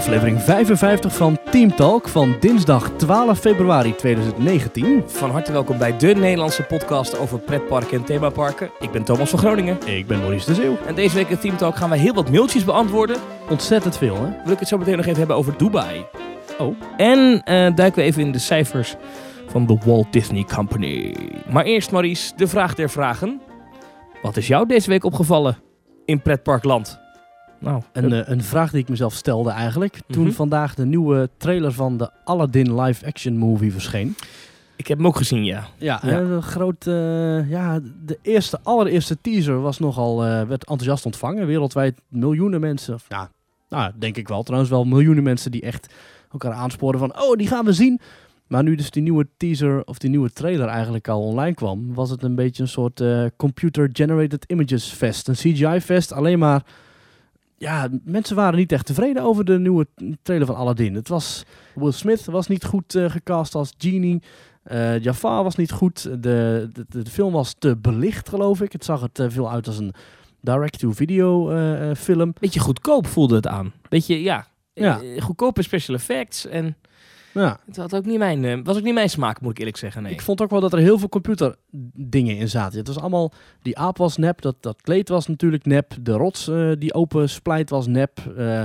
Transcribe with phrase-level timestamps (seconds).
[0.00, 5.02] aflevering 55 van Team Talk van dinsdag 12 februari 2019.
[5.06, 8.70] Van harte welkom bij de Nederlandse podcast over pretparken en themaparken.
[8.78, 9.78] Ik ben Thomas van Groningen.
[9.86, 10.76] Ik ben Maurice de Zeeuw.
[10.86, 13.16] En deze week in Team Talk gaan wij heel wat mailtjes beantwoorden.
[13.48, 14.42] Ontzettend veel, hè?
[14.44, 16.04] Wil ik het zo meteen nog even hebben over Dubai.
[16.58, 16.76] Oh.
[16.96, 18.96] En eh, duiken we even in de cijfers
[19.46, 21.14] van de Walt Disney Company.
[21.50, 23.40] Maar eerst Maurice, de vraag der vragen.
[24.22, 25.58] Wat is jou deze week opgevallen
[26.04, 26.99] in pretparkland?
[27.60, 29.98] Nou, Een, eh, een vraag die ik mezelf stelde eigenlijk.
[30.08, 30.32] Toen Mhm.
[30.32, 34.14] vandaag de nieuwe trailer van de Aladdin live-action movie verscheen.
[34.76, 35.66] ik heb hem ook gezien, ja.
[35.78, 36.18] Ja, Ja.
[36.18, 36.86] een groot.
[36.86, 40.24] eh, ja, de eerste, allereerste teaser was nogal.
[40.24, 41.46] eh, werd enthousiast ontvangen.
[41.46, 42.94] Wereldwijd miljoenen mensen.
[42.94, 43.30] of, Ja,
[43.68, 44.42] nou, denk ik wel.
[44.42, 45.94] Trouwens, wel miljoenen mensen die echt
[46.32, 47.20] elkaar aansporen van.
[47.22, 48.00] Oh, die gaan we zien.
[48.46, 52.10] Maar nu dus die nieuwe teaser of die nieuwe trailer eigenlijk al online kwam, was
[52.10, 55.28] het een beetje een soort eh, computer-generated images fest.
[55.28, 56.12] Een CGI-fest.
[56.12, 56.62] Alleen maar.
[57.62, 59.86] Ja, mensen waren niet echt tevreden over de nieuwe
[60.22, 60.94] trailer van Aladdin.
[60.94, 61.44] Het was.
[61.74, 64.22] Will Smith was niet goed eh, gecast als Genie.
[64.62, 66.02] Eh Jafar was niet goed.
[66.02, 68.72] De, de, de, film was te belicht, geloof ik.
[68.72, 69.94] Het zag te veel uit als een
[70.40, 72.32] direct-to-video eh, film.
[72.40, 73.72] Beetje goedkoop voelde het aan.
[73.88, 75.00] Beetje, ja, Ja.
[75.18, 76.46] goedkope special effects.
[76.46, 76.76] En
[77.32, 77.58] Ja.
[77.66, 80.02] het had ook niet mijn, eh, was ook niet mijn smaak, moet ik eerlijk zeggen.
[80.02, 80.12] Nee.
[80.12, 82.78] Ik vond ook wel dat er heel veel computerdingen in zaten.
[82.78, 86.48] Het was allemaal, die aap was nep, dat, dat kleed was natuurlijk nep, de rots
[86.48, 88.18] eh, die open splijt was nep.
[88.36, 88.62] eh,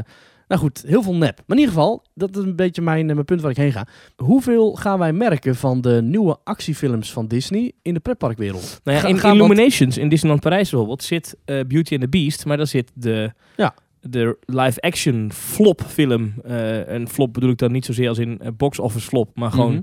[0.48, 1.38] nou goed, heel veel nep.
[1.46, 3.88] Maar in ieder geval, dat is een beetje mijn, mijn punt waar ik heen ga.
[4.16, 8.82] Hoeveel gaan wij merken van de nieuwe actiefilms van Disney in de pretparkwereld?
[8.84, 12.68] Nou ja, in Illuminations in Disneyland Parijs bijvoorbeeld zit Beauty and the Beast, maar daar
[12.68, 13.74] zit de, Ja.
[14.10, 16.34] De live-action flop film.
[16.44, 19.52] eh en flop bedoel ik dan niet zozeer als in eh, box office flop, maar
[19.52, 19.82] gewoon Mhm.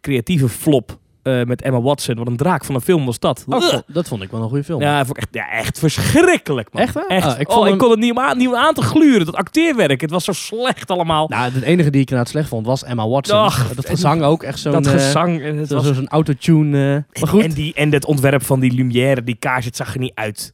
[0.00, 2.14] creatieve flop eh, met Emma Watson.
[2.16, 3.44] Wat een draak van een film was dat.
[3.48, 4.80] Oh, dat- vond ik wel een goede film.
[4.80, 6.82] Ja, vond ik echt, ja, echt verschrikkelijk, man.
[6.82, 7.06] Echt?
[7.08, 7.26] Echt.
[7.26, 9.26] Ah, ik oh, hem- ik kon het niet om, aan, niet om aan te gluren.
[9.26, 11.28] Dat acteerwerk, het was zo slecht allemaal.
[11.28, 13.36] Nou, het enige die ik inderdaad slecht vond was Emma Watson.
[13.74, 14.72] Dat gezang ook, echt zo'n...
[14.72, 15.42] dat gezang.
[15.42, 17.04] het was, Zo'n autotune.
[17.20, 20.00] maar goed, En, die, en het ontwerp van die lumière, die kaars, het zag er
[20.00, 20.52] niet uit.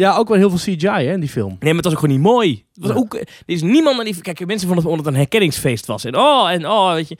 [0.00, 1.48] Ja, ook wel heel veel CGI hè, in die film.
[1.48, 2.64] Nee, maar het was ook gewoon niet mooi.
[2.72, 2.96] Het was Ja.
[2.96, 4.20] ook, er is niemand naar die...
[4.20, 6.04] Kijk, mensen vonden het omdat het een herkenningsfeest was.
[6.04, 7.16] En oh, en oh, weet je.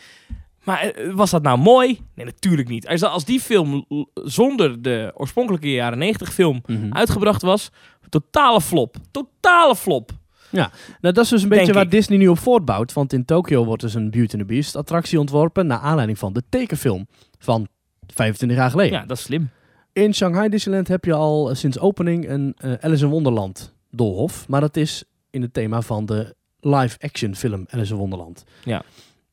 [0.64, 1.98] Maar eh, was dat nou mooi?
[2.14, 2.88] Nee, natuurlijk niet.
[2.88, 6.92] Als, als die film zonder de oorspronkelijke jaren 90 film Mhm.
[6.92, 7.70] uitgebracht was,
[8.08, 8.96] totale flop.
[9.10, 10.10] Totale flop.
[10.50, 10.68] Nou,
[11.00, 11.90] dat is dus een Denk beetje waar ik.
[11.90, 12.92] Disney nu op voortbouwt.
[12.92, 15.66] Want in Tokio wordt dus een Beauty and the Beast attractie ontworpen...
[15.66, 17.06] naar aanleiding van de tekenfilm
[17.38, 17.68] van
[18.14, 18.98] 25 jaar geleden.
[19.00, 19.50] Ja, dat is slim.
[20.00, 24.48] In Shanghai Disneyland heb je al eh, sinds opening een eh, Alice in Wonderland doolhof.
[24.48, 28.44] Maar dat is in het thema van de live-action film Alice in Wonderland.
[28.64, 28.82] Ja.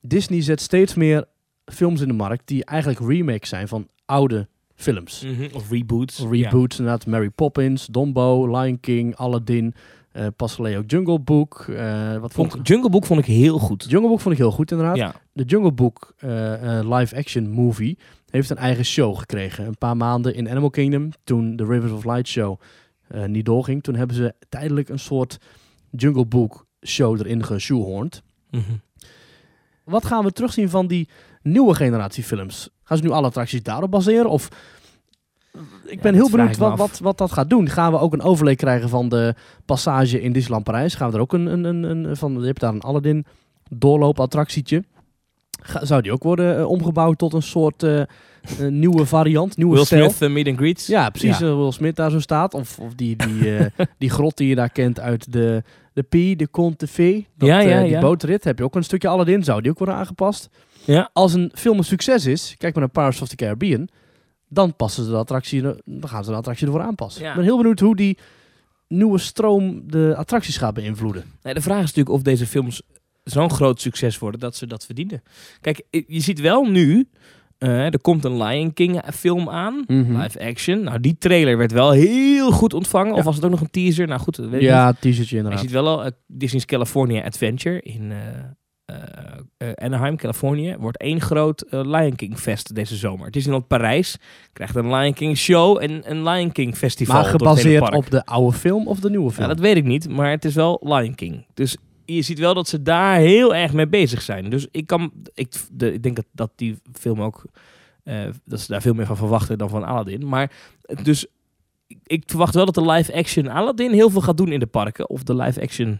[0.01, 1.25] Disney zet steeds meer
[1.65, 5.25] films in de markt die eigenlijk remakes zijn van oude films.
[5.53, 6.19] Of reboots.
[6.29, 7.05] Reboots, inderdaad.
[7.05, 9.73] Mary Poppins, Dumbo, Lion King, Aladdin.
[10.11, 11.65] eh pas ook Jungle Book.
[11.69, 13.85] eh, wat vond Vond, Jungle Book vond ik heel goed.
[13.89, 14.97] Jungle Book vond ik heel goed inderdaad.
[14.97, 15.15] Ja.
[15.33, 16.13] De Jungle Book
[16.81, 17.97] live-action movie
[18.29, 19.65] heeft een eigen show gekregen.
[19.65, 22.59] Een paar maanden in Animal Kingdom, toen de Rivers of Light show
[23.07, 23.83] eh, niet doorging.
[23.83, 25.37] Toen hebben ze tijdelijk een soort
[25.91, 28.23] Jungle Book show erin geshoehorned.
[28.51, 28.61] Mhm.
[29.83, 31.09] Wat gaan we terugzien van die
[31.41, 32.69] nieuwe generatie films?
[32.83, 34.29] Gaan ze nu alle attracties daarop baseren?
[34.29, 34.49] Of
[35.85, 37.69] ik ben heel benieuwd wat, wat, wat dat gaat doen.
[37.69, 40.95] Gaan we ook een overlay krijgen van de passage in Disneyland Parijs?
[40.95, 43.25] Gaan we er ook een, een, een, een van, je hebt daar een Aladdin
[43.69, 44.83] doorloopattractietje.
[45.67, 48.07] Ga, zou die ook worden eh, omgebouwd tot een soort eh, eh,
[48.69, 50.09] nieuwe variant, nieuwe Will stijl?
[50.09, 50.87] Smith, Meet and Greets.
[50.87, 51.37] Ja, precies.
[51.37, 51.55] Ja.
[51.55, 52.53] Will Smith daar zo staat.
[52.53, 53.57] Of, of die, die,
[53.97, 55.63] die grot die je daar kent uit de,
[55.93, 57.27] de P, de Conte de Fee.
[57.35, 59.43] Dat, Ja, ja, die bootrit heb je ook een stukje Aladdin.
[59.43, 60.49] Zou die ook worden aangepast?
[60.85, 61.09] Ja.
[61.13, 63.87] Als een film een succes is, kijk maar naar Pirates of the Caribbean,
[64.49, 67.23] dan, passen ze de attractie, dan gaan ze de attractie ervoor aanpassen.
[67.23, 67.29] Ja.
[67.29, 68.17] Ik ben heel benieuwd hoe die
[68.87, 71.23] nieuwe stroom de attracties gaat beïnvloeden.
[71.41, 72.81] Nee, de vraag is natuurlijk of deze films
[73.29, 75.21] zo'n groot succes worden dat ze dat verdienen.
[75.61, 77.09] Kijk, je ziet wel nu,
[77.57, 80.17] eh, er komt een Lion King film aan, Mhm.
[80.21, 80.83] live action.
[80.83, 83.11] Nou, die trailer werd wel heel goed ontvangen.
[83.13, 83.17] Ja.
[83.17, 84.07] Of was het ook nog een teaser?
[84.07, 84.69] Nou goed, dat weet ik niet.
[84.69, 88.17] Ja, t-shirtje Je ziet wel al, eh, Disney's California Adventure in eh,
[88.85, 88.95] eh,
[89.57, 93.31] eh, Anaheim, Californië, wordt één groot eh, Lion King fest deze zomer.
[93.31, 94.17] Disneyland Parijs
[94.53, 97.15] krijgt een Lion King show en een Lion King festival.
[97.15, 99.47] Maar het gebaseerd op de oude film of de nieuwe Ja, film?
[99.47, 101.45] dat weet ik niet, maar het is wel Lion King.
[101.53, 101.77] Dus
[102.15, 104.49] je ziet wel dat ze daar heel erg mee bezig zijn.
[104.49, 107.45] Dus ik, kan, ik, ik denk dat, dat die film ook,
[108.03, 110.27] eh, dat ze daar veel meer van verwachten dan van Aladdin.
[110.27, 110.51] Maar
[110.81, 111.25] eh, dus
[111.87, 114.67] ik, ik verwacht wel dat de live action Aladdin heel veel gaat doen in de
[114.67, 115.09] parken.
[115.09, 115.99] Of de live action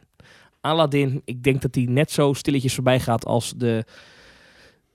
[0.61, 3.85] Aladdin, ik denk dat die net zo stilletjes voorbij gaat als de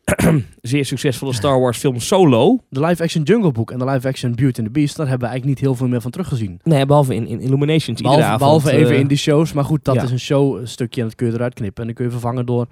[0.60, 2.58] zeer succesvolle Star Wars film Solo.
[2.68, 5.60] De live-action Jungle Book en de live-action Beauty and the Beast, daar hebben we eigenlijk
[5.60, 6.60] niet heel veel meer van teruggezien.
[6.62, 8.00] Nee, behalve in, in Illuminations.
[8.00, 10.02] iedere Behalve, avond, behalve even eh, in die shows, maar goed, dat ja.
[10.02, 11.80] is een showstukje en dat kun je eruit knippen.
[11.80, 12.66] En dan kun je vervangen door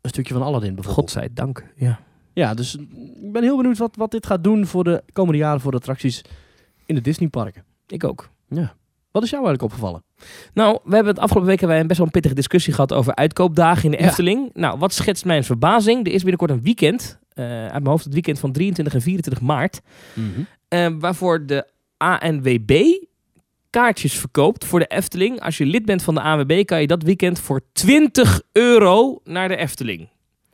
[0.00, 1.10] een stukje van Aladdin bijvoorbeeld.
[1.10, 1.64] Godzijdank.
[1.76, 2.00] Ja.
[2.32, 2.74] Ja, dus
[3.22, 5.76] ik ben heel benieuwd wat, wat dit gaat doen voor de komende jaren voor de
[5.76, 6.22] attracties
[6.86, 7.64] in de Disneyparken.
[7.86, 8.30] Ik ook.
[8.48, 8.74] Ja.
[9.16, 10.04] Wat is jou eigenlijk opgevallen?
[10.54, 13.14] Nou, we hebben het afgelopen weken wij een best wel een pittige discussie gehad over
[13.14, 14.04] uitkoopdagen in de Ja.
[14.08, 14.50] Efteling.
[14.54, 16.06] Nou, wat schetst mijn verbazing?
[16.06, 19.40] Er is binnenkort een weekend, eh, uit mijn hoofd het weekend van 23 en 24
[19.44, 19.80] maart,
[20.68, 21.66] eh, waarvoor de
[21.96, 22.84] ANWB
[23.70, 25.40] kaartjes verkoopt voor de Efteling.
[25.40, 29.48] Als je lid bent van de ANWB kan je dat weekend voor 20 euro naar
[29.48, 30.08] de Efteling.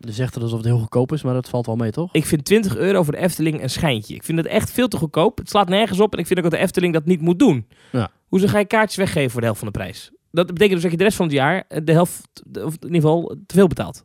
[0.04, 2.12] Je zegt het alsof het heel goedkoop is, maar dat valt wel mee, toch?
[2.12, 4.14] Ik vind 20 euro voor de Efteling een schijntje.
[4.14, 5.38] Ik vind het echt veel te goedkoop.
[5.38, 7.66] Het slaat nergens op en ik vind ook dat de Efteling dat niet moet doen.
[7.92, 8.10] Ja.
[8.28, 10.10] Hoezo ga je kaartjes weggeven voor de helft van de prijs?
[10.30, 12.94] Dat betekent dus dat je de rest van het jaar eh, de helft, of in
[12.94, 14.04] ieder geval, te veel betaalt.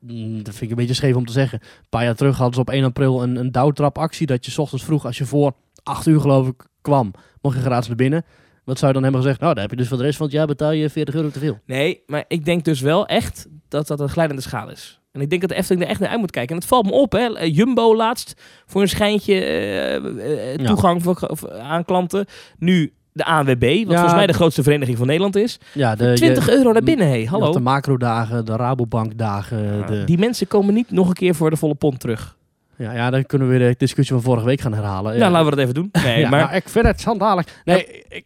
[0.00, 1.60] Mm, Dat vind ik een beetje scheef om te zeggen.
[1.62, 4.26] Een paar jaar terug hadden ze op 1 april een, een douwtrapactie.
[4.26, 7.10] Dat je 's ochtends vroeg, als je voor 8 uur geloof ik kwam,
[7.40, 8.24] mocht je gratis naar binnen.
[8.64, 9.40] Wat zou je dan hebben gezegd?
[9.40, 11.28] Nou, dan heb je dus voor de rest van het jaar betaal je 40 euro
[11.30, 11.58] te veel.
[11.66, 15.00] Nee, maar ik denk dus wel echt dat dat een glijdende schaal is.
[15.18, 16.54] En ik denk dat de Efteling er echt naar uit moet kijken.
[16.54, 17.34] En het valt me op, hè.
[17.34, 20.64] Eh, Jumbo laatst voor een schijntje eh, eh, Ja.
[20.66, 21.28] toegang voor,
[21.62, 22.26] aan klanten.
[22.58, 23.86] Nu de ANWB, wat Ja.
[23.92, 25.58] volgens mij de grootste vereniging van Nederland is.
[25.72, 27.14] Ja, de, 20 je- euro naar binnen, hé.
[27.14, 27.52] je Hallo.
[27.52, 29.86] de macrodagen, de Rabobankdagen.
[29.86, 32.36] De, Die mensen komen niet nog een keer voor de volle pond terug.
[32.76, 35.16] ja, ja, dan kunnen we weer de discussie van vorige week gaan herhalen.
[35.16, 35.88] Ja, laten we dat even doen.
[36.04, 37.62] Nee, maar maar ik vind het schandalig.
[37.64, 38.24] Nee, ik,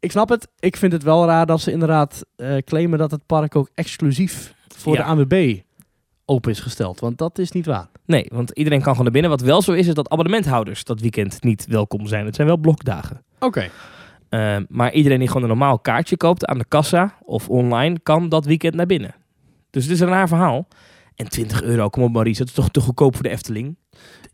[0.00, 0.48] ik snap het.
[0.58, 2.24] Ik vind het wel raar dat ze inderdaad
[2.64, 5.58] claimen dat het park ook exclusief voor de ANWB
[6.24, 7.00] open is gesteld.
[7.00, 7.86] Want dat is niet waar.
[8.06, 9.30] nee, want iedereen kan gewoon naar binnen.
[9.30, 12.24] Wat wel zo is, is dat abonnementhouders dat weekend niet welkom zijn.
[12.26, 13.22] Het zijn wel blokdagen.
[13.38, 13.70] Oké.
[14.30, 18.28] Uh, maar iedereen die gewoon een normaal kaartje koopt aan de kassa of online, kan
[18.28, 19.14] dat weekend naar binnen.
[19.70, 20.68] Dus het is een raar verhaal.
[21.16, 23.76] En 20 euro, kom op Maurice, dat is toch te goedkoop voor de Efteling?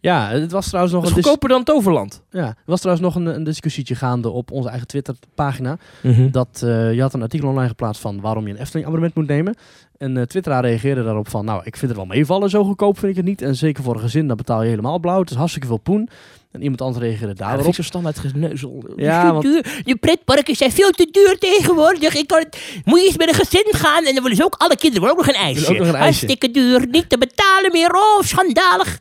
[0.00, 2.22] Ja, het was trouwens nog Dat is een, goedkoper dan Toverland.
[2.30, 5.78] ja, er was trouwens nog een, een discussietje gaande op onze eigen Twitter-pagina.
[6.02, 6.30] Mhm.
[6.30, 9.54] Dat eh, je had een artikel online geplaatst van waarom je een Efteling-abonnement moet nemen.
[10.00, 13.10] En eh Twitteraar reageerde daarop van, nou, ik vind het wel meevallen, zo goedkoop vind
[13.10, 13.42] ik het niet.
[13.42, 15.20] En zeker voor een gezin, dan betaal je helemaal blauw.
[15.20, 16.08] Het is hartstikke veel poen.
[16.52, 17.66] En iemand anders reageerde Ja, dat daarop.
[17.66, 18.84] ik zo standaard geneuzel.
[18.96, 19.44] Ja, want-
[19.84, 22.14] Je pretparken zijn veel te duur tegenwoordig.
[22.14, 24.54] Ik kan het, moet je eens met een gezin gaan en dan willen ze ook
[24.58, 25.70] alle kinderen willen ook nog een ijsje.
[25.70, 26.02] ook nog een ijsje.
[26.26, 27.94] Hartstikke duur, niet te betalen meer.
[27.94, 29.00] Oh, schandalig.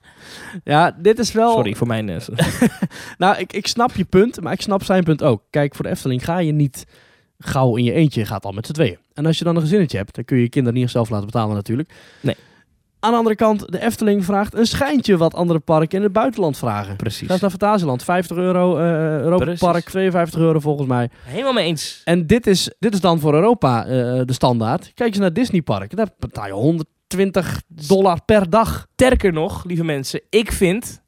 [0.63, 1.51] Ja, dit is wel...
[1.53, 2.09] Sorry voor mijn...
[2.09, 2.17] eh,
[3.17, 5.41] Nou, ik, ik snap je punt, maar ik snap zijn punt ook.
[5.49, 6.85] Kijk, voor de Efteling ga je niet
[7.39, 8.97] gauw in je eentje, je gaat al met z'n tweeën.
[9.13, 11.25] En als je dan een gezinnetje hebt, dan kun je je kinderen niet zelf laten
[11.25, 11.94] betalen natuurlijk.
[12.21, 12.36] Nee.
[13.00, 16.57] Aan de andere kant, de Efteling vraagt een schijntje wat andere parken in het buitenland
[16.57, 16.95] vragen.
[16.95, 17.27] Precies.
[17.27, 18.83] Ga eens naar Fantasieland, 50 euro, eh
[19.19, 19.59] Europa Precies.
[19.59, 21.09] Park 52 euro volgens mij.
[21.24, 22.01] Helemaal mee eens.
[22.03, 23.89] En dit is, dit is dan voor Europa eh,
[24.25, 24.92] de standaard.
[24.94, 28.88] Kijk eens naar Disney Park, daar betaal je 120 dollar per dag.
[28.94, 31.01] Sterker nog, lieve mensen, ik vind,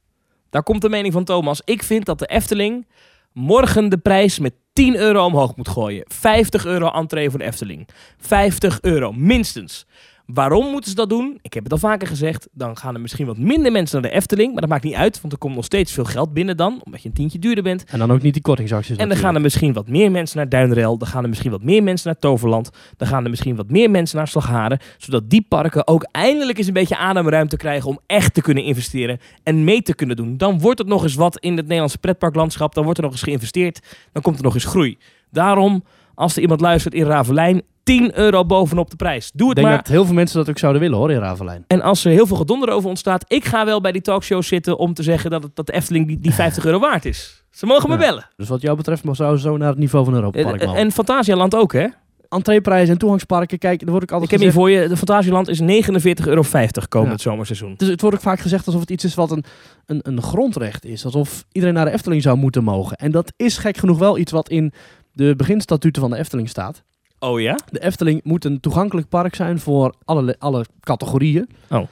[0.50, 2.88] daar komt de mening van Thomas, ik vind dat de Efteling
[3.34, 6.06] morgen de prijs met 10 euro omhoog moet gooien.
[6.08, 7.88] 50 euro entree voor de Efteling.
[8.18, 9.86] 50 euro, minstens.
[10.26, 11.40] Waarom moeten ze dat doen?
[11.42, 12.48] Ik heb het al vaker gezegd.
[12.52, 14.52] Dan gaan er misschien wat minder mensen naar de Efteling.
[14.52, 16.82] Maar dat maakt niet uit, want er komt nog steeds veel geld binnen dan.
[16.84, 17.84] Omdat je een tientje duurder bent.
[17.84, 19.28] En dan ook niet die kortingsacties En dan natuurlijk.
[19.28, 20.98] gaan er misschien wat meer mensen naar Duinrel.
[20.98, 22.70] Dan gaan er misschien wat meer mensen naar Toverland.
[22.98, 24.80] Dan gaan er misschien wat meer mensen naar Slagharen.
[24.98, 29.20] Zodat die parken ook eindelijk eens een beetje ademruimte krijgen om echt te kunnen investeren
[29.44, 30.38] en mee te kunnen doen.
[30.38, 32.74] Dan wordt het nog eens wat in het Nederlandse pretparklandschap.
[32.74, 33.80] Dan wordt er nog eens geïnvesteerd.
[34.12, 34.98] Dan komt er nog eens groei.
[35.32, 35.84] Daarom,
[36.16, 37.62] als er iemand luistert in Ravelijn,
[37.98, 39.32] 10 euro bovenop de prijs.
[39.34, 39.78] Doe Ik het denk maar.
[39.78, 41.64] dat heel veel mensen dat ook zouden willen hoor, in Ravelijn.
[41.68, 44.78] En als er heel veel gedonder over ontstaat, ik ga wel bij die talkshow zitten
[44.78, 47.44] om te zeggen dat, het, dat de Efteling die, die 50 euro waard is.
[47.50, 48.02] Ze mogen me Ja.
[48.02, 48.28] bellen.
[48.38, 50.92] Dus wat jou betreft mag zou zo naar het niveau van Europa Park En, en
[50.92, 51.88] Fantasialand ook, hè?
[52.30, 53.58] entreeprijzen en toegangsparken.
[53.58, 56.44] Kijk, wordt ook Ik altijd heb hier voor je, de Fantasieland is 49,50 euro
[56.90, 57.30] komend Ja.
[57.30, 57.74] zomerseizoen.
[57.78, 59.44] Dus het wordt ook vaak gezegd alsof het iets is wat een,
[59.86, 61.06] een, een grondrecht is.
[61.06, 62.98] Alsof iedereen naar de Efteling zou moeten mogen.
[62.98, 64.74] En dat is gek genoeg wel iets wat in
[65.14, 66.84] de beginstatuten van de Efteling staat.
[67.24, 67.60] Oh ja?
[67.70, 71.50] De Efteling moet een toegankelijk park zijn voor alle, alle categorieën.
[71.70, 71.88] Oh.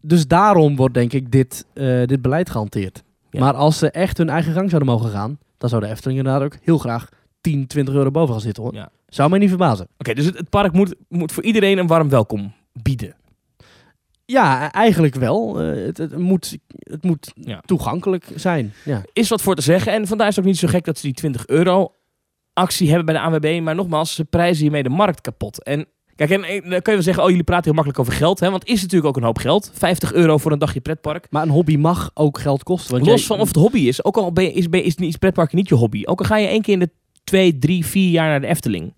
[0.00, 3.02] Dus daarom wordt denk ik dit, eh, dit beleid gehanteerd.
[3.30, 3.40] Ja.
[3.40, 6.42] Maar als ze echt hun eigen gang zouden mogen gaan, dan zou de Efteling inderdaad
[6.42, 7.08] ook heel graag
[7.40, 8.74] 10, 20 euro boven gaan zitten hoor.
[8.74, 8.90] Ja.
[9.08, 9.88] Zou mij niet verbazen.
[9.98, 13.14] Oké, dus het, het park moet, moet voor iedereen een warm welkom bieden.
[14.24, 15.60] Ja, eigenlijk wel.
[15.60, 17.60] Eh, het, het moet, het moet Ja.
[17.64, 18.72] toegankelijk zijn.
[18.84, 19.02] Ja.
[19.12, 19.92] Is wat voor te zeggen.
[19.92, 21.92] En vandaar is het ook niet zo gek dat ze die 20 euro
[22.54, 23.60] actie hebben bij de ANWB.
[23.62, 25.62] Maar nogmaals, ze prijzen hiermee de markt kapot.
[25.62, 28.40] En kijk, en, dan kun je wel zeggen, oh jullie praten heel makkelijk over geld.
[28.40, 28.50] Hè?
[28.50, 29.70] Want het is natuurlijk ook een hoop geld.
[29.74, 31.26] 50 euro voor een dagje pretpark.
[31.30, 32.92] Maar een hobby mag ook geld kosten.
[32.92, 34.04] Want Los jij- van of het hobby is.
[34.04, 36.02] Ook al ben je, is, ben je- is, is pretparken niet je hobby.
[36.04, 36.90] Ook al ga je één keer in de
[37.24, 38.94] twee, drie, vier jaar naar de Efteling.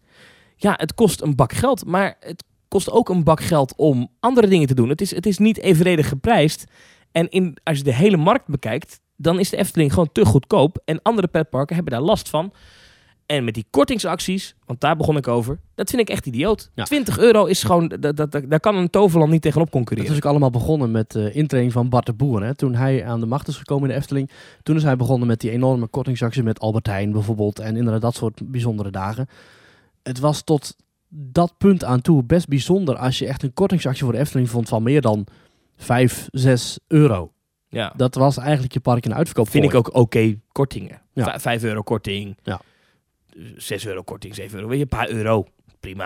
[0.57, 1.87] Ja, het kost een bak geld.
[1.87, 4.89] Maar het kost ook een bak geld om andere dingen te doen.
[4.89, 6.65] Het is, het is niet evenredig geprijsd.
[7.13, 10.83] En in, als je de hele markt bekijkt, dan is de Efteling gewoon te goedkoop.
[10.85, 12.53] En andere pretparken hebben daar last van.
[13.27, 16.71] En met die kortingsacties, want daar begon ik over, dat vind ik echt idioot.
[16.75, 16.85] Ja.
[16.85, 20.11] 20 euro is gewoon, dat, dat, dat- daar kan een toverland niet tegenop concurreren.
[20.11, 22.43] is ook allemaal begonnen met de intraining van Bart de Boer.
[22.45, 22.55] Hè.
[22.55, 24.31] Toen hij aan de macht is gekomen in de Efteling,
[24.63, 27.59] toen is hij begonnen met die enorme kortingsacties met Albert Heijn bijvoorbeeld.
[27.59, 29.27] En inderdaad dat soort bijzondere dagen.
[30.03, 30.77] Het was tot
[31.09, 34.69] dat punt aan toe best bijzonder als je echt een kortingsactie voor de Efteling vond
[34.69, 35.27] van meer dan
[35.77, 37.33] 5, 6 euro.
[37.69, 37.93] Ja.
[37.97, 39.49] Dat was eigenlijk je park in de uitverkoop.
[39.49, 41.01] vind ik ook oké kortingen.
[41.13, 41.25] Ja.
[41.25, 42.37] Vij- 5 euro korting.
[42.43, 42.61] Ja.
[43.57, 44.69] 6 euro korting, 7 euro.
[44.69, 45.45] Weet je, een paar euro.
[45.81, 46.05] Prima.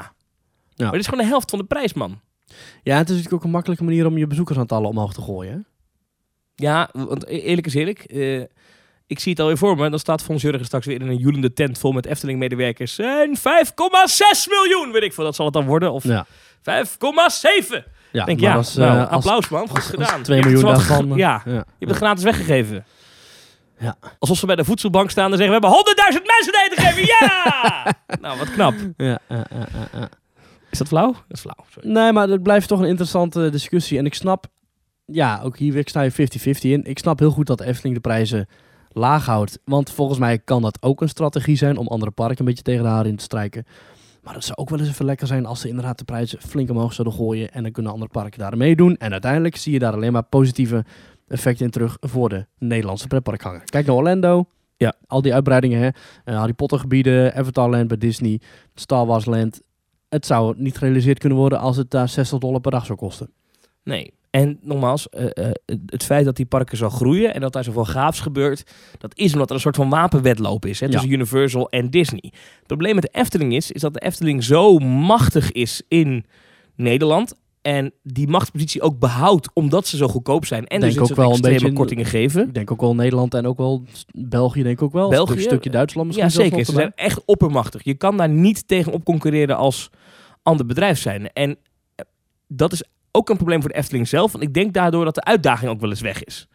[0.75, 0.85] Ja.
[0.85, 2.21] Maar dit is gewoon de helft van de prijs, man.
[2.83, 5.53] Ja, het is natuurlijk ook een makkelijke manier om je bezoekersaantallen omhoog te gooien.
[5.53, 5.59] Hè?
[6.55, 7.99] Ja, want e- eerlijk is eerlijk.
[8.05, 8.41] eh,
[9.07, 9.91] ik zie het alweer voor me.
[9.91, 12.99] Dan staat Fons Jurgen straks weer in een joelende tent vol met Efteling-medewerkers.
[12.99, 15.25] En 5,6 miljoen, weet ik veel.
[15.25, 15.93] Dat zal het dan worden.
[15.93, 16.27] Of Ja.
[16.63, 17.85] 5,7.
[18.13, 20.23] Ja, Denk ja, als, nou, eh, als- applaus man, goed als- gedaan.
[20.23, 21.17] 2 Je hebt miljoen daarvan.
[21.17, 21.53] Ja, ja.
[21.53, 22.85] je hebt het gratis weggegeven.
[23.81, 23.97] Ja.
[24.19, 25.61] Alsof ze bij de voedselbank staan en zeggen...
[25.61, 27.85] we hebben 100.000 mensen te eten gegeven, ja!
[28.23, 28.75] nou, wat knap.
[28.97, 30.09] Ja, ja, ja, ja, ja.
[30.71, 31.13] Is dat flauw?
[31.13, 31.91] Dat is flauw, sorry.
[31.91, 33.99] Nee, maar het blijft toch een interessante discussie.
[33.99, 34.47] En ik snap,
[35.05, 36.15] ja, ook hier weer, ik sta je 50-50
[36.61, 36.85] in.
[36.85, 38.49] Ik snap heel goed dat de Efteling de prijzen
[38.89, 39.59] laag houdt.
[39.65, 42.83] Want volgens mij kan dat ook een strategie zijn om andere parken een beetje tegen
[42.83, 43.67] de haren in te strijken.
[44.23, 46.71] Maar het zou ook wel eens even lekker zijn als ze inderdaad de prijzen flink
[46.71, 47.53] omhoog zouden gooien.
[47.53, 48.97] En dan kunnen andere parken daar meedoen.
[48.97, 50.85] En uiteindelijk zie je daar alleen maar positieve
[51.31, 53.63] effecten in terug voor de Nederlandse pretparkganger.
[53.65, 54.45] Kijk naar Orlando.
[54.77, 54.95] Ja.
[55.07, 55.89] Al die uitbreidingen, hè.
[56.25, 58.41] Eh, Harry Potter gebieden, Avatar Land bij Disney,
[58.75, 59.61] Star Wars Land.
[60.09, 63.31] Het zou niet gerealiseerd kunnen worden als het daar 60 dollar per dag zou kosten.
[63.85, 64.13] Nee.
[64.31, 65.53] En nogmaals, eh, eh,
[65.87, 69.33] het feit dat die parken zo groeien en dat daar zoveel gaafs gebeurt, dat is
[69.33, 70.93] omdat er een soort van wapenwedloop is hè, Ja.
[70.93, 72.33] tussen Universal en Disney.
[72.59, 76.25] Het probleem met de Efteling is, is dat de Efteling zo machtig is in
[76.77, 81.17] Nederland en die machtspositie ook behoudt omdat ze zo goedkoop zijn en Denk dus ook
[81.17, 82.47] wel een beetje in- kortingen geven.
[82.47, 85.09] Ik denk ook wel Nederland en ook wel België, denk ik ook wel.
[85.09, 86.65] België, Een stukje Duitsland misschien Ja, zeker.
[86.65, 87.85] Ze zijn echt oppermachtig.
[87.85, 89.91] Je kan daar niet tegen op concurreren als
[90.43, 91.33] ander bedrijf zijn.
[91.33, 91.57] En
[91.95, 92.05] eh,
[92.49, 94.33] dat is ook een probleem voor de Efteling zelf.
[94.33, 96.49] Want ik denk daardoor dat de uitdaging ook wel eens weg is.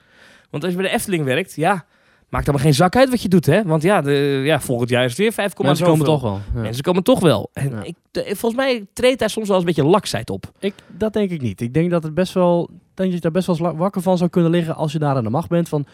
[0.50, 1.85] Want als je bij de Efteling werkt, ja,
[2.29, 3.63] maakt dan maar geen zak uit wat je doet, hè?
[3.63, 6.39] Want ja, de, ja volgend jaar is het weer 5, Mensen komen toch wel.
[6.53, 6.62] Ja.
[6.62, 7.50] Mensen komen toch wel.
[7.53, 7.84] En Ja.
[7.84, 10.51] ik, de- volgens mij treedt daar soms wel eens een beetje laksheid op.
[10.60, 11.62] Ik, dat denk ik niet.
[11.62, 14.51] Ik denk dat het best wel, dat je daar best wel wakker van zou kunnen
[14.51, 15.70] liggen als je daar aan de macht bent.
[15.70, 15.86] Van,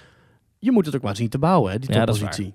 [0.60, 2.54] je moet het ook maar zien te bouwen, hè, die Ja, dat is toppositie.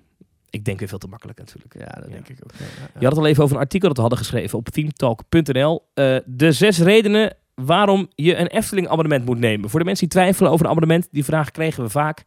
[0.49, 1.73] Ik denk weer veel te makkelijk natuurlijk.
[1.79, 2.51] Ja, dat denk ik ook.
[2.99, 5.83] Je had het al even over een artikel dat we hadden geschreven op themetalk.nl.
[5.93, 9.69] Eh, de zes redenen waarom je een Efteling abonnement moet nemen.
[9.69, 12.23] Voor de mensen die twijfelen over een abonnement, die vraag kregen we vaak.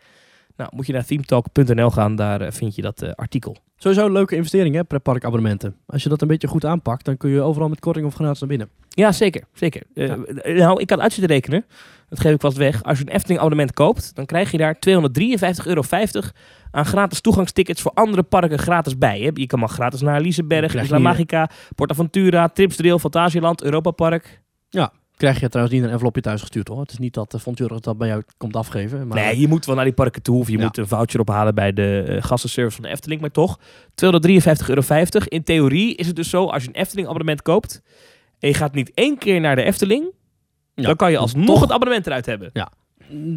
[0.61, 3.57] Nou, moet je naar themetalk.nl gaan, daar eh, vind je dat eh, artikel.
[3.77, 5.77] Sowieso een leuke investering, hè, pretparkabonnementen.
[5.87, 8.41] Als je dat een beetje goed aanpakt, dan kun je overal met korting of gratis
[8.41, 8.69] naar binnen.
[8.89, 9.45] Ja, zeker.
[9.53, 9.83] zeker.
[9.95, 10.17] Eh, Ja.
[10.53, 11.65] Nou, ik had uit zitten rekenen.
[12.09, 12.83] Dat geef ik vast weg.
[12.83, 15.83] Als je een Efteling abonnement koopt, dan krijg je daar 253,50 euro
[16.71, 19.21] aan gratis toegangstickets voor andere parken gratis bij.
[19.21, 19.31] Hè.
[19.35, 24.41] Je kan maar gratis naar Liseberg, Isla Magica, Portaventura, Tripsdrill, Fantasieland, Europa Park.
[25.21, 26.81] Krijg je trouwens niet een envelopje thuis gestuurd hoor.
[26.81, 29.07] Het is niet dat de Fontjurg dat bij jou komt afgeven.
[29.07, 30.39] Maar Nee, je moet wel naar die parken toe.
[30.39, 30.65] Of je Ja.
[30.65, 33.21] moet een voucher ophalen bij de eh, gastenservice van de Efteling.
[33.21, 33.59] Maar toch,
[33.95, 34.83] 253,50 euro.
[35.29, 37.83] In theorie is het dus zo, als je een Efteling abonnement koopt...
[38.39, 40.13] en je gaat niet één keer naar de Efteling...
[40.75, 42.51] Ja, dan kan je alsnog toch- het abonnement eruit hebben.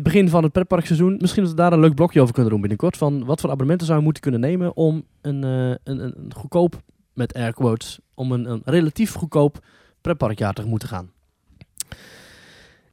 [0.03, 2.97] begin van het pretparkseizoen, misschien dat we daar een leuk blokje over kunnen doen binnenkort.
[2.97, 6.33] Van wat voor abonnementen zou je moeten kunnen nemen om een, eh, een, een, een
[6.35, 6.81] goedkoop,
[7.13, 9.59] met air quotes, om een, een relatief goedkoop
[10.01, 11.11] pretparkjaar te moeten gaan.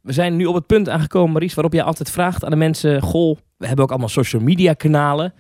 [0.03, 3.03] We zijn nu op het punt aangekomen, Maries, waarop jij altijd vraagt aan de mensen...
[3.03, 5.35] Goh, we hebben ook allemaal social media kanalen.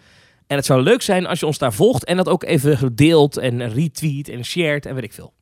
[0.46, 2.04] En het zou leuk zijn als je ons daar volgt...
[2.04, 5.34] en dat ook even deelt en retweet en shared en weet ik veel.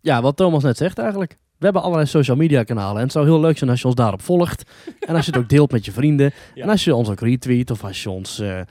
[0.00, 1.38] Ja, wat Thomas net zegt eigenlijk.
[1.62, 3.94] We hebben allerlei social media kanalen en het zou heel leuk zijn als je ons
[3.94, 4.62] daarop volgt.
[5.08, 6.32] en als je het ook deelt met je vrienden.
[6.54, 6.62] Ja.
[6.62, 8.38] En als je ons ook retweet of als je ons...
[8.38, 8.66] eh, eh,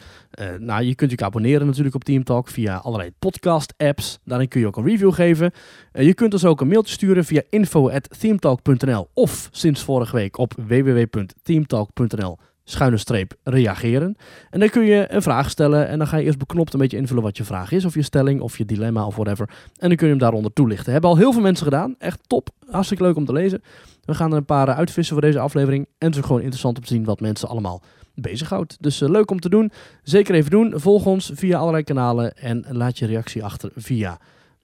[0.60, 4.20] nou, je kunt je abonneren natuurlijk op Team Talk via allerlei podcast apps.
[4.24, 5.52] Daarin kun je ook een review geven.
[5.92, 10.54] Eh, je kunt ons ook een mailtje sturen via info.themetalk.nl of sinds vorige week op
[10.68, 14.16] www.teamtalk.nl schuine streep reageren.
[14.50, 16.98] En dan kun je een vraag stellen en dan ga je eerst beknopt een beetje
[16.98, 19.50] invullen wat je vraag is, of je stelling, of je dilemma, of whatever.
[19.78, 20.92] En dan kun je hem daaronder toelichten.
[20.92, 21.96] Hebben al heel veel mensen gedaan.
[21.98, 22.50] Echt top.
[22.70, 23.62] Hartstikke leuk om te lezen.
[24.06, 25.86] We gaan er een paar eh, uitvissen voor deze aflevering.
[25.98, 27.82] En het is gewoon interessant om te zien wat mensen allemaal
[28.16, 28.78] bezighoudt.
[28.80, 29.72] Dus eh, leuk om te doen.
[30.04, 30.74] Zeker even doen.
[30.76, 34.20] Volg ons via allerlei kanalen en laat je reactie achter via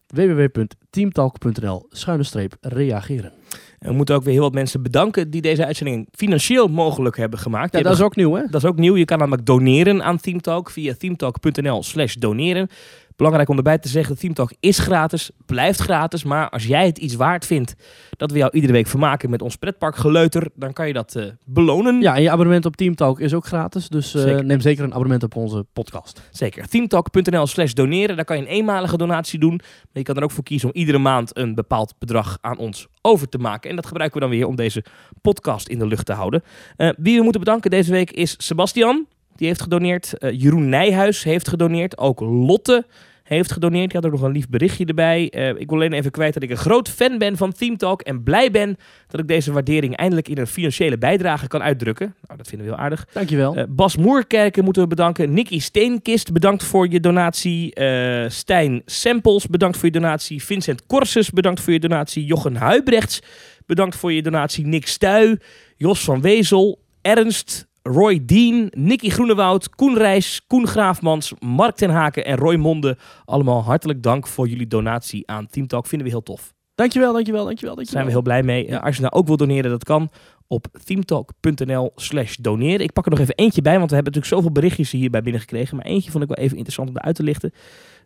[0.08, 3.32] www.teamtalk.nl schuine streep reageren.
[3.80, 5.30] En we moeten ook weer heel wat mensen bedanken...
[5.30, 7.74] die deze uitzending financieel mogelijk hebben gemaakt.
[7.74, 8.42] Ja, dat is ook nieuw hè?
[8.42, 8.96] Dat is ook nieuw.
[8.96, 12.70] Je kan namelijk doneren aan Themetalk via themetalk.nl slash doneren.
[13.18, 16.24] Belangrijk om erbij te zeggen, Team Talk is gratis, blijft gratis.
[16.24, 17.76] Maar als jij het iets waard vindt
[18.10, 22.02] dat we jou iedere week vermaken met ons pretparkgeleuter, dan kan je dat eh, belonen.
[22.02, 23.90] Ja, en je abonnement op Teamtalk is ook gratis.
[23.90, 24.46] Dus eh, Zeker.
[24.46, 26.22] neem zeker een abonnement op onze podcast.
[26.32, 26.68] Zeker.
[26.68, 28.16] Teamtalk.nl slash doneren.
[28.16, 29.56] Daar kan je een eenmalige donatie doen.
[29.56, 32.88] Maar je kan er ook voor kiezen om iedere maand een bepaald bedrag aan ons
[33.02, 33.70] over te maken.
[33.70, 34.84] En dat gebruiken we dan weer om deze
[35.22, 36.44] podcast in de lucht te houden.
[36.76, 39.08] Eh, wie we moeten bedanken deze week is Sebastian.
[39.38, 40.18] Die heeft gedoneerd.
[40.18, 41.98] Eh, Jeroen Nijhuis heeft gedoneerd.
[41.98, 42.86] Ook Lotte
[43.28, 43.92] heeft gedoneerd.
[43.92, 45.30] Die had ook nog een lief berichtje erbij.
[45.30, 48.02] Eh, ik wil alleen even kwijt dat ik een groot fan ben van Team Talk.
[48.02, 48.78] En blij ben
[49.08, 52.16] dat ik deze waardering eindelijk in een financiële bijdrage kan uitdrukken.
[52.28, 53.08] Nou, dat vinden we heel aardig.
[53.14, 53.56] Dankjewel.
[53.56, 55.34] Eh, Bas Moerkerken moeten we bedanken.
[55.34, 57.74] Nicky Steenkist, bedankt voor je donatie.
[57.74, 60.44] Eh, Stijn Sempels, bedankt voor je donatie.
[60.44, 62.26] Vincent Korses, bedankt voor je donatie.
[62.26, 63.22] Jochen Huibrechts,
[63.66, 64.66] bedankt voor je donatie.
[64.66, 65.40] Nick Stuy,
[65.76, 72.26] Jos van Wezel, Ernst, Roy Dean, Nicky Groenewoud, Koen Rijs, Koen Graafmans, Mark ten Haken
[72.26, 72.98] en Roy Monde.
[73.26, 75.88] Allemaal hartelijk dank voor jullie donatie aan Team Talk.
[75.88, 76.54] Vinden we heel tof.
[76.76, 77.76] Dankjewel, dankjewel, dankjewel.
[77.76, 78.68] Daar zijn we heel blij mee.
[78.68, 78.78] Ja.
[78.78, 80.10] Als je nou ook wil doneren, dat kan
[80.48, 82.80] op themetalk.nl slash doneren.
[82.80, 85.78] Ik pak er nog even eentje bij, want we hebben natuurlijk zoveel berichtjes hierbij binnengekregen.
[85.78, 87.52] Maar eentje vond ik wel even interessant om eruit te lichten.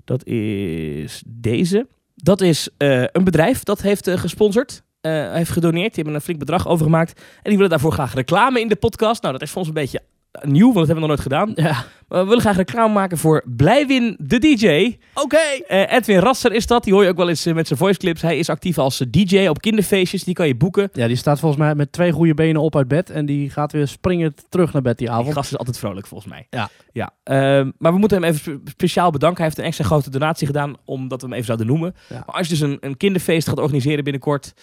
[0.03, 1.87] Dat is deze.
[2.15, 4.83] Dat is eh, een bedrijf dat heeft eh, gesponsord.
[5.01, 5.85] Eh, heeft gedoneerd.
[5.93, 7.19] Die hebben een flink bedrag overgemaakt.
[7.19, 9.21] En die willen daarvoor graag reclame in de podcast.
[9.21, 10.01] Nou, dat is voor ons een beetje
[10.43, 11.51] nieuw, want dat hebben we nog nooit gedaan.
[11.55, 11.85] Ja.
[12.07, 14.97] Maar we willen graag reclame maken voor Blijwin de DJ.
[15.13, 15.37] Oké.
[15.67, 16.83] Eh, Edwin Rasser is dat.
[16.83, 18.21] Die hoor je ook wel eens eh, met zijn voice clips.
[18.21, 20.23] Hij is actief als eh, DJ op kinderfeestjes.
[20.23, 20.89] Die kan je boeken.
[20.93, 23.09] Ja, die staat volgens mij met twee goede benen op uit bed.
[23.09, 25.33] En die gaat weer springen terug naar bed die Die avond.
[25.33, 26.47] gast is altijd vrolijk volgens mij.
[26.49, 26.69] Ja.
[26.91, 27.11] ja.
[27.23, 29.37] Ehm, maar we moeten hem even spe- speciaal bedanken.
[29.37, 31.95] Hij heeft een extra grote donatie gedaan omdat we hem even zouden noemen.
[32.09, 32.23] Ja.
[32.25, 34.53] Maar als je dus een, een kinderfeest gaat organiseren binnenkort.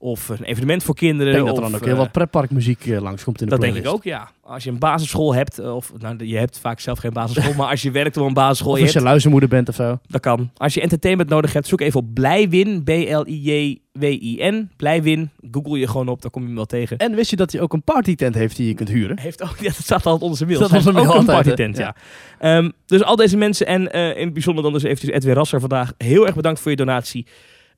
[0.00, 1.32] Of een evenement voor kinderen.
[1.32, 3.50] Ik denk dat er of, dan ook heel eh, wat pretparkmuziek eh, langskomt in de
[3.50, 4.30] Dat denk ik ook, ja.
[4.42, 7.70] Als je een basisschool hebt, eh, of nou, je hebt vaak zelf geen basisschool, maar
[7.70, 9.98] als je werkt op een basisschool, Of je als je luizenmoeder bent of zo.
[10.06, 10.50] dat kan.
[10.56, 14.70] Als je entertainment nodig hebt, zoek even op Blijwin, B-L-I-J-W-I-N.
[14.76, 16.96] Blijwin, google je gewoon op, dan kom je hem wel tegen.
[16.96, 19.18] En wist je dat hij ook een partytent heeft die je kunt huren?
[19.18, 20.60] Heeft ook, ja, dat staat altijd onder zijn mail.
[20.60, 21.94] Heeft mail ook een altijd, partytent, ja.
[22.38, 25.92] Ehm, dus al deze mensen en in het bijzonder dan dus eventjes Edwin Rasser vandaag.
[25.96, 27.26] Heel erg bedankt voor je donatie.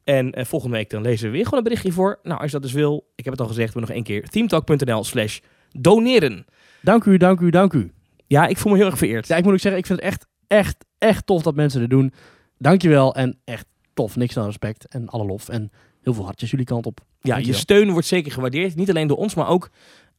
[0.05, 2.19] En eh, volgende week dan lezen we weer gewoon een berichtje voor.
[2.23, 4.29] Nou, als je dat dus wil, ik heb het al gezegd, maar nog één keer.
[4.29, 5.39] teamtalk.nl slash
[5.71, 6.47] doneren.
[6.83, 7.93] Dank u, dank u, dank u.
[8.27, 9.29] Ja, ik voel me heel erg vereerd.
[9.29, 11.91] Ja, ik moet ook zeggen, ik vind het echt, echt, echt tof dat mensen dit
[11.91, 12.13] doen.
[12.59, 14.17] Dankjewel en echt tof.
[14.17, 15.49] Niks dan respect en alle lof.
[15.49, 15.71] En
[16.03, 17.01] heel veel hartjes jullie kant op.
[17.21, 18.77] Ja, je steun wordt zeker gewaardeerd.
[18.77, 19.71] Niet alleen door ons, maar ook...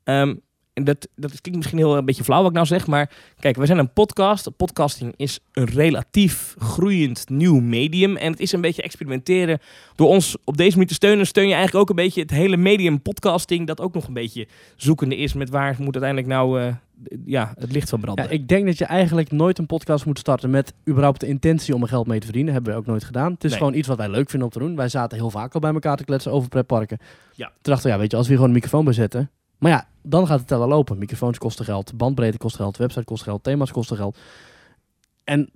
[0.03, 0.35] ehm,
[0.73, 3.55] en dat, dat klinkt misschien heel een beetje flauw wat ik nou zeg, maar kijk,
[3.55, 4.57] we zijn een podcast.
[4.57, 8.15] Podcasting is een relatief groeiend nieuw medium.
[8.17, 9.59] En het is een beetje experimenteren.
[9.95, 12.57] Door ons op deze manier te steunen, steun je eigenlijk ook een beetje het hele
[12.57, 13.67] medium podcasting.
[13.67, 16.73] Dat ook nog een beetje zoekende is met waar moet uiteindelijk nou eh,
[17.25, 18.25] ja, het licht van branden.
[18.25, 21.75] Ja, ik denk dat je eigenlijk nooit een podcast moet starten met überhaupt de intentie
[21.75, 22.53] om er geld mee te verdienen.
[22.53, 23.31] Hebben we ook nooit gedaan.
[23.33, 23.59] Het is Nee.
[23.59, 24.75] gewoon iets wat wij leuk vinden om te doen.
[24.75, 26.97] Wij zaten heel vaak al bij elkaar te kletsen over pretparken.
[27.35, 27.47] Ja.
[27.47, 29.29] Toen dachten we, ja, weet je, als we hier gewoon een microfoon bij zetten.
[29.61, 30.97] Maar ja, dan gaat het tellen lopen.
[30.97, 34.17] Microfoons kosten geld, bandbreedte kost geld, website kost geld, thema's kosten geld.
[35.23, 35.49] En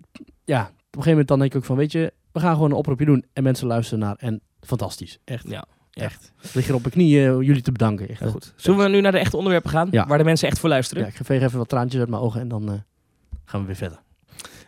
[0.43, 2.71] ja, op een gegeven moment dan denk ik ook van, weet je, we gaan gewoon
[2.71, 4.15] een oproepje doen en mensen luisteren naar.
[4.19, 5.49] En fantastisch, echt.
[5.49, 6.31] Ja, Echt.
[6.53, 8.09] Lig hier op mijn knieën eh, jullie te bedanken.
[8.09, 8.25] Echt.
[8.25, 8.53] goed.
[8.55, 9.87] Zullen we nu naar de echte onderwerpen gaan?
[9.91, 10.07] Ja.
[10.07, 11.03] Waar de mensen echt voor luisteren?
[11.03, 12.75] Ja, ik veeg even wat traantjes uit mijn ogen en dan eh,
[13.45, 13.99] gaan we weer verder.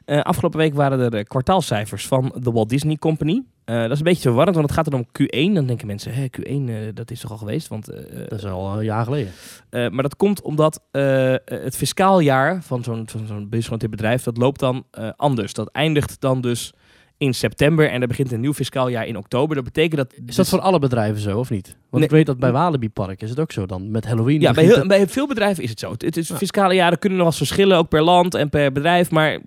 [0.05, 3.43] Eh, afgelopen week waren er kwartaalcijfers van de Walt Disney Company.
[3.67, 5.53] Eh, dat is een beetje verwarrend, want het gaat dan om Q1.
[5.53, 7.67] Dan denken mensen, Hé, Q1, eh, dat is toch al geweest?
[7.67, 9.31] Want, eh, Dat is al een jaar geleden.
[9.69, 10.81] maar dat komt omdat
[11.41, 15.53] het fiscaaljaar van zo'n business bedrijf, dat loopt dan anders.
[15.53, 16.73] Dat eindigt dan dus
[17.17, 19.55] in september en er begint een nieuw fiscaaljaar in oktober.
[19.55, 20.13] Dat betekent dat...
[20.13, 21.65] Is dus- dat voor alle bedrijven zo, of niet?
[21.67, 22.03] Want Nee.
[22.03, 23.91] ik weet dat bij Walibi Park is het ook zo dan.
[23.91, 24.41] Met Halloween.
[24.41, 25.91] Ja, bij, heel, bij veel bedrijven is het zo.
[25.97, 26.31] Het, is.
[26.31, 29.11] Fiscale jaren kunnen nog wel eens verschillen, ook per land en per bedrijf.
[29.11, 29.39] Maar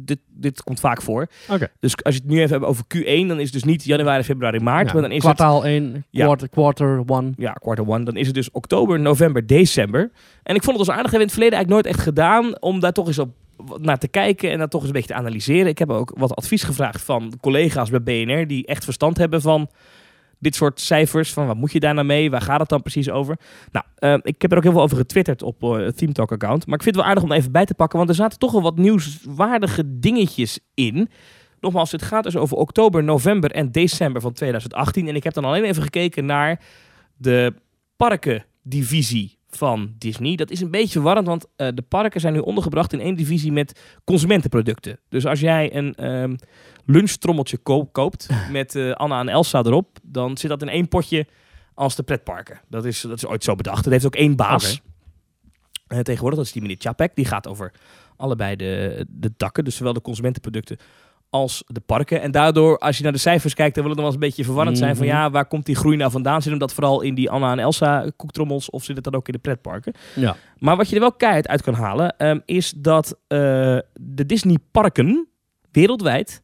[0.00, 1.26] dit, dit, komt vaak voor.
[1.48, 1.68] Oké.
[1.80, 4.22] Dus als je het nu even hebt over Q1, dan is het dus niet januari,
[4.22, 4.86] februari, maart.
[4.86, 6.24] Ja, maar dan is het kwartaal 1, Ja.
[6.24, 7.34] quarter, quarter 1.
[7.36, 8.04] ja, quarter one.
[8.04, 10.10] Dan is het dus oktober, november, december.
[10.42, 11.10] En ik vond het als aardig.
[11.10, 13.30] Hebben we in het verleden eigenlijk nooit echt gedaan om daar toch eens op
[13.76, 15.66] naar te kijken en dat toch eens een beetje te analyseren.
[15.66, 19.70] Ik heb ook wat advies gevraagd van collega's bij BNR die echt verstand hebben van
[20.38, 21.32] dit soort cijfers.
[21.32, 22.30] Van wat moet je daar nou mee?
[22.30, 23.38] Waar gaat het dan precies over?
[23.72, 26.32] Nou, eh, ik heb er ook heel veel over getwitterd op eh, het Team Talk
[26.32, 26.66] account.
[26.66, 28.52] Maar ik vind het wel aardig om even bij te pakken, want er zaten toch
[28.52, 31.08] wel wat nieuwswaardige dingetjes in.
[31.60, 35.08] Nogmaals, het gaat dus over oktober, november en december van 2018.
[35.08, 36.60] En ik heb dan alleen even gekeken naar
[37.16, 37.54] de
[37.96, 40.36] parkendivisie van Disney.
[40.36, 43.52] Dat is een beetje verwarrend, want eh, de parken zijn nu ondergebracht in één divisie
[43.52, 44.98] met consumentenproducten.
[45.08, 46.36] Dus als jij een ehm
[46.84, 51.26] lunchtrommeltje ko- koopt met eh, Anna en Elsa erop, dan zit dat in één potje
[51.74, 52.60] als de pretparken.
[52.68, 53.84] Dat is, dat is ooit zo bedacht.
[53.84, 54.80] Het heeft ook één baas.
[55.86, 57.14] Eh, tegenwoordig, dat is die meneer Chapek.
[57.14, 57.72] Die gaat over
[58.16, 60.76] allebei de, de takken, dus zowel de consumentenproducten
[61.30, 62.20] als de parken.
[62.20, 64.28] En daardoor, als je naar de cijfers kijkt, dan wil het nog wel eens een
[64.36, 65.14] beetje verwarrend zijn van Mhm.
[65.16, 66.42] ja, waar komt die groei nou vandaan?
[66.42, 69.26] Zit hem dat vooral in die Anna en Elsa koektrommels of zit het dan ook
[69.26, 69.92] in de pretparken?
[70.14, 70.36] Ja.
[70.58, 73.38] Maar wat je er wel keihard uit kan halen, ehm, is dat eh,
[73.92, 75.28] de Disney-parken
[75.72, 76.42] wereldwijd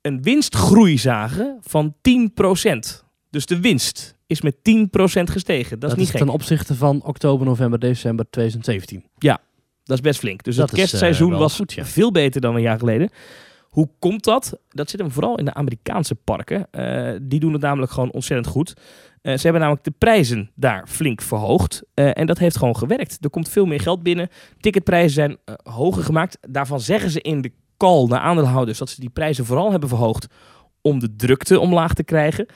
[0.00, 3.04] een winstgroei zagen van 10%.
[3.30, 5.78] Dus de winst is met 10% gestegen.
[5.78, 6.18] Dat, is niet gek.
[6.18, 9.04] ten opzichte van oktober, november, december 2017.
[9.84, 10.42] Dat is best flink.
[10.42, 11.84] Dus Dat het is, eh, kerstseizoen was goed, ja.
[11.84, 13.10] veel beter dan een jaar geleden.
[13.68, 14.58] Hoe komt dat?
[14.68, 16.66] Dat zit hem vooral in de Amerikaanse parken.
[16.70, 18.74] Eh, die doen het namelijk gewoon ontzettend goed.
[19.22, 21.82] Eh, ze hebben namelijk de prijzen daar flink verhoogd.
[21.94, 23.18] En dat heeft gewoon gewerkt.
[23.20, 24.28] Er komt veel meer geld binnen.
[24.60, 26.38] Ticketprijzen zijn hoger gemaakt.
[26.48, 30.26] Daarvan zeggen ze in de call naar aandeelhouders dat ze die prijzen vooral hebben verhoogd
[30.80, 32.46] om de drukte omlaag te krijgen.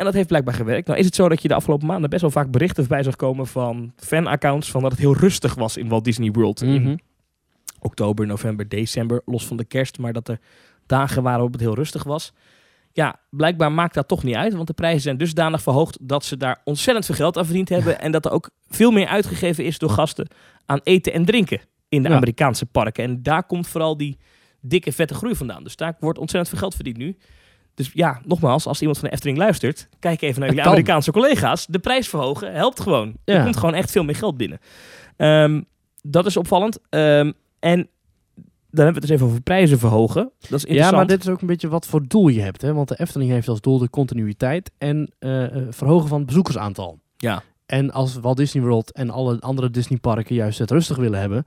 [0.00, 0.86] En dat heeft blijkbaar gewerkt.
[0.86, 3.16] Nou is het zo dat je de afgelopen maanden best wel vaak berichten bij zag
[3.16, 6.62] komen van fanaccounts van dat het heel rustig was in Walt Disney World.
[6.62, 6.96] In Mhm.
[7.80, 10.38] oktober, november, december, los van de kerst, maar dat er
[10.86, 12.32] dagen waren waarop het heel rustig was.
[12.92, 16.36] Ja, blijkbaar maakt dat toch niet uit, want de prijzen zijn dusdanig verhoogd dat ze
[16.36, 19.78] daar ontzettend veel geld aan verdiend hebben en dat er ook veel meer uitgegeven is
[19.78, 20.28] door gasten
[20.66, 22.14] aan eten en drinken in de Ja.
[22.14, 23.04] Amerikaanse parken.
[23.04, 24.18] En daar komt vooral die
[24.60, 25.62] dikke vette groei vandaan.
[25.64, 27.16] Dus daar wordt ontzettend veel geld verdiend nu.
[27.80, 30.64] Dus ja, nogmaals, als iemand van de Efteling luistert, kijk even naar jullie.
[30.64, 31.66] Amerikaanse collega's.
[31.66, 33.14] De prijs verhogen helpt gewoon.
[33.24, 33.42] Er Ja.
[33.42, 34.58] komt gewoon echt veel meer geld binnen.
[35.16, 35.62] Ehm,
[36.02, 36.78] dat is opvallend.
[36.88, 37.88] Ehm, en
[38.70, 40.22] dan hebben we het dus even over prijzen verhogen.
[40.22, 40.96] Dat is Ja, interessant.
[40.96, 42.62] maar dit is ook een beetje wat voor doel je hebt.
[42.62, 42.74] Hè?
[42.74, 46.98] Want de Efteling heeft als doel de continuïteit en eh, eh, verhogen van het bezoekersaantal.
[47.16, 47.42] Ja.
[47.66, 51.46] En als Walt Disney World en alle andere Disneyparken juist het rustig willen hebben,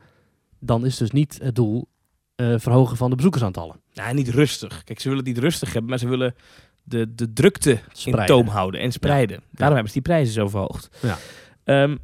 [0.59, 1.87] dan is dus niet het doel
[2.35, 3.79] eh, verhogen van de bezoekersaantallen.
[3.93, 4.83] Nou, niet rustig.
[4.83, 6.35] Kijk, ze willen het niet rustig hebben, maar ze willen
[6.83, 8.35] de, de drukte in Spreiden.
[8.35, 9.43] toom houden en spreiden.
[9.51, 10.89] Daarom hebben ze die prijzen zo verhoogd.
[11.01, 11.17] Ja.
[11.63, 11.95] Ehm,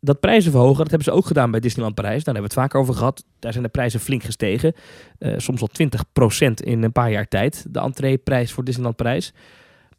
[0.00, 2.24] dat prijzen verhogen, dat hebben ze ook gedaan bij Disneyland Parijs.
[2.24, 3.24] Daar hebben we het vaak over gehad.
[3.38, 4.74] Daar zijn de prijzen flink gestegen.
[5.18, 7.66] Eh, soms al 20% in een paar jaar tijd.
[7.68, 9.32] De entreeprijs voor Disneyland Parijs.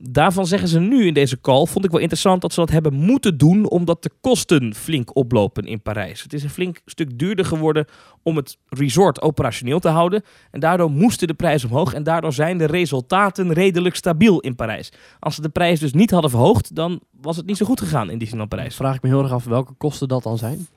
[0.02, 2.94] Daarvan zeggen ze nu in deze call, vond ik wel interessant dat ze dat hebben
[2.94, 6.22] moeten doen, omdat de kosten flink oplopen in Parijs.
[6.22, 7.86] Het is een flink stuk duurder geworden
[8.24, 10.24] om het resort operationeel te houden.
[10.52, 14.92] En daardoor moesten de prijzen omhoog en daardoor zijn de resultaten redelijk stabiel in Parijs.
[15.20, 18.10] Als ze de prijs dus niet hadden verhoogd, dan was het niet zo goed gegaan
[18.10, 18.76] in Disneyland Parijs.
[18.76, 20.68] Vraag ik me heel erg af welke kosten dat dan zijn.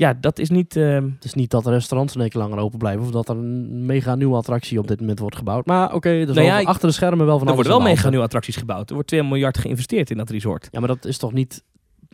[0.00, 0.76] Ja, dat is niet...
[0.76, 3.86] ehm, Het is niet dat restaurants een keer langer open blijven of dat er een
[3.86, 5.66] mega nieuwe attractie op dit moment wordt gebouwd.
[5.66, 8.08] Maar oké, er is Nou ja, achter de schermen wel van er worden wel mega
[8.08, 8.88] nieuwe attracties gebouwd.
[8.88, 10.68] Er wordt 2 miljard geïnvesteerd in dat resort.
[10.70, 11.62] Ja, maar dat is toch niet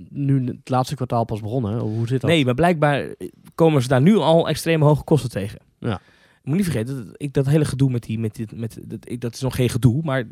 [0.08, 1.78] nu het laatste kwartaal pas begonnen?
[1.78, 2.30] Hoe zit dat?
[2.30, 3.14] Nee, maar blijkbaar
[3.54, 5.58] komen ze daar nu al extreem hoge kosten tegen.
[5.78, 6.00] Ja.
[6.46, 9.34] Moet niet vergeten, dat, ik, dat hele gedoe met die, met dit, met, dat, dat
[9.34, 10.24] is nog geen gedoe, maar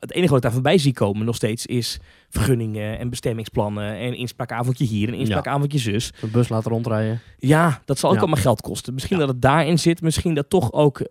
[0.00, 4.14] het enige wat ik daar voorbij zie komen nog steeds is vergunningen en bestemmingsplannen en
[4.16, 6.12] inspraakavondje hier en inspraakavondje zus.
[6.22, 7.20] Een bus laten rondrijden.
[7.38, 8.20] Ja, dat zal ook Ja.
[8.22, 8.94] allemaal geld kosten.
[8.94, 9.24] Misschien Ja.
[9.24, 11.08] dat het daarin zit, misschien dat toch ook eh,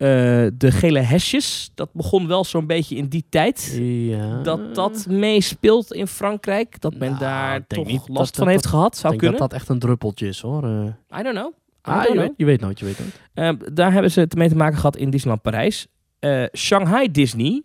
[0.53, 3.77] de gele hesjes, dat begon wel zo'n beetje in die tijd.
[3.81, 4.41] Ja.
[4.41, 8.65] Dat dat meespeelt in Frankrijk, dat men Nou, daar toch last dat- van dat- heeft
[8.67, 9.39] gehad, Ik zou denk kunnen.
[9.39, 10.63] dat dat echt een druppeltje is hoor.
[10.63, 11.53] Eh, I don't know.
[11.81, 13.19] Ah, je, weet, je weet nooit, je weet nooit.
[13.33, 15.87] Eh, daar hebben ze het mee te maken gehad in Disneyland Parijs.
[16.19, 17.61] Eh, Shanghai Disney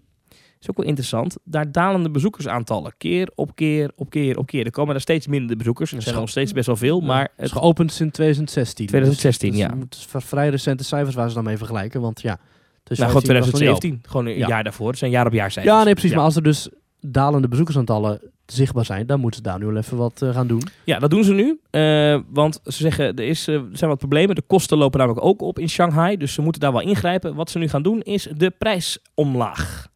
[0.61, 1.37] is ook wel interessant.
[1.45, 4.65] Daar dalen de bezoekersaantallen keer op keer op keer op keer.
[4.65, 5.93] Er komen er steeds minder bezoekers.
[5.93, 8.87] Er zijn er nog steeds best wel veel, maar het is het, geopend sinds 2016.
[8.87, 9.69] 2016, dus, ja.
[9.69, 12.01] Dus het is v- vrij recente cijfers waar ze dan mee vergelijken.
[12.01, 12.39] Want ja,
[12.83, 14.01] dus nou, gewoon 2017.
[14.09, 14.49] Gewoon een Ja.
[14.49, 14.89] jaar daarvoor.
[14.89, 15.75] Het zijn jaar op jaar cijfers.
[15.77, 16.11] Ja, nee, precies.
[16.11, 16.17] Ja.
[16.17, 16.69] Maar als er dus
[17.01, 20.63] dalende bezoekersaantallen zichtbaar zijn, dan moeten ze daar nu wel even wat eh, gaan doen.
[20.85, 21.61] Ja, dat doen ze nu.
[21.71, 24.35] Eh, want ze zeggen, er, is, eh, er zijn wat problemen.
[24.35, 26.17] De kosten lopen namelijk ook op in Shanghai.
[26.17, 27.35] Dus ze moeten daar wel ingrijpen.
[27.35, 29.89] Wat ze nu gaan doen, is de prijs omlaag.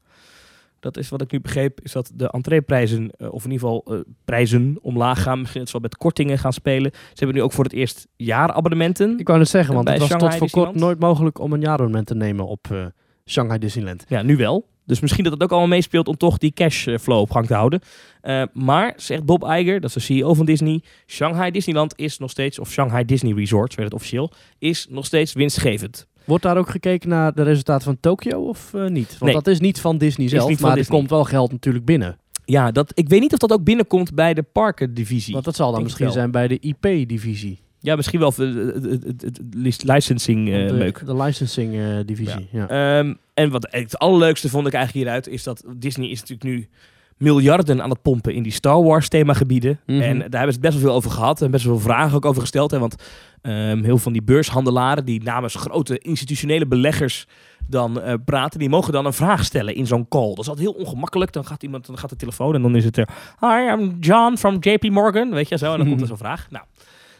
[0.80, 4.78] Dat is wat ik nu begreep, is dat de entreeprijzen, of in ieder geval prijzen
[4.80, 5.38] omlaag gaan.
[5.38, 6.90] Misschien dat ze wel met kortingen gaan spelen.
[6.92, 9.18] Ze hebben nu ook voor het eerst jaarabonnementen.
[9.18, 11.60] Ik wou net zeggen, want het was Shanghai tot voor kort nooit mogelijk om een
[11.60, 12.92] jaarabonnement te nemen op
[13.26, 14.04] Shanghai Disneyland.
[14.08, 14.66] Ja, nu wel.
[14.90, 17.80] Dus misschien dat het ook allemaal meespeelt om toch die cashflow op gang te houden.
[18.20, 22.30] Eh, maar, zegt Bob Iger, dat is de CEO van Disney, Shanghai Disneyland is nog
[22.30, 26.06] steeds, of Shanghai Disney Resort, heet het officieel, is nog steeds winstgevend.
[26.24, 29.08] Wordt daar ook gekeken naar de resultaten van Tokyo of eh, niet?
[29.08, 29.32] Want Nee.
[29.32, 30.78] dat is niet van Disney Is zelf, maar Disney.
[30.78, 32.18] er komt wel geld natuurlijk binnen.
[32.44, 35.32] Ja, dat, ik weet niet of dat ook binnenkomt bij de parkendivisie.
[35.32, 37.58] Want dat zal dan misschien zijn bij de IP-divisie.
[37.82, 41.02] Ja, misschien wel de, de, de, de- de licensing eh, de, leuk.
[41.06, 42.48] de licensing-divisie.
[42.52, 42.68] ja.
[42.98, 46.68] Ehm, en wat het allerleukste vond ik eigenlijk hieruit is dat Disney is natuurlijk nu
[47.16, 49.80] miljarden aan het pompen in die Star Wars themagebieden.
[49.86, 50.00] Mhm.
[50.00, 52.16] En daar hebben ze het best wel veel over gehad en best wel veel vragen
[52.16, 52.70] ook over gesteld.
[52.70, 52.94] Hè, want
[53.42, 57.26] ehm, heel veel van die beurshandelaren die namens grote institutionele beleggers
[57.66, 60.28] dan eh, praten, die mogen dan een vraag stellen in zo'n call.
[60.28, 61.32] Dat is altijd heel ongemakkelijk.
[61.32, 63.08] Dan gaat iemand, dan gaat de telefoon en dan is het er,
[63.40, 65.72] hi, I'm John from JP Morgan, weet je zo.
[65.72, 66.46] En dan komt er zo'n vraag.
[66.50, 66.64] Nou,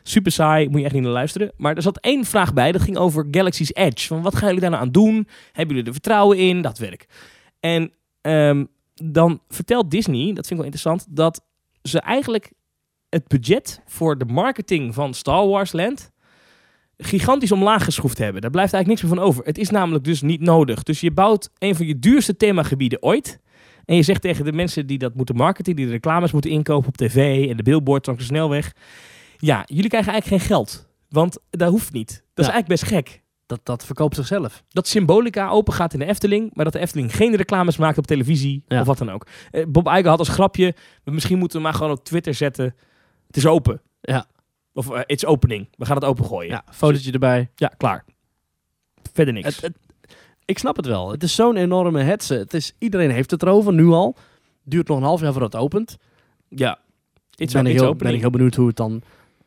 [0.03, 1.53] Super saai, moet je echt niet naar luisteren.
[1.57, 4.07] Maar er zat één vraag bij, dat ging over Galaxy's Edge.
[4.07, 5.29] Van wat gaan jullie daar nou aan doen?
[5.53, 6.63] Hebben jullie er vertrouwen in?
[6.63, 7.07] Dat werk.
[7.61, 11.45] En ehm, dan vertelt Disney, dat vind ik wel interessant, dat
[11.83, 12.53] ze eigenlijk
[13.09, 16.11] het budget voor de marketing van Star Wars Land
[17.01, 18.41] gigantisch omlaag geschroefd hebben.
[18.41, 19.45] Daar blijft eigenlijk niks meer van over.
[19.45, 20.83] Het is namelijk dus niet nodig.
[20.83, 23.41] Dus je bouwt een van je duurste themagebieden ooit.
[23.85, 26.89] En je zegt tegen de mensen die dat moeten marketen, die de reclames moeten inkopen
[26.89, 28.73] op tv en de billboards langs de snelweg.
[29.40, 30.88] Ja, jullie krijgen eigenlijk geen geld.
[31.09, 32.09] Want dat hoeft niet.
[32.35, 33.22] Dat is eigenlijk best gek.
[33.46, 34.62] Dat, dat verkoopt zichzelf.
[34.68, 38.07] Dat Symbolica open gaat in de Efteling, maar dat de Efteling geen reclames maakt op
[38.07, 38.81] televisie Ja.
[38.81, 39.26] of wat dan ook.
[39.50, 40.74] Eh, Bob Iger had als grapje,
[41.05, 42.74] we misschien moeten we maar gewoon op Twitter zetten,
[43.26, 43.81] het is open.
[44.00, 44.26] Ja.
[44.72, 45.68] Of eh, it's opening.
[45.76, 46.50] We gaan het opengooien.
[46.50, 47.50] Ja, fotootje erbij.
[47.55, 48.05] Ja, klaar.
[49.12, 49.46] Verder niks.
[49.46, 49.79] Het, het-
[50.44, 51.11] ik snap het wel.
[51.11, 52.35] Het is zo'n enorme hetze.
[52.35, 54.16] Het is, iedereen heeft het erover, nu al.
[54.64, 55.96] Duurt nog een half jaar voordat het opent.
[56.48, 56.79] ja.
[57.37, 59.03] It's, ben, ik heel, ben ik heel benieuwd hoe het dan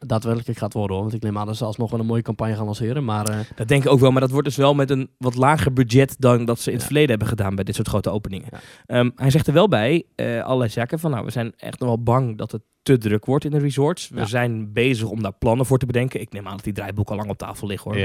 [0.05, 0.91] daadwerkelijk gaat worden.
[0.95, 1.05] hoor.
[1.05, 3.05] Want ik neem aan dat ze alsnog wel een mooie campagne gaan lanceren.
[3.05, 5.35] Maar eh, Dat denk ik ook wel, maar dat wordt dus wel met een wat
[5.35, 6.85] lager budget dan dat ze in het Ja.
[6.87, 8.47] verleden hebben gedaan bij dit soort grote openingen.
[8.51, 8.59] Ja.
[8.85, 11.87] Ehm, hij zegt er wel bij, eh allerlei zaken, van nou, we zijn echt nog
[11.89, 14.09] wel bang dat het te druk wordt in de resorts.
[14.09, 14.25] We Ja.
[14.25, 16.21] zijn bezig om daar plannen voor te bedenken.
[16.21, 17.99] Ik neem aan dat die draaiboeken al lang op tafel liggen hoor.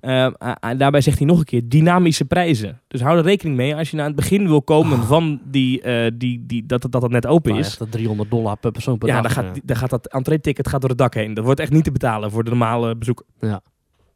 [0.00, 0.26] Ja.
[0.38, 2.80] Ah, daarbij zegt hij nog een keer dynamische prijzen.
[2.88, 5.06] Dus hou er rekening mee als je naar het begin wil komen Oh.
[5.08, 7.76] van die, eh, die, die, dat, dat, dat net open is.
[7.78, 9.34] dat 300 dollar per persoon per Ja, dag.
[9.34, 9.62] dan gaat, eh.
[9.64, 11.34] dan gaat dat entree-ticket gaat door het dak heen.
[11.34, 13.26] Dat wordt echt niet te betalen voor de normale bezoeker.
[13.40, 13.60] Ja.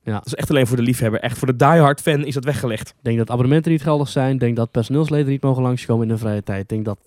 [0.02, 0.12] Ja.
[0.12, 1.20] Dat is echt alleen voor de liefhebber.
[1.20, 2.94] Echt voor de diehard fan is dat weggelegd.
[3.02, 4.38] Denk dat abonnementen niet geldig zijn.
[4.38, 6.68] Denk dat personeelsleden niet mogen langskomen in de vrije tijd.
[6.68, 6.98] Denk dat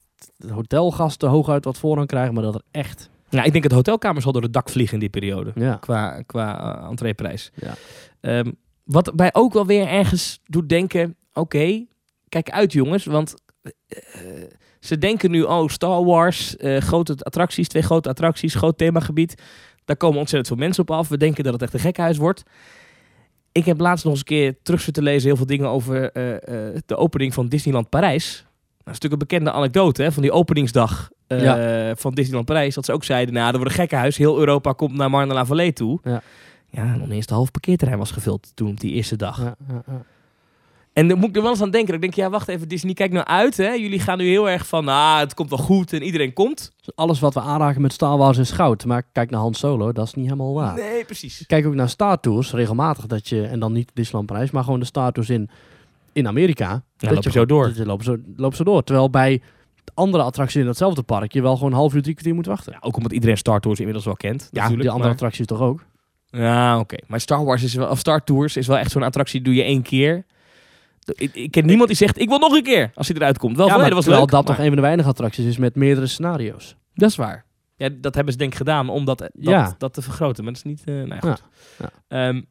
[0.54, 2.34] hotelgasten hooguit wat voorrang krijgen.
[2.34, 3.10] Maar dat er echt...
[3.30, 5.52] Nou, ik denk dat hotelkamers al door het dak vliegen in die periode.
[5.56, 5.76] Ja.
[5.76, 7.52] Qua, qua eh, entreeprijs.
[7.56, 7.74] Ja.
[8.22, 8.52] Ehm,
[8.84, 11.16] wat mij ook wel weer ergens doet denken...
[11.34, 11.86] Oké,
[12.30, 13.06] kijk uit jongens.
[13.06, 14.02] Want eh,
[14.80, 15.42] ze denken nu...
[15.42, 17.68] Oh, Star Wars, eh, grote attracties.
[17.68, 19.42] Twee grote attracties, groot themagebied.
[19.86, 21.08] Daar komen ontzettend veel mensen op af.
[21.08, 22.44] We denken dat het echt een gekkenhuis wordt.
[23.52, 25.28] Ik heb laatst nog eens een keer terug zitten lezen...
[25.28, 26.12] heel veel dingen over
[26.86, 28.46] de opening van Disneyland Parijs.
[28.90, 32.76] Dat is natuurlijk een bekende anekdote hè, van die openingsdag eh, van Disneyland Parijs.
[32.76, 34.18] Dat ze ook zeiden, nou, er wordt een gekkenhuis.
[34.18, 36.00] Heel Europa komt naar Marne-la-Vallée toe.
[36.04, 36.22] Ja.
[36.70, 39.40] Ja, nog eens de halve parkeerterrein was gevuld toen op die eerste dag.
[39.40, 39.56] Ja.
[40.94, 41.94] En dan moet ik er wel eens aan denken.
[41.94, 43.58] Ik denk, ja, wacht even, Disney, kijk nou uit.
[43.58, 43.70] Hè.
[43.70, 46.72] Jullie gaan nu heel erg van, nou, het komt wel goed en iedereen komt.
[46.82, 48.86] Dus alles wat we aanraken met Star Wars is goud.
[48.86, 50.76] Maar kijk naar Han Solo, dat is niet helemaal waar.
[50.76, 51.44] Nee, precies.
[51.48, 54.80] Kijk ook naar Star Tours, regelmatig dat je, en dan niet Disneyland Parijs, maar gewoon
[54.80, 55.50] de Star Tours in,
[56.14, 56.84] in Amerika.
[56.98, 57.66] dat lopen je zo door.
[57.68, 58.84] Dat je lopen, zo, lopen zo door.
[58.84, 59.42] Terwijl bij
[59.94, 62.72] andere attracties in datzelfde park je wel gewoon een half uur, drie kwartier moet wachten.
[62.74, 64.48] Ja, ook omdat iedereen Star Tours inmiddels wel kent.
[64.52, 65.86] Ja, die andere maar- attracties toch ook?
[66.32, 66.96] Ja, oké.
[67.08, 69.64] Maar Star Wars is wel, of Star Tours is wel echt zo'n attractie, die doe
[69.64, 70.26] je één keer.
[71.16, 73.58] Ik, ik ken niemand die zegt, ik wil nog een keer, als hij eruit komt.
[73.58, 74.18] Wel, ja, maar dat was leuk.
[74.18, 76.76] dat maar- toch een van de weinige attracties is met meerdere scenario's.
[76.94, 77.46] Dat is waar.
[77.76, 79.76] Ja, dat hebben ze denk ik gedaan om dat, dat, Ja.
[79.78, 80.44] dat te vergroten.
[80.44, 80.84] Maar dat is niet...
[80.86, 82.44] eh nou ja, Ja, goed.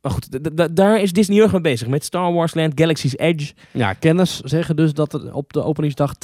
[0.00, 1.88] Maar goed, daar is Disney heel erg mee bezig.
[1.88, 3.52] Met Star Wars Land, Galaxy's Edge.
[3.70, 6.14] Ja, kenners zeggen dus dat er op de openingsdag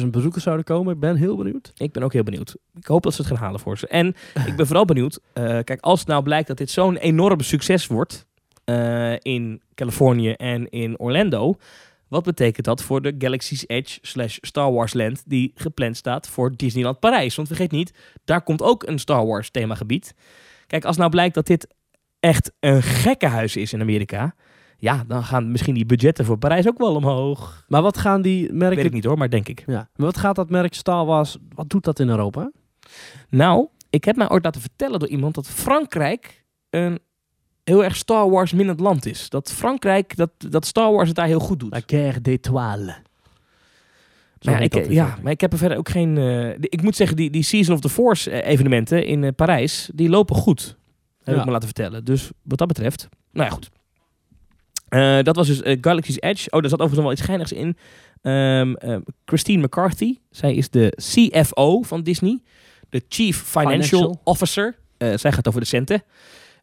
[0.00, 0.94] 200.000 bezoekers zouden komen.
[0.94, 1.72] Ik ben heel benieuwd.
[1.76, 2.56] Ik ben ook heel benieuwd.
[2.74, 3.86] Ik hoop dat ze het gaan halen voor ze.
[3.86, 4.06] En
[4.46, 5.20] ik ben vooral benieuwd...
[5.32, 8.26] eh, kijk, als het nou blijkt dat dit zo'n enorm succes wordt...
[8.64, 11.56] eh, in Californië en in Orlando...
[12.08, 15.22] Wat betekent dat voor de Galaxy's Edge slash Star Wars Land...
[15.26, 17.34] die gepland staat voor Disneyland Parijs?
[17.34, 17.92] Want vergeet niet,
[18.24, 20.14] daar komt ook een Star Wars themagebied.
[20.66, 21.66] Kijk, als nou blijkt dat dit
[22.22, 24.34] echt een gekkenhuis is in Amerika...
[24.78, 27.64] ja, dan gaan misschien die budgetten voor Parijs ook wel omhoog.
[27.68, 28.92] Maar wat gaan die Weet ik merken...
[28.92, 29.62] niet hoor, maar denk ik.
[29.66, 31.36] Ja, maar wat gaat dat merk Star Wars...
[31.54, 32.50] Wat doet dat in Europa?
[33.28, 36.98] Nou, ik heb mij ooit laten vertellen door iemand dat Frankrijk een
[37.64, 39.28] heel erg Star Wars minnend land is.
[39.28, 41.72] Dat Frankrijk, dat, dat Star Wars het daar heel goed doet.
[41.72, 42.94] La Guerre d'étoiles.
[44.44, 45.22] Maar ja, ik, ja, feite.
[45.22, 46.18] maar ik heb er verder ook geen...
[46.18, 49.90] eh, ik moet zeggen, die, die Season of the Force eh, evenementen in eh, Parijs,
[49.94, 50.76] die lopen goed.
[51.24, 51.40] Heb Ja.
[51.40, 52.04] ik me laten vertellen.
[52.04, 53.70] Dus wat dat betreft, nou ja, goed.
[54.88, 56.50] Eh, dat was dus eh, Galaxy's Edge.
[56.50, 57.76] Oh, daar zat overigens nog wel iets geinigs in.
[58.22, 60.18] Ehm, ehm, Christine McCarthy.
[60.30, 62.38] Zij is de CFO van Disney.
[62.88, 64.20] De Chief Financial, Financial.
[64.24, 64.76] Officer.
[64.98, 66.02] Eh, zij gaat over de centen.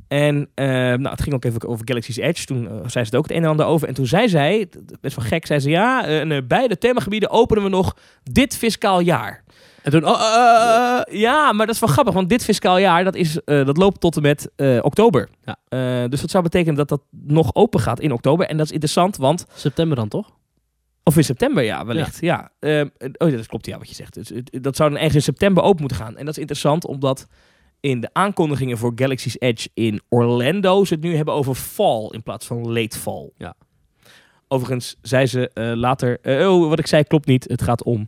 [0.07, 2.45] En eh, nou, het ging ook even over Galaxy's Edge.
[2.45, 3.87] Toen zei ze het ook het een en ander over.
[3.87, 4.69] En toen zei zij,
[5.01, 9.43] best wel gek, zei ze ja, en, beide themagebieden openen we nog dit fiscaal jaar.
[9.83, 10.05] En toen...
[10.07, 13.43] Oh, eh, eh, Ja, maar dat is wel grappig, want dit fiscaal jaar dat is,
[13.43, 15.29] eh, dat loopt tot en met eh, oktober.
[15.45, 15.57] Ja.
[15.67, 18.45] Eh, dus dat zou betekenen dat dat nog open gaat in oktober.
[18.47, 19.45] En dat is interessant, want...
[19.53, 20.37] september dan toch?
[21.03, 22.17] Of in september, ja, wellicht.
[22.21, 22.51] Ja.
[22.59, 22.87] Ehm,
[23.17, 24.13] oh, dat klopt, ja, wat je zegt.
[24.13, 26.17] Dus, dat zou dan ergens in september open moeten gaan.
[26.17, 27.27] En dat is interessant, omdat
[27.79, 32.23] in de aankondigingen voor Galaxy's Edge in Orlando ze het nu hebben over fall in
[32.23, 33.29] plaats van late fall.
[33.37, 33.55] Ja.
[34.47, 38.07] Overigens zei ze eh, later, eh, oh, wat ik zei klopt niet, het gaat om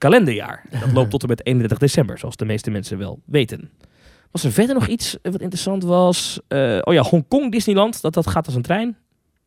[0.00, 0.64] kalenderjaar.
[0.80, 3.70] Dat loopt tot en met 31 december, zoals de meeste mensen wel weten.
[4.30, 6.40] Was er verder nog iets wat interessant was?
[6.48, 8.02] Eh, oh ja, Hongkong Disneyland.
[8.02, 8.96] Dat, dat gaat als een trein.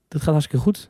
[0.07, 0.89] Dat gaat hartstikke goed.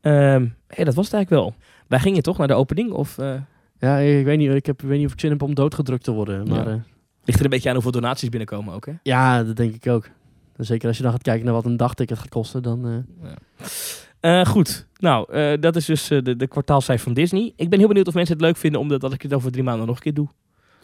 [0.00, 1.54] Ehm hey, dat was het eigenlijk wel.
[1.86, 2.90] Wij gingen toch naar de opening?
[2.92, 3.34] Of eh,
[3.78, 6.04] Ja, ik weet niet, ik heb, ik weet niet of ik zin heb om doodgedrukt
[6.04, 6.48] te worden.
[6.48, 6.70] Maar Ja.
[6.70, 6.82] ja,
[7.24, 8.92] ligt er een beetje aan hoeveel donaties binnenkomen ook, hè?
[9.02, 10.08] ja dat denk ik ook.
[10.56, 13.04] Zeker als je dan gaat kijken naar wat een dagticket gaat kosten, dan...
[13.20, 13.70] eh,
[14.40, 14.86] Eh, goed.
[15.00, 17.52] Nou, eh, dat is dus eh, de, de kwartaalcijfer van Disney.
[17.56, 19.64] Ik ben heel benieuwd of mensen het leuk vinden omdat dat ik het over drie
[19.64, 20.28] maanden nog een keer doe.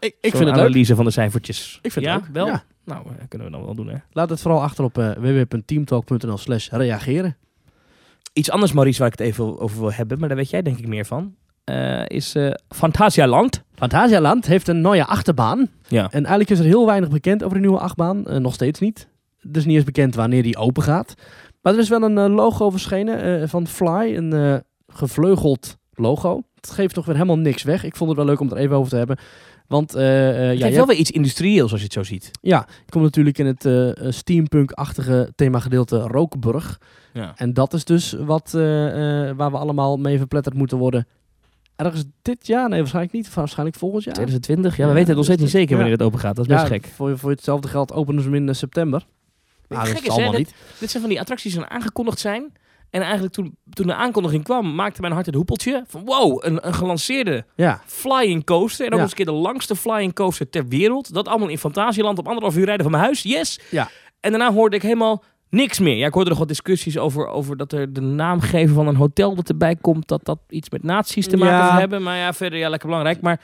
[0.00, 0.54] ik vind het leuk.
[0.54, 1.78] analyse van de cijfertjes.
[1.82, 2.32] Ik vind ja, het leuk.
[2.32, 2.46] wel.
[2.46, 2.64] Ja.
[2.84, 3.96] Nou, eh, kunnen we dan wel doen, hè?
[4.12, 7.36] Laat het vooral achter op www.teamtalk.nl slash reageren.
[8.32, 10.78] Iets anders, Maurice, waar ik het even over wil hebben, maar daar weet jij denk
[10.78, 13.62] ik meer van, eh, is eh Fantasialand.
[13.74, 15.68] Fantasialand heeft een nieuwe achterbaan.
[15.88, 16.04] Ja.
[16.04, 18.22] En eigenlijk is er heel weinig bekend over de nieuwe achtbaan.
[18.42, 19.08] Nog steeds niet.
[19.52, 21.14] Is niet eens bekend wanneer die open gaat.
[21.66, 24.16] Maar er is wel een eh, logo verschenen eh, van Fly.
[24.16, 26.42] Een eh, gevleugeld logo.
[26.54, 27.84] Het geeft toch weer helemaal niks weg.
[27.84, 29.18] Ik vond het wel leuk om het er even over te hebben.
[29.66, 32.30] Want eh, eh, Het ja, heeft wel weer iets industrieels als je het zo ziet.
[32.40, 33.68] ja, ik kom natuurlijk in het
[34.14, 36.80] steampunk-achtige themagedeelte Rookburg.
[37.12, 37.32] Ja.
[37.36, 41.06] En dat is dus wat, eh, eh, waar we allemaal mee verpletterd moeten worden.
[41.76, 42.68] Ergens dit jaar?
[42.68, 43.34] Nee, waarschijnlijk niet.
[43.34, 44.14] Waarschijnlijk volgend jaar.
[44.14, 44.76] 2020?
[44.76, 45.98] Ja, we Ja, weten het nog steeds niet dus- zeker wanneer ja.
[45.98, 46.36] het open gaat.
[46.36, 46.86] Dat is best Ja, gek.
[46.94, 49.06] Voor, voor hetzelfde geld openen ze hem in september.
[49.68, 50.54] Gek is hè, niet.
[50.78, 52.52] Dit zijn van die attracties die aangekondigd zijn.
[52.90, 55.84] En eigenlijk toen, toen de aankondiging kwam, maakte mijn hart het hoepeltje.
[55.86, 58.86] Van wow, een, een gelanceerde Ja, flying coaster.
[58.86, 59.02] En ook Ja.
[59.02, 61.14] eens een keer de langste flying coaster ter wereld.
[61.14, 63.22] Dat allemaal in Fantasieland op anderhalf uur rijden van mijn huis.
[63.22, 63.60] Yes!
[63.70, 63.88] Ja.
[64.20, 65.96] En daarna hoorde ik helemaal niks meer.
[65.96, 69.34] Ja, ik hoorde nog wat discussies over, over dat er de naamgever van een hotel
[69.34, 70.08] dat erbij komt.
[70.08, 71.44] Dat dat iets met nazi's te Ja.
[71.44, 72.02] maken zou hebben.
[72.02, 73.20] Maar ja, verder ja, lekker belangrijk.
[73.20, 73.40] Maar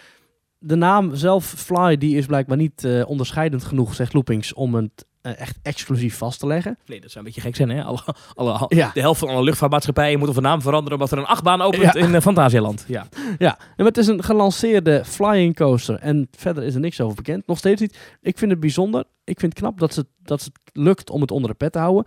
[0.59, 5.05] de naam zelf, Fly, die is blijkbaar niet eh, onderscheidend genoeg, zegt Loopings, om het
[5.23, 6.79] eh, echt exclusief vast te leggen.
[6.87, 7.85] nee, dat zou een beetje gek zijn hè.
[7.85, 8.01] Alle,
[8.35, 8.91] alle, Ja.
[8.95, 11.95] De helft van alle luchtvaartmaatschappijen moet van naam veranderen omdat er een achtbaan opent Ja.
[11.95, 12.85] in uh, Fantasieland.
[12.89, 13.07] Ja.
[13.39, 17.47] Ja, en het is een gelanceerde flying coaster en verder is er niks over bekend.
[17.47, 17.99] Nog steeds niet.
[18.21, 19.05] Ik vind het bijzonder.
[19.25, 21.79] Ik vind het knap dat, ze, dat het lukt om het onder de pet te
[21.79, 22.07] houden.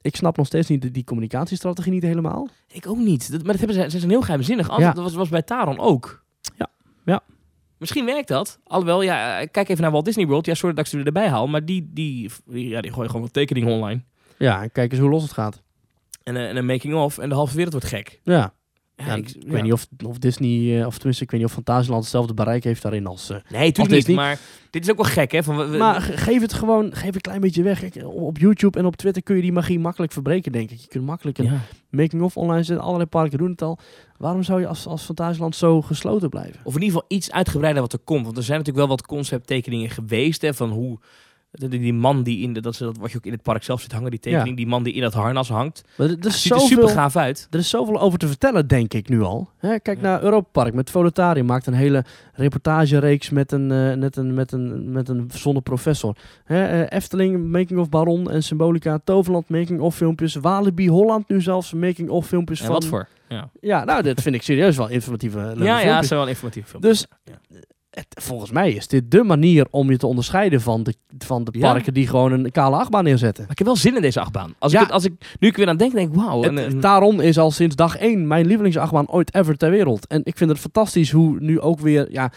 [0.00, 2.48] Ik snap nog steeds niet de, die communicatiestrategie niet helemaal.
[2.68, 3.30] Ik ook niet.
[3.32, 4.78] Dat, maar dat hebben ze, ze zijn heel geheimzinnig.
[4.78, 4.92] Ja.
[4.92, 6.24] Dat was, was bij Taron ook.
[6.56, 6.66] Ja.
[7.04, 7.20] Ja.
[7.78, 8.60] Misschien werkt dat.
[8.64, 10.46] Alhoewel, ja, eh, kijk even naar Walt Disney World.
[10.46, 11.46] Ja, sorry dat ik ze erbij haal.
[11.46, 14.02] Maar die, die, ja, die gooien gewoon wat tekeningen online.
[14.38, 15.62] Ja, en kijk eens hoe los het gaat.
[16.22, 17.18] En, eh, en een making-of.
[17.18, 18.20] En de halve wereld wordt gek.
[18.24, 18.52] Ja,
[19.06, 22.02] Ja, ik, weet niet of, of Disney, eh, of tenminste, ik weet niet of Fantasieland
[22.02, 23.30] hetzelfde bereik heeft daarin als...
[23.30, 24.08] eh, Nee, niet.
[24.08, 24.38] Maar
[24.70, 25.42] dit is ook wel gek, hè?
[25.42, 27.80] Van, we- Maar ge- geef het gewoon, geef een klein beetje weg.
[27.80, 30.78] Kijk, op YouTube en op Twitter kun je die magie makkelijk verbreken, denk ik.
[30.78, 31.60] Je kunt makkelijk een ja.
[31.90, 32.84] making-of online zetten.
[32.84, 33.78] Allerlei parken doen het al.
[34.16, 36.60] Waarom zou je als, als Fantasieland zo gesloten blijven?
[36.64, 38.24] Of in ieder geval iets uitgebreider wat er komt.
[38.24, 40.42] Want er zijn natuurlijk wel wat concepttekeningen geweest.
[40.42, 40.98] Hè, van hoe
[41.50, 43.80] die, man die in de, dat is dat wat je ook in het park zelf
[43.80, 45.82] zit hangen, die tekening, die man die in dat harnas hangt.
[45.96, 47.46] Maar er, is ziet er super gaaf uit.
[47.50, 49.50] er is zoveel over te vertellen, denk ik nu al.
[49.56, 50.02] Hè, kijk Ja.
[50.02, 51.46] naar Europa Park met Volotarium.
[51.46, 56.16] Maakt een hele reportagereeks met een, eh, met een, met een, met een verzonnen professor.
[56.44, 58.98] Hè, eh, Efteling, Making of Baron en Symbolica.
[59.04, 60.34] Toverland, Making of filmpjes.
[60.34, 62.74] Walibi Holland nu zelfs, Making of filmpjes En van...
[62.74, 63.08] wat voor?
[63.28, 66.06] Ja, Ja, nou, dat vind ik serieus wel informatieve ja, ja, filmpjes.
[66.08, 66.86] zijn wel informatieve films.
[66.86, 67.06] Dus.
[67.98, 71.58] Het, volgens mij is dit de manier om je te onderscheiden van de, van de
[71.58, 71.72] Ja.
[71.72, 73.42] parken die gewoon een kale achtbaan neerzetten.
[73.42, 74.54] Maar ik heb wel zin in deze achtbaan.
[74.58, 74.78] Als, Ja.
[74.78, 76.44] ik, het- als ik nu ik er weer aan denk, denk ik, wauw.
[76.44, 80.06] Een- Taron is al sinds dag één mijn lievelingsachtbaan ooit ever ter wereld.
[80.06, 82.12] En ik vind het fantastisch hoe nu ook weer...
[82.12, 82.32] Ja,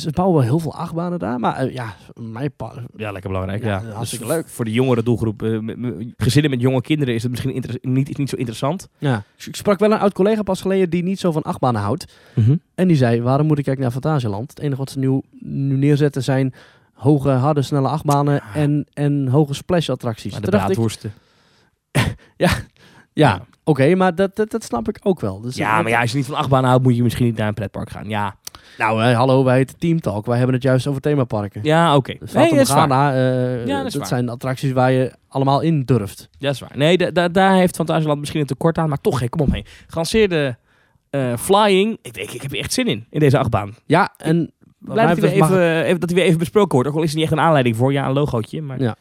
[0.00, 1.38] ze bouwen wel heel veel achtbanen daar.
[1.40, 3.64] Maar eh, ja, mijn pa- ja, lekker belangrijk.
[3.64, 4.48] Ja, Ja, hartstikke Dus leuk.
[4.48, 5.58] Voor de jongere doelgroep, eh,
[6.16, 8.88] gezinnen met jonge kinderen, is het misschien niet, niet zo interessant.
[8.98, 9.22] ja.
[9.46, 12.12] Ik sprak wel een oud collega pas geleden die niet zo van achtbanen houdt.
[12.74, 14.50] En die zei, waarom moet ik kijken naar Fantasieland?
[14.50, 16.54] Het enige wat ze nu, nu neerzetten zijn
[16.92, 18.54] hoge, harde, snelle achtbanen Ja.
[18.54, 20.32] en, en hoge splash attracties.
[20.32, 21.12] Maar de braadworsten.
[22.36, 22.50] ja,
[23.12, 23.46] Ja.
[23.66, 25.40] Oké, maar dat, dat, dat snap ik ook wel.
[25.40, 27.48] Dus Ja, maar ja, als je niet van achtbaan houdt, moet je misschien niet naar
[27.48, 28.08] een pretpark gaan.
[28.08, 28.36] Ja,
[28.78, 30.26] Nou, hallo, wij heten Team Talk.
[30.26, 31.60] Wij hebben het juist over themaparken.
[31.64, 32.12] ja oké.
[32.12, 32.88] De Nee, Fata dat is waar.
[32.88, 36.28] Morgana, eh, Ja, dat zijn attracties waar je allemaal in durft.
[36.38, 36.70] Dat is waar.
[36.74, 39.52] Nee, da- da- daar heeft Fantasieland misschien een tekort aan, maar toch, hey, kom op
[39.52, 39.64] heen.
[39.86, 40.56] Gelanceerde
[41.10, 41.98] eh, flying.
[42.02, 43.74] Ik denk, ik heb er echt zin in, in deze achtbaan.
[43.86, 44.38] Ja, en...
[44.78, 46.88] wat Blij mij dat hij, weer mag- even, even, dat hij weer even besproken wordt.
[46.88, 47.92] Ook al is er niet echt een aanleiding voor.
[47.92, 48.62] Ja, een logootje.
[48.62, 48.96] Maar Ja.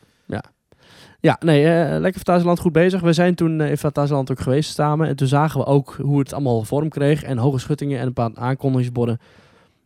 [1.26, 3.02] Ja, nee, eh, lekker Fantasieland goed bezig.
[3.02, 5.08] We zijn toen eh, in Fantasieland ook geweest samen.
[5.08, 7.24] En toen zagen we ook hoe het allemaal vorm kreeg.
[7.24, 9.18] En hoge schuttingen en een paar aankondigingsborden.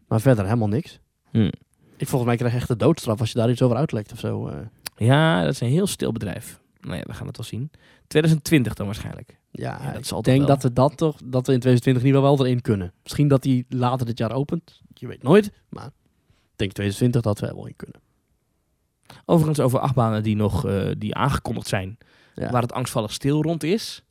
[0.07, 0.99] Maar verder helemaal niks.
[1.31, 1.51] Hmm.
[1.97, 4.19] Ik volgens mij krijg je echt de doodstraf als je daar iets over uitlekt of
[4.19, 4.47] zo.
[4.47, 4.55] eh.
[4.97, 6.59] ja, dat is een heel stil bedrijf.
[6.81, 7.71] Nou ja, we gaan het wel zien.
[8.07, 9.37] 2020 dan waarschijnlijk.
[9.51, 10.47] Ja, Ja, dat ik denk wel.
[10.47, 12.93] dat we dat toch, dat we in 2020 niet wel wel erin kunnen.
[13.03, 14.81] Misschien dat die later dit jaar opent.
[14.93, 15.51] Je weet nooit.
[15.69, 18.01] Maar ik denk 2020 dat we er wel in kunnen.
[19.25, 21.97] Overigens over achtbanen die nog eh, die aangekondigd zijn.
[22.35, 22.51] Ja.
[22.51, 24.03] Waar het angstvallig stil rond is.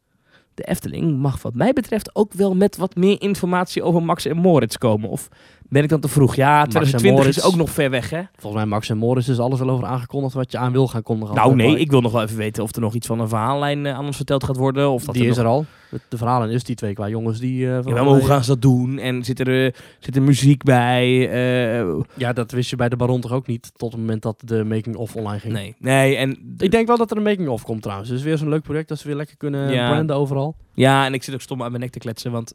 [0.55, 4.37] De Efteling mag wat mij betreft ook wel met wat meer informatie over Max en
[4.37, 5.09] Moritz komen.
[5.09, 5.29] Of
[5.69, 6.35] Ben ik dan te vroeg?
[6.35, 7.53] Ja, en 2020 is Moritz.
[7.53, 8.23] ook nog ver weg, hè?
[8.37, 11.03] Volgens mij Max en Morris is alles wel over aangekondigd wat je aan wil gaan
[11.03, 11.35] kondigen.
[11.35, 13.87] Nou, nee, ik wil nog wel even weten of er nog iets van een verhaallijn
[13.87, 14.91] eh, aan ons verteld gaat worden.
[14.91, 15.45] Of dat die er is nog...
[15.45, 15.65] er al.
[16.09, 17.67] De, verhalen is die twee qua jongens die...
[17.67, 18.99] eh, Ja, maar hoe gaan ze dat doen?
[18.99, 21.31] En zit er, eh, zit er muziek bij?
[21.31, 24.43] Eh, Ja, dat wist je bij de Baron toch ook niet tot het moment dat
[24.45, 25.53] de making-of online ging.
[25.53, 26.17] nee, nee.
[26.17, 28.09] En Ik denk wel dat er een making-of komt trouwens.
[28.11, 29.91] Dus weer zo'n leuk project dat ze weer lekker kunnen Ja.
[29.91, 30.57] branden overal.
[30.75, 32.53] Ja, en ik zit ook stom aan mijn nek te kletsen, want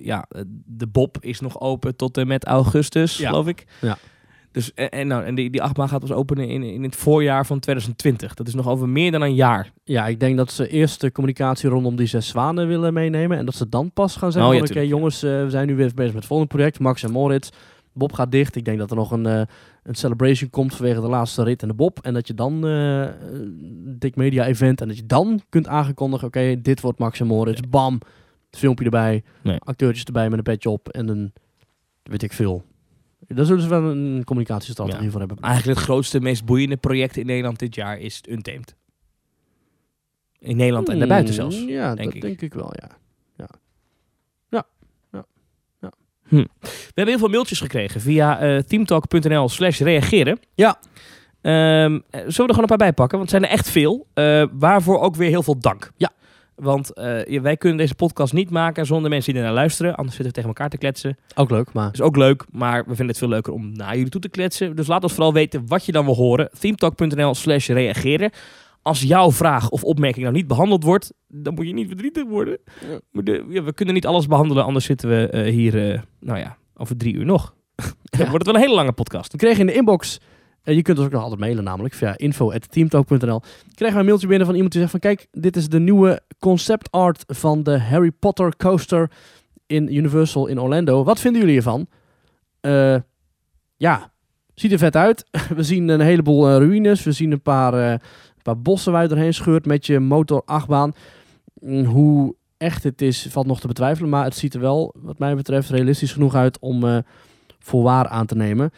[0.00, 0.26] ja,
[0.66, 3.28] de Bob is nog open tot en met augustus, Ja.
[3.28, 3.64] geloof ik.
[3.80, 3.98] Ja.
[4.54, 7.58] Dus, en, nou, en die, die achtbaan gaat dus openen in, in het voorjaar van
[7.58, 8.34] 2020.
[8.34, 9.72] Dat is nog over meer dan een jaar.
[9.84, 13.38] Ja, ik denk dat ze eerst de communicatie rondom die zes zwanen willen meenemen.
[13.38, 15.76] En dat ze dan pas gaan zeggen Oh, ja, oké jongens, eh, we zijn nu
[15.76, 16.78] weer bezig met het volgende project.
[16.78, 17.48] Max en Moritz.
[17.92, 18.56] Bob gaat dicht.
[18.56, 19.42] Ik denk dat er nog een, eh,
[19.82, 21.98] een celebration komt vanwege de laatste rit en de Bob.
[22.02, 24.80] En dat je dan een dik media event.
[24.80, 27.60] En dat je dan kunt aangekondigen, oké, dit wordt Max en Moritz.
[27.68, 28.00] Bam.
[28.50, 29.22] Het filmpje erbij.
[29.42, 29.56] Nee.
[29.58, 30.88] Acteurtjes erbij met een petje op.
[30.88, 31.32] En een,
[32.02, 32.64] weet ik veel.
[33.28, 35.10] Daar zullen ze wel een communicatiestrategie Ja.
[35.10, 35.38] voor hebben.
[35.40, 38.74] Eigenlijk het grootste, meest boeiende project in Nederland dit jaar is Untamed.
[40.38, 41.60] In Nederland en daarbuiten zelfs.
[41.60, 42.20] Mm, Ja, denk dat ik.
[42.22, 42.88] denk ik wel, ja.
[46.28, 46.46] We
[46.94, 50.38] hebben heel veel mailtjes gekregen via eh teamtalk.nl slash reageren.
[50.54, 50.78] Ja.
[51.40, 53.18] Ehm, eh, zullen we er gewoon een paar bij pakken?
[53.18, 54.06] Want het zijn er echt veel.
[54.14, 55.92] Eh, waarvoor ook weer heel veel dank.
[55.96, 56.10] Ja.
[56.54, 59.94] Want eh, wij kunnen deze podcast niet maken zonder mensen die ernaar luisteren.
[59.94, 61.16] Anders zitten we tegen elkaar te kletsen.
[61.34, 61.92] Ook leuk, maar...
[61.92, 64.76] is ook leuk, maar we vinden het veel leuker om naar jullie toe te kletsen.
[64.76, 66.50] Dus laat ons vooral weten wat je dan wil horen.
[66.58, 68.30] themetalk.nl slash reageren.
[68.82, 72.58] Als jouw vraag of opmerking nou niet behandeld wordt, dan moet je niet verdrietig worden.
[72.88, 73.62] Ja.
[73.62, 77.14] We kunnen niet alles behandelen, anders zitten we eh, hier, eh, nou ja, over drie
[77.14, 77.54] uur nog.
[78.18, 79.32] Dan wordt het wel een hele lange podcast.
[79.32, 80.20] We kregen in de inbox,
[80.64, 83.40] je kunt ons ook nog altijd mailen namelijk, via info.teamtalk.nl,
[83.74, 86.20] kregen we een mailtje binnen van iemand die zegt van kijk, dit is de nieuwe
[86.38, 89.10] concept art van de Harry Potter coaster
[89.66, 91.04] in Universal in Orlando.
[91.04, 91.86] Wat vinden jullie hiervan?
[92.60, 92.96] Eh,
[93.76, 94.12] ja,
[94.54, 95.26] ziet er vet uit.
[95.56, 97.98] we zien een heleboel eh, ruïnes, we zien een paar, eh,
[98.42, 100.92] paar bossen waar je doorheen scheurt met je motor achtbaan.
[101.60, 105.18] Mm, Hoe echt het is, valt nog te betwijfelen, maar het ziet er wel, wat
[105.18, 106.98] mij betreft, realistisch genoeg uit om eh
[107.64, 108.70] voor waar aan te nemen.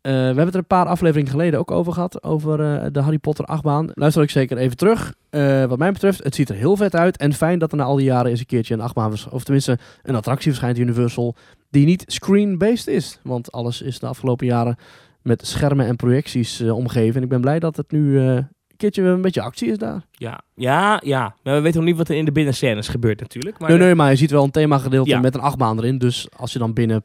[0.00, 3.00] Eh, we hebben het er een paar afleveringen geleden ook over gehad, over eh, de
[3.00, 3.90] Harry Potter achtbaan.
[3.94, 5.14] Luister ik zeker even terug.
[5.30, 7.16] Eh, wat mij betreft, het ziet er heel vet uit.
[7.16, 9.78] En fijn dat er na al die jaren eens een keertje een achtbaan, of tenminste
[10.02, 11.34] een attractie verschijnt, Universal,
[11.70, 13.18] die niet screen-based is.
[13.22, 14.76] Want alles is de afgelopen jaren
[15.22, 17.16] met schermen en projecties omgeven.
[17.16, 20.02] En ik ben blij dat het nu een keertje een beetje actie is daar.
[20.10, 21.34] Ja, ja, ja.
[21.42, 23.58] Maar we weten nog niet wat er in de binnenscènes gebeurt natuurlijk.
[23.58, 25.20] Maar nee, nee, maar je ziet wel een themagedeelte Ja.
[25.20, 25.98] met een achtbaan erin.
[25.98, 27.04] Dus als je dan binnen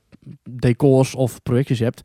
[0.49, 2.01] decors of projectjes hebt,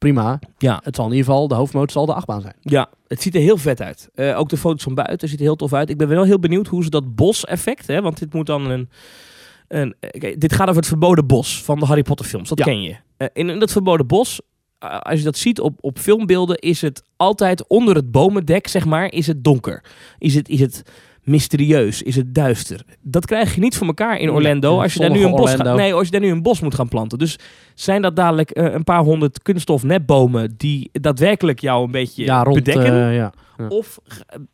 [0.00, 0.38] prima.
[0.58, 0.80] Ja.
[0.84, 2.54] Het zal in ieder geval, de hoofdmoot zal de achtbaan zijn.
[2.60, 4.08] Ja, het ziet er heel vet uit.
[4.14, 5.90] Eh, ook de foto's van buiten ziet er heel tof uit.
[5.90, 8.88] Ik ben wel heel benieuwd hoe ze dat bos-effect, hè, want dit moet dan een...
[9.68, 12.64] een eh, dit gaat over het verboden bos van de Harry Potter films, dat Ja.
[12.64, 12.96] ken je.
[13.16, 14.40] Eh, in, in dat verboden bos,
[14.78, 19.12] als je dat ziet op, op filmbeelden, is het altijd onder het bomendek, zeg maar,
[19.12, 19.84] is het donker.
[20.18, 20.82] Is het, is het
[21.22, 22.84] mysterieus, is het duister.
[23.02, 25.76] Dat krijg je niet voor elkaar in Orlando als je daar nu een bos gaat,
[25.76, 27.18] nee, als je daar nu een bos moet gaan planten.
[27.18, 27.38] Dus
[27.74, 32.42] zijn dat dadelijk eh, een paar honderd kunststof netbomen die daadwerkelijk jou een beetje ja,
[32.42, 32.56] rond.
[32.56, 33.08] bedekken?
[33.08, 33.32] eh, ja.
[33.60, 33.66] Ja.
[33.68, 33.98] Of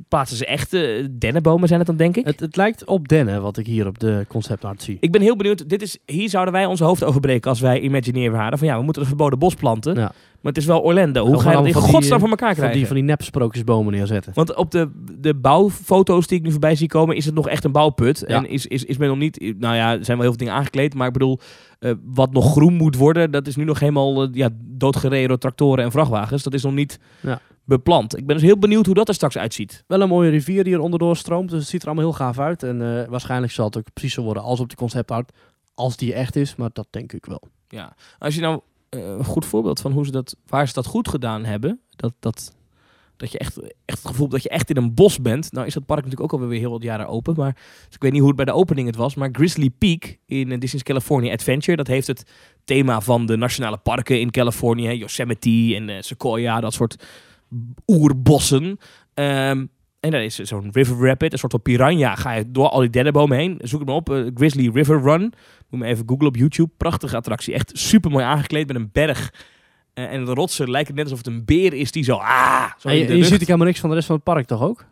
[0.09, 2.25] plaatsen ze echte dennenbomen, zijn het dan, denk ik?
[2.27, 4.97] Het, het lijkt op dennen, wat ik hier op de conceptart zie.
[5.01, 5.69] Ik ben heel benieuwd.
[5.69, 8.59] Dit is, hier zouden wij ons hoofd over breken als wij Imagineer waren.
[8.59, 9.95] Van ja, we moeten een verboden bos planten.
[9.95, 10.13] Ja.
[10.47, 11.27] Maar het is wel Orlando.
[11.27, 12.77] Hoe ga je dat in van godsnaam eh, voor elkaar Van krijgen?
[12.79, 14.33] die, van die nep-sprookjesbomen neerzetten.
[14.35, 17.65] Want op de, de bouwfoto's die ik nu voorbij zie komen, is het nog echt
[17.65, 18.25] een bouwput.
[18.27, 18.37] Ja.
[18.37, 19.55] En is, is, is men nog niet...
[19.59, 20.95] Nou ja, er zijn wel heel veel dingen aangekleed.
[20.95, 21.39] Maar ik bedoel,
[21.79, 25.39] eh, wat nog groen moet worden, dat is nu nog helemaal eh, ja, doodgereden door
[25.39, 26.43] tractoren en vrachtwagens.
[26.43, 27.41] Dat is nog niet Ja.
[27.65, 28.17] beplant.
[28.17, 29.85] Ik ben dus heel benieuwd hoe dat er straks uitziet.
[29.87, 32.39] Wel een mooie rivier die er onderdoor stroomt, dus het ziet er allemaal heel gaaf
[32.39, 32.63] uit.
[32.63, 35.33] En waarschijnlijk zal het ook precies zo worden als op die conceptart,
[35.75, 37.43] als die echt is, maar dat denk ik wel.
[37.69, 38.61] Ja, als je nou
[39.03, 42.55] een goed voorbeeld van hoe ze dat, waar ze dat goed gedaan hebben, dat, dat,
[43.17, 45.53] dat je echt, echt het gevoel dat je echt in een bos bent.
[45.53, 47.53] Nou is dat park natuurlijk ook alweer heel wat jaren open, maar
[47.87, 50.53] dus ik weet niet hoe het bij de opening het was, maar Grizzly Peak in
[50.53, 52.31] eh, Disney's California Adventure, dat heeft het
[52.65, 57.05] thema van de nationale parken in Californië, Yosemite en eh, Sequoia, dat soort
[57.87, 58.79] oerbossen.
[59.15, 59.67] Ehm,
[60.07, 62.15] en daar is zo'n river rapid, een soort van piranha.
[62.15, 63.59] Ga je door al die dennenbomen heen.
[63.63, 64.11] Zoek het maar op.
[64.11, 65.33] eh, Grizzly River Run.
[65.71, 66.71] Moet me even googlen op YouTube.
[66.77, 67.55] Prachtige attractie.
[67.55, 69.33] Echt super mooi aangekleed met een berg.
[69.95, 72.15] Eh, en de rotsen lijken net alsof het een beer is die zo...
[72.17, 74.47] Ah, zo En je, je ziet ook helemaal niks van de rest van het park
[74.47, 74.85] toch ook?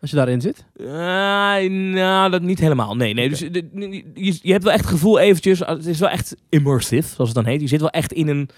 [0.00, 0.64] Als je daarin zit?
[0.80, 2.96] Ah, nou, dat niet helemaal.
[2.96, 3.28] Nee, nee.
[3.28, 5.62] Dus je, je hebt wel echt het gevoel eventjes...
[5.62, 7.60] ah, Het is wel echt immersive, zoals het dan heet.
[7.60, 8.48] Je zit wel echt in een...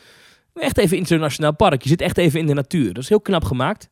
[0.55, 1.83] Echt even internationaal park.
[1.83, 2.93] Je zit echt even in de natuur.
[2.93, 3.89] Dat is heel knap gemaakt.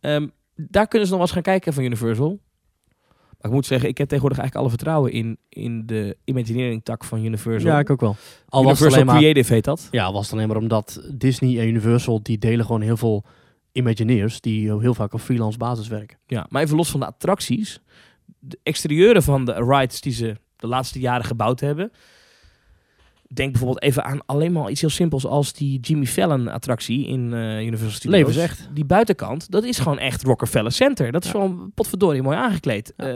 [0.00, 2.40] Ehm, daar kunnen ze nog wel eens gaan kijken van Universal.
[3.38, 7.04] Maar ik moet zeggen, ik heb tegenwoordig eigenlijk alle vertrouwen in, in de Imagineering tak
[7.04, 7.70] van Universal.
[7.70, 8.16] Ja, ik ook wel.
[8.48, 9.88] Al was Universal maar, Creative heet dat.
[9.90, 13.24] ja, was het alleen maar omdat Disney en Universal, die delen gewoon heel veel
[13.72, 16.18] Imagineers, die heel vaak op freelance basis werken.
[16.26, 17.80] Ja, maar even los van de attracties.
[18.38, 21.92] De exterieuren van de rides die ze de laatste jaren gebouwd hebben.
[23.34, 27.32] Denk bijvoorbeeld even aan alleen maar iets heel simpels als die Jimmy Fallon attractie in
[27.34, 28.20] eh Universal Studios.
[28.20, 28.68] Levensecht.
[28.72, 31.12] Die buitenkant, dat is gewoon echt Rockefeller Center.
[31.12, 31.38] Dat is Ja.
[31.40, 32.92] gewoon potverdorie mooi aangekleed.
[32.96, 33.04] Ja.
[33.04, 33.14] Ehm,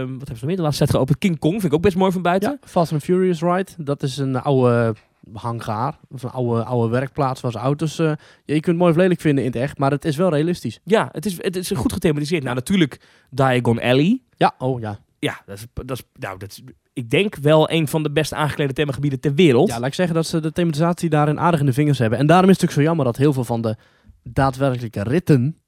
[0.00, 1.18] wat hebben ze nog meer de laatste tijd geopend?
[1.18, 2.50] King Kong vind ik ook best mooi van buiten.
[2.60, 4.94] Ja, Fast and Furious Ride, dat is een oude
[5.32, 7.98] hangaar, of een oude, oude werkplaats waar ze auto's...
[7.98, 10.16] eh, ja, je kunt het mooi of lelijk vinden in het echt, maar het is
[10.16, 10.80] wel realistisch.
[10.84, 12.42] Ja, het is, het is goed gethematiseerd.
[12.42, 13.00] Nou, natuurlijk
[13.30, 14.20] Diagon Alley.
[14.36, 14.98] Ja, oh ja.
[15.22, 16.62] Ja, dat is, dat is, nou, dat is,
[16.92, 19.68] ik denk wel een van de best aangeklede themagebieden ter wereld.
[19.68, 22.18] Ja, laat ik zeggen dat ze de thematisatie daarin aardig in de vingers hebben.
[22.18, 23.76] En daarom is het natuurlijk zo jammer dat heel veel van de
[24.22, 25.58] daadwerkelijke ritten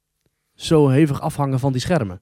[0.55, 2.21] zo hevig afhangen van die schermen.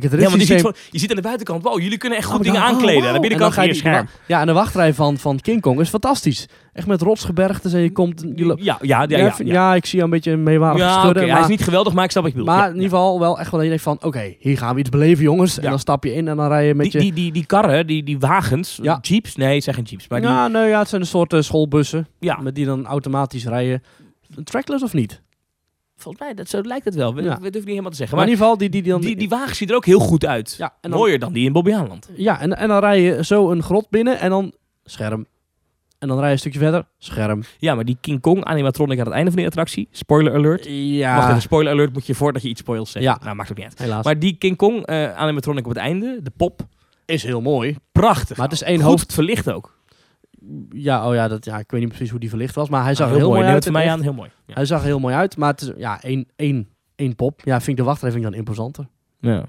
[0.00, 2.18] Kijk, het Ja, want je ziet, van, je ziet aan de buitenkant, wow, jullie kunnen
[2.18, 3.06] echt goed Oh, dingen oh, aankleden.
[3.08, 4.08] aan de binnenkant ga je scherm.
[4.26, 6.48] Ja, en de wachtrij van, van King Kong is fantastisch.
[6.72, 8.24] Echt met rotsgebergtes en je komt...
[8.34, 8.78] Je Ja, ja,
[9.08, 11.10] ja, ja, ja, ik zie jou een beetje meewarig Ja, schudden.
[11.10, 12.56] oké, maar hij is niet geweldig, maar ik snap wat je bedoelt.
[12.58, 13.98] maar in ieder geval wel echt wel dat je denkt van...
[14.02, 15.58] Oké, hier gaan we iets beleven jongens.
[15.58, 16.98] En dan stap je in en dan rij je met Die, je...
[16.98, 20.28] die, die, die karren, die, die wagens, jeeps, nee, het zijn geen jeeps, maar die,
[20.28, 22.06] ja, nee, ja, het zijn een soort eh, schoolbussen.
[22.18, 23.82] ja, Met die dan automatisch rijden.
[24.44, 25.20] Trackless of niet?
[26.02, 27.14] Volgens mij, dat, zo lijkt het wel.
[27.14, 27.28] We, Ja.
[27.28, 28.16] we durven niet helemaal te zeggen.
[28.16, 30.26] Maar in ieder geval, die, die, die die, die wagens zien er ook heel goed
[30.26, 30.54] uit.
[30.58, 32.10] ja, en dan, Mooier dan die in Bobby Aanland.
[32.16, 34.52] Ja, en, en dan rij je zo een grot binnen en dan
[34.84, 35.26] scherm.
[35.98, 37.42] En dan rij je een stukje verder, scherm.
[37.58, 40.66] Ja, maar die King Kong animatronic aan het einde van die attractie, spoiler alert.
[40.68, 43.12] Ja, Wacht even, spoiler alert moet je voordat je iets spoilt zeggen.
[43.12, 43.18] Ja.
[43.24, 43.78] Nou, maakt ook niet uit.
[43.78, 44.04] helaas.
[44.04, 46.60] Maar die King Kong eh, animatronic op het einde, de pop,
[47.06, 47.76] is heel mooi.
[47.92, 48.36] prachtig.
[48.36, 49.12] Maar het is één hoofd.
[49.12, 49.80] verlicht ook.
[50.70, 52.94] Ja, oh ja, dat, ja, ik weet niet precies hoe die verlicht was, maar hij
[52.94, 53.66] zag er heel mooi, Neem uit.
[53.66, 54.30] in mij aan, heel mooi.
[54.46, 57.40] Hij zag heel mooi uit, maar het is ja, één, één, één pop.
[57.44, 58.88] Ja, vind ik de wachtrij vind ik dan imposanter.
[59.20, 59.44] Ja.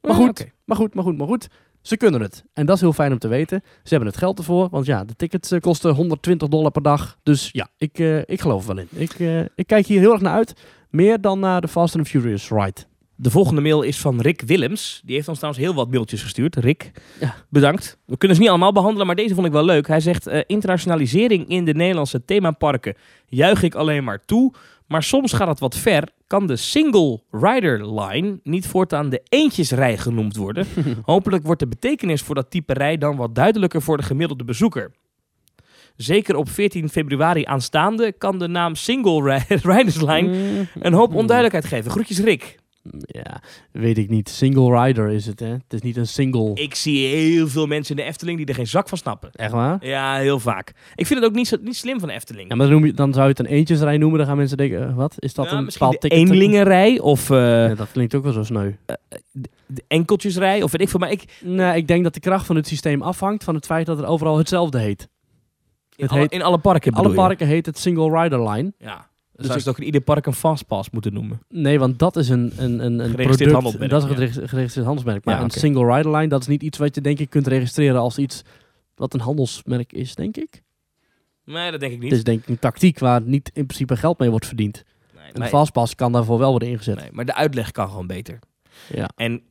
[0.00, 1.48] Maar goed, maar goed, maar goed, maar goed.
[1.86, 2.44] Ze kunnen het.
[2.52, 3.62] En dat is heel fijn om te weten.
[3.64, 7.18] Ze hebben het geld ervoor, want ja, de tickets eh, kosten 120 dollar per dag.
[7.22, 9.00] Dus ja, ik, eh, ik geloof er wel in.
[9.00, 10.52] Ik, eh, ik kijk hier heel erg naar uit.
[10.90, 12.80] Meer dan naar de Fast and Furious ride.
[13.18, 15.00] De volgende mail is van Rick Willems.
[15.04, 16.56] Die heeft ons trouwens heel wat mailtjes gestuurd.
[16.56, 16.90] Rick,
[17.20, 17.34] Ja.
[17.48, 17.98] bedankt.
[18.04, 19.86] We kunnen ze niet allemaal behandelen, maar deze vond ik wel leuk.
[19.88, 22.94] Hij zegt, eh, internationalisering in de Nederlandse themaparken
[23.26, 24.52] juich ik alleen maar toe.
[24.86, 26.08] Maar soms gaat het wat ver.
[26.26, 30.66] Kan de single rider line niet voortaan de eentjesrij genoemd worden?
[31.02, 34.90] Hopelijk wordt de betekenis voor dat type rij dan wat duidelijker voor de gemiddelde bezoeker.
[35.96, 41.64] Zeker op 14 februari aanstaande kan de naam Single Ri- Riders Line een hoop onduidelijkheid
[41.74, 41.90] geven.
[41.90, 42.56] Groetjes Rick.
[43.00, 44.28] Ja, weet ik niet.
[44.28, 45.46] Single rider is het, hè?
[45.46, 46.50] Het is niet een single.
[46.54, 49.30] Ik zie heel veel mensen in de Efteling die er geen zak van snappen.
[49.32, 49.86] Echt waar?
[49.86, 50.72] Ja, heel vaak.
[50.94, 52.48] Ik vind het ook niet, zo, niet slim van de Efteling.
[52.50, 54.18] Ja, maar dan, noem je, dan zou je het een eentjesrij noemen.
[54.18, 55.14] Dan gaan mensen denken, eh, wat?
[55.18, 56.18] Is dat Ja, een bepaald ticket?
[56.18, 57.36] eenlingenrij of eh,
[57.68, 58.70] Ja, dat klinkt ook wel zo sneu.
[59.66, 61.00] de enkeltjesrij of weet ik veel.
[61.00, 63.86] Maar ik, Nee, ik denk dat de kracht van het systeem afhangt van het feit
[63.86, 65.08] dat het overal hetzelfde heet.
[65.96, 67.26] in, Het alle, heet- in alle parken Alle bedoel je?
[67.28, 68.72] parken heet het single rider line.
[68.78, 69.08] Ja.
[69.36, 71.40] Dus zou je ook in ieder park een fastpass moeten noemen.
[71.48, 73.52] Nee, want dat is een, een, een, een Geregistreerd product.
[73.52, 74.48] handelsmerk, Dat is een ja.
[74.48, 75.24] geregistreerd handelsmerk.
[75.24, 77.46] Maar Ja, een single rider line, dat is niet iets wat je denk ik kunt
[77.46, 78.42] registreren als iets
[78.94, 80.62] wat een handelsmerk is, denk ik.
[81.44, 82.08] Nee, dat denk ik niet.
[82.08, 84.84] Het is denk ik een tactiek waar niet in principe geld mee wordt verdiend.
[85.14, 86.96] nee, Een fastpass kan daarvoor wel worden ingezet.
[87.00, 88.38] nee, maar de uitleg kan gewoon beter.
[88.94, 89.08] Ja.
[89.16, 89.42] En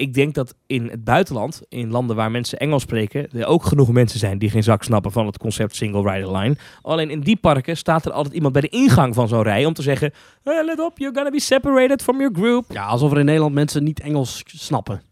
[0.00, 3.92] ik denk dat in het buitenland, in landen waar mensen Engels spreken, er ook genoeg
[3.92, 6.56] mensen zijn die geen zak snappen van het concept single rider line.
[6.82, 9.72] Alleen in die parken staat er altijd iemand bij de ingang van zo'n rij om
[9.72, 12.64] te zeggen: "Hey, let op, you're gonna be separated from your group.
[12.68, 15.02] ja, alsof er in Nederland mensen niet Engels snappen.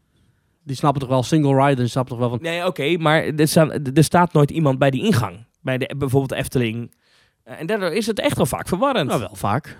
[0.64, 2.39] Die snappen toch wel single rider, die snappen toch wel van...
[2.43, 5.47] Nee, oké, maar er, staan- er staat nooit iemand bij die ingang.
[5.61, 6.95] Bij de, bijvoorbeeld de Efteling.
[7.43, 9.09] Eh, En daardoor is het echt wel vaak verwarrend.
[9.09, 9.78] Nou, wel vaak.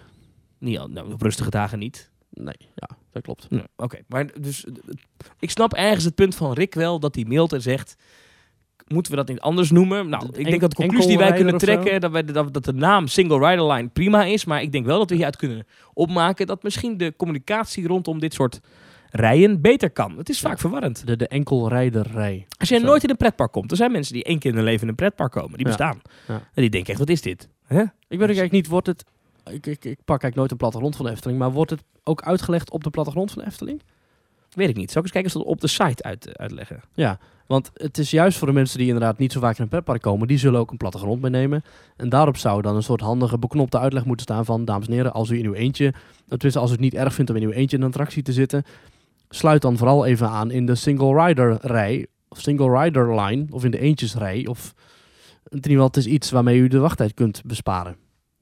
[0.59, 2.11] Niet nou, op rustige dagen niet.
[2.41, 3.49] Nee, ja, dat klopt.
[3.77, 4.67] Oké, maar dus
[5.39, 7.97] ik snap ergens het punt van Rick wel dat hij mailt en zegt.
[8.87, 10.09] Moeten we dat niet anders noemen?
[10.09, 12.73] Nou, ik denk dat de conclusie die wij kunnen trekken, dat, wij, dat, dat de
[12.73, 14.45] naam Single Rider Line prima is.
[14.45, 18.35] Maar ik denk wel dat we hieruit kunnen opmaken dat misschien de communicatie rondom dit
[18.35, 18.61] soort
[19.11, 20.19] rijen beter kan.
[20.19, 21.07] Het is vaak verwarrend.
[21.07, 22.47] De, de enkelrijderrij.
[22.59, 22.85] Als je Zo.
[22.85, 24.89] nooit in een pretpark komt, er zijn mensen die één keer in hun leven in
[24.89, 25.57] een pretpark komen.
[25.57, 26.01] Die bestaan.
[26.29, 26.35] Ja.
[26.35, 27.49] En die denken echt, wat is dit?
[27.69, 29.05] Ik weet ook eigenlijk niet, wordt het...
[29.49, 32.23] Ik, ik, ik pak eigenlijk nooit een plattegrond van de Efteling, maar wordt het ook
[32.23, 33.83] uitgelegd op de plattegrond van de Efteling?
[34.51, 34.91] Weet ik niet.
[34.91, 36.81] Zal ik eens kijken of ze dat op de site uit, uitleggen?
[36.95, 39.69] Ja, want het is juist voor de mensen die inderdaad niet zo vaak in een
[39.69, 41.63] pretpark komen, die zullen ook een plattegrond meenemen.
[41.97, 45.13] En daarop zou dan een soort handige, beknopte uitleg moeten staan van, dames en heren,
[45.13, 45.95] als u in uw eentje,
[46.29, 48.33] tenminste als u het niet erg vindt om in uw eentje in een attractie te
[48.33, 48.65] zitten,
[49.29, 53.65] sluit dan vooral even aan in de single rider rij, of single rider line, of
[53.65, 54.75] in de eentjesrij, of
[55.49, 57.97] in ieder geval, het is iets waarmee u de wachttijd kunt besparen.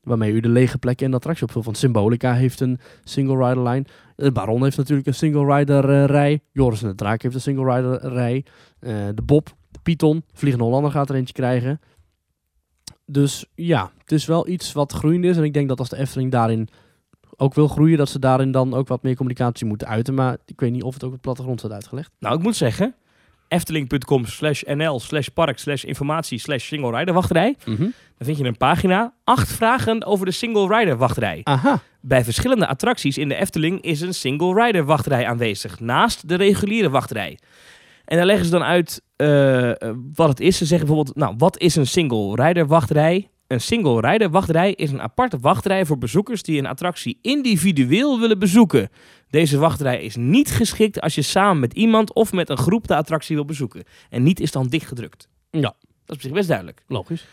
[0.06, 1.64] Waarmee u de lege plekken in de attractie opvult.
[1.64, 3.86] Want Symbolica heeft een single rider lijn.
[4.16, 6.40] De Baron heeft natuurlijk een single rider eh, rij.
[6.52, 8.44] Joris en de Draak heeft een single rider rij.
[8.78, 11.80] Eh, de Bob, de Python, Vliegende Hollander gaat er eentje krijgen.
[13.06, 15.36] Dus ja, het is wel iets wat groeiend is.
[15.36, 16.68] En ik denk dat als de Efteling daarin
[17.36, 20.14] ook wil groeien, dat ze daarin dan ook wat meer communicatie moeten uiten.
[20.14, 22.10] Maar ik weet niet of het ook op de plattegrond staat uitgelegd.
[22.18, 22.94] Nou, ik moet zeggen,
[23.48, 27.56] efteling.com slash nl slash park slash informatie slash single rider wachtrij.
[28.16, 31.40] Dan vind je een pagina, acht vragen over de single rider wachtrij.
[31.42, 31.80] Aha.
[32.00, 36.90] Bij verschillende attracties in de Efteling is een single rider wachtrij aanwezig, naast de reguliere
[36.90, 37.38] wachtrij.
[38.04, 40.56] En daar leggen ze dan uit eh, eh, wat het is.
[40.56, 43.30] Ze zeggen bijvoorbeeld, nou, wat is een single rider wachtrij?
[43.46, 48.38] Een single rider wachtrij is een aparte wachtrij voor bezoekers die een attractie individueel willen
[48.38, 48.88] bezoeken.
[49.30, 52.96] Deze wachtrij is niet geschikt als je samen met iemand of met een groep de
[52.96, 53.84] attractie wil bezoeken.
[54.10, 55.28] En niet is dan dichtgedrukt.
[55.50, 55.60] Ja.
[55.60, 55.74] Dat
[56.06, 56.82] is op zich best duidelijk.
[56.86, 57.26] Logisch.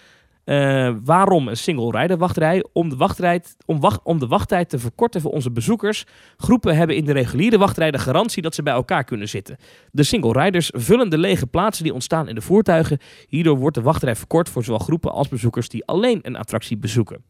[0.43, 2.65] Eh, waarom een single rider wachtrij?
[2.73, 6.05] Om de, wachtrijd, om, om de wachttijd te verkorten voor onze bezoekers.
[6.37, 9.57] Groepen hebben in de reguliere wachtrij de garantie dat ze bij elkaar kunnen zitten.
[9.91, 12.99] De single riders vullen de lege plaatsen die ontstaan in de voertuigen.
[13.27, 17.23] Hierdoor wordt de wachtrij verkort voor zowel groepen als bezoekers die alleen een attractie bezoeken.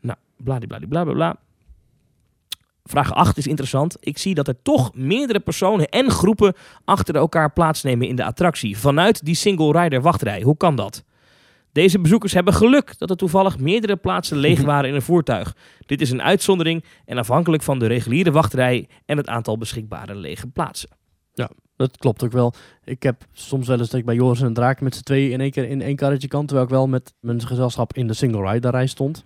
[0.00, 1.36] Nou, bladibladibladibla.
[2.84, 3.96] Vraag 8 is interessant.
[4.00, 6.54] Ik zie dat er toch meerdere personen en groepen
[6.84, 8.78] achter elkaar plaatsnemen in de attractie.
[8.78, 10.42] Vanuit die single rider wachtrij.
[10.42, 11.04] Hoe kan dat?
[11.72, 15.56] Deze bezoekers hebben geluk dat er toevallig meerdere plaatsen leeg waren in een voertuig.
[15.86, 20.46] Dit is een uitzondering en afhankelijk van de reguliere wachtrij en het aantal beschikbare lege
[20.46, 20.88] plaatsen.
[21.76, 22.52] Dat klopt ook wel.
[22.84, 25.40] Ik heb soms wel eens dat ik bij Joris en Draak met z'n tweeën in
[25.40, 26.46] één keer in één karretje kan.
[26.46, 29.24] Terwijl ik wel met mijn gezelschap in de single rider rij stond.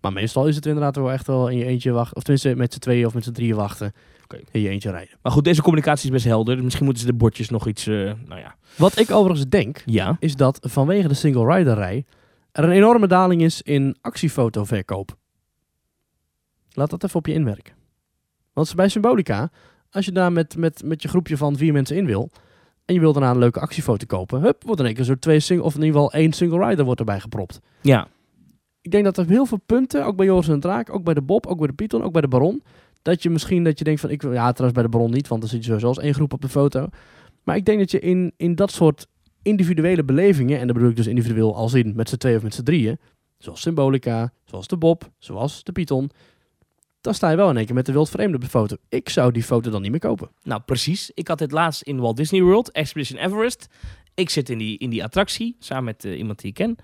[0.00, 2.16] Maar meestal is het inderdaad wel echt wel in je eentje wachten.
[2.16, 3.92] Of tenminste met z'n tweeën of met z'n drieën wachten.
[4.26, 4.40] Oké.
[4.50, 5.16] In je eentje rijden.
[5.22, 6.54] Maar goed, deze communicatie is best helder.
[6.54, 7.94] Dus misschien moeten ze de bordjes nog iets, eh,
[8.26, 8.56] nou ja.
[8.76, 10.16] Wat ik overigens denk, Ja.
[10.20, 12.04] is dat vanwege de single rider rij
[12.52, 15.16] er een enorme daling is in actiefotoverkoop.
[16.70, 17.74] Laat dat even op je inwerken.
[18.52, 19.50] Want bij Symbolica,
[19.90, 22.30] als je daar met, met, met je groepje van vier mensen in wil,
[22.84, 25.40] en je wil daarna een leuke actiefoto kopen, hup, wordt in één keer zo twee
[25.40, 27.60] single, of in ieder geval één single rider wordt erbij gepropt.
[27.80, 28.08] Ja.
[28.80, 31.22] Ik denk dat er heel veel punten, ook bij Joris en Draak, ook bij de
[31.22, 32.62] Bob, ook bij de Python, ook bij de Baron,
[33.06, 35.28] dat je misschien dat je denkt van, ik wil, ja trouwens bij de Baron niet,
[35.28, 36.88] want dan zit je sowieso één groep op de foto.
[37.44, 39.06] Maar ik denk dat je in, in dat soort
[39.42, 42.54] individuele belevingen, en daar bedoel ik dus individueel als in met z'n tweeën of met
[42.54, 42.98] z'n drieën,
[43.38, 46.10] zoals Symbolica, zoals de Bob, zoals de Python,
[47.00, 48.76] dan sta je wel in één keer met de wildvreemde op de foto.
[48.88, 50.30] Ik zou die foto dan niet meer kopen.
[50.42, 51.10] Nou, precies.
[51.14, 53.66] Ik had dit laatst in Walt Disney World, Expedition Everest.
[54.14, 56.76] Ik zit in die, in die attractie, samen met eh, iemand die ik ken.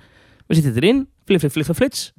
[0.47, 2.13] We zitten erin, flip, flip, flip, flits.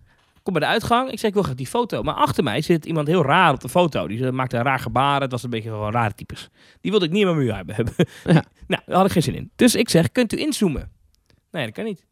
[0.44, 2.04] Kom bij de uitgang, ik zeg ik wil graag die foto.
[2.04, 4.08] Maar achter mij zit iemand heel raar op de foto.
[4.08, 6.50] Die eh, maakte een raar gebaar, het was een beetje van rare types.
[6.82, 7.76] Die wilde ik niet in mijn muur hebben.
[8.24, 8.44] Ja.
[8.68, 9.52] nou, daar had ik geen zin in.
[9.56, 10.92] Dus ik zeg, kunt u inzoomen?
[11.52, 12.06] Nee, dat kan niet.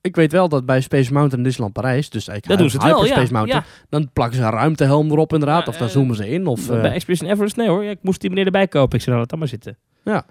[0.00, 2.86] Ik weet wel dat bij Space Mountain in Disneyland Parijs, dus eigenlijk Dat doen ze
[2.86, 3.12] het wel, ja.
[3.12, 3.86] Space Mountain, ja.
[3.88, 6.46] dan plakken ze een ruimtehelm erop inderdaad, Ja, of dan eh, zoomen ze in.
[6.46, 7.84] Of, eh, Bij Expedition Everest, nee hoor.
[7.84, 8.96] Ik moest die meneer erbij kopen.
[8.98, 9.78] Ik zei, nou, laat dat maar zitten.
[10.04, 10.26] Ja.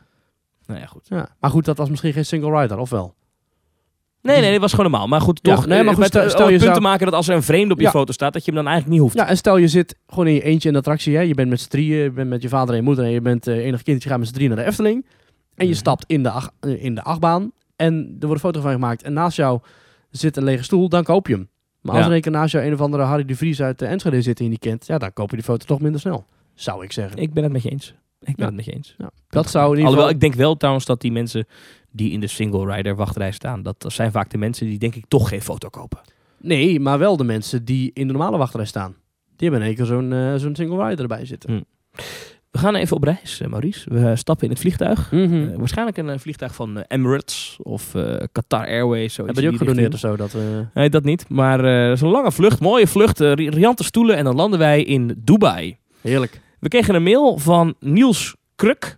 [0.65, 1.07] Nou ja, goed.
[1.07, 1.29] ja.
[1.39, 3.15] Maar goed, dat was misschien geen single rider, of wel?
[4.21, 5.07] Nee, nee, dat was gewoon normaal.
[5.07, 5.65] Maar goed, Ja, toch.
[5.65, 7.43] nee, maar goed, met, stel- eh, stel je punt te maken dat als er een
[7.43, 7.91] vreemde op je Ja.
[7.91, 9.17] foto staat, dat je hem dan eigenlijk niet hoeft.
[9.25, 11.21] Ja, en stel je zit gewoon in je eentje in de attractie, hè?
[11.21, 13.21] je bent met z'n drieën, je bent met je vader en je moeder en je
[13.21, 15.05] bent eh enig kind, je gaat met z'n drieën naar de Efteling.
[15.55, 15.79] En je Mhm.
[15.79, 18.75] stapt in de, ach- eh, in de achtbaan en er wordt een foto van je
[18.75, 19.59] gemaakt en naast jou
[20.09, 21.49] zit een lege stoel, dan koop je hem.
[21.81, 22.09] Maar als Ja.
[22.09, 24.37] er een keer naast jou een of andere Harry de Vries uit de Enschede zit
[24.37, 26.25] en je die kent, ja, dan koop je die foto toch minder snel.
[26.55, 27.17] Zou ik zeggen.
[27.17, 27.93] Ik ben het met je eens.
[28.19, 28.45] Ik ben Ja.
[28.45, 28.95] het met je eens.
[28.97, 30.09] Ja, dat zou in ieder Alhoewel, geval...
[30.15, 31.47] ik denk wel trouwens dat die mensen
[31.97, 35.03] die in de single rider wachtrij staan, dat zijn vaak de mensen die denk ik
[35.07, 35.99] toch geen foto kopen.
[36.41, 38.95] Nee, maar wel de mensen die in de normale wachtrij staan.
[39.35, 41.49] Die hebben in één keer zo'n eh, zo'n single rider erbij zitten.
[41.51, 41.61] Hm.
[42.51, 43.89] We gaan even op reis, eh, Maurice.
[43.93, 45.11] We stappen in het vliegtuig.
[45.11, 45.49] Mhm.
[45.49, 49.17] Eh, waarschijnlijk een eh, vliegtuig van eh, Emirates of eh, Qatar Airways.
[49.17, 50.15] Hebben die ook gedoneerd of zo?
[50.15, 50.41] Dat, eh,
[50.73, 51.29] Nee, dat niet.
[51.29, 54.35] Maar eh, het is een lange vlucht, mooie vlucht, eh, ri- riante stoelen en dan
[54.35, 55.77] landen wij in Dubai.
[56.01, 56.41] heerlijk.
[56.59, 58.97] We kregen een mail van Niels Kruk.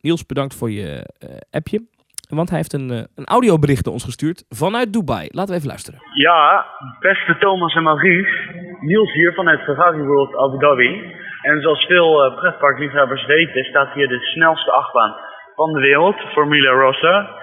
[0.00, 1.82] Niels, bedankt voor je eh, appje.
[2.30, 5.28] Want hij heeft een, eh, een audiobericht naar ons gestuurd vanuit Dubai.
[5.30, 6.00] Laten we even luisteren.
[6.14, 6.66] Ja,
[7.00, 8.34] beste Thomas en Maurice.
[8.80, 11.18] Niels hier vanuit Ferrari World Abu Dhabi.
[11.42, 15.14] En zoals veel uh, pretparkliefhebbers weten, staat hier de snelste achtbaan
[15.54, 17.38] van de wereld, Formula Rossa.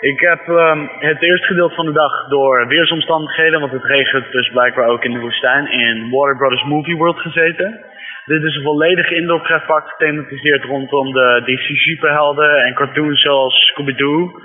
[0.00, 4.50] Ik heb ehm, het eerste gedeelte van de dag door weersomstandigheden, want het regent dus
[4.50, 7.80] blijkbaar ook in de woestijn, in Warner Brothers Movie World gezeten.
[8.28, 14.40] Dit is een volledige indoor pretpark gethematiseerd rondom de DC superhelden en cartoons zoals Scooby-Doo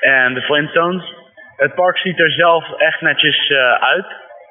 [0.00, 1.14] en de Flintstones.
[1.56, 4.06] Het park ziet er zelf echt netjes eh, uit.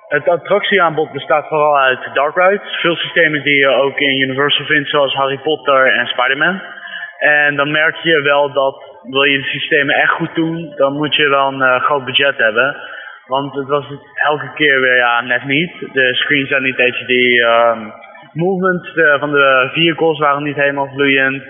[0.08, 2.80] Het attractieaanbod bestaat vooral uit dark rides.
[2.82, 6.62] Veel systemen die je ook in Universal vindt, zoals Harry Potter en Spider-Man.
[7.18, 11.16] En dan merk je wel dat, wil je de systemen echt goed doen, dan moet
[11.16, 12.76] je wel een eh, groot budget hebben.
[13.28, 15.72] Want het was elke keer weer ja, net niet.
[15.94, 17.40] De screens zijn niet HD.
[17.40, 21.44] ehm movements eh, van de vehicles waren niet helemaal vloeiend.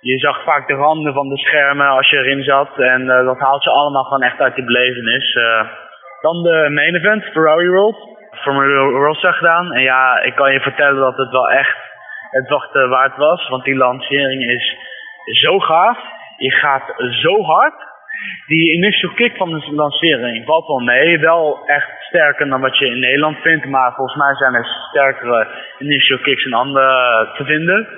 [0.00, 2.78] Je zag vaak de randen van de schermen als je erin zat.
[2.78, 5.34] En eh, dat haalt je allemaal gewoon echt uit die belevenis.
[5.34, 5.68] Eh,
[6.20, 8.16] dan de main event, Ferrari World.
[8.30, 9.72] Formula Rossa gedaan.
[9.72, 11.76] En ja, ik kan je vertellen dat het wel echt
[12.30, 13.48] het wachten waard was.
[13.48, 14.76] Want die lancering is
[15.24, 15.98] zo gaaf.
[16.36, 17.87] Je gaat zo hard.
[18.46, 21.18] Die initial kick van de lancering valt wel mee.
[21.18, 23.66] Wel echt sterker dan wat je in Nederland vindt.
[23.66, 25.48] Maar volgens mij zijn er sterkere
[25.78, 26.88] initial kicks in andere
[27.36, 27.88] te vinden.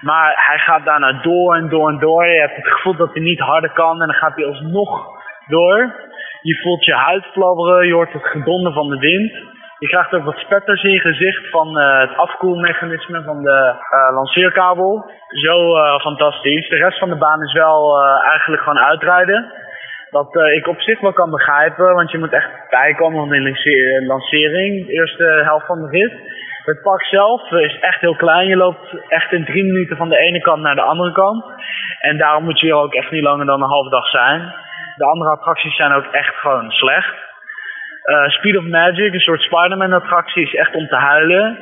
[0.00, 2.26] Maar hij gaat daarna door en door en door.
[2.26, 4.00] Je hebt het gevoel dat hij niet harder kan.
[4.00, 5.06] En dan gaat hij alsnog
[5.46, 5.94] door.
[6.42, 7.86] Je voelt je huid fladderen.
[7.86, 9.32] Je hoort het gedonder van de wind.
[9.78, 14.14] Je krijgt ook wat spetters in je gezicht van eh, het afkoelmechanisme van de eh,
[14.14, 15.10] lanceerkabel.
[15.28, 16.68] Zo eh, fantastisch.
[16.68, 19.52] De rest van de baan is wel eh, eigenlijk gewoon uitrijden.
[20.10, 23.40] Wat eh, ik op zich wel kan begrijpen, want je moet echt bijkomen van de
[23.40, 26.12] lance- lancering, de eerste helft van de rit.
[26.64, 28.48] Het park zelf is echt heel klein.
[28.48, 31.44] Je loopt echt in drie minuten van de ene kant naar de andere kant.
[32.00, 34.54] En daarom moet je hier ook echt niet langer dan een halve dag zijn.
[34.96, 37.14] De andere attracties zijn ook echt gewoon slecht.
[38.02, 41.58] Eh, Speed of Magic, een soort Spider-Man attractie, is echt om te huilen.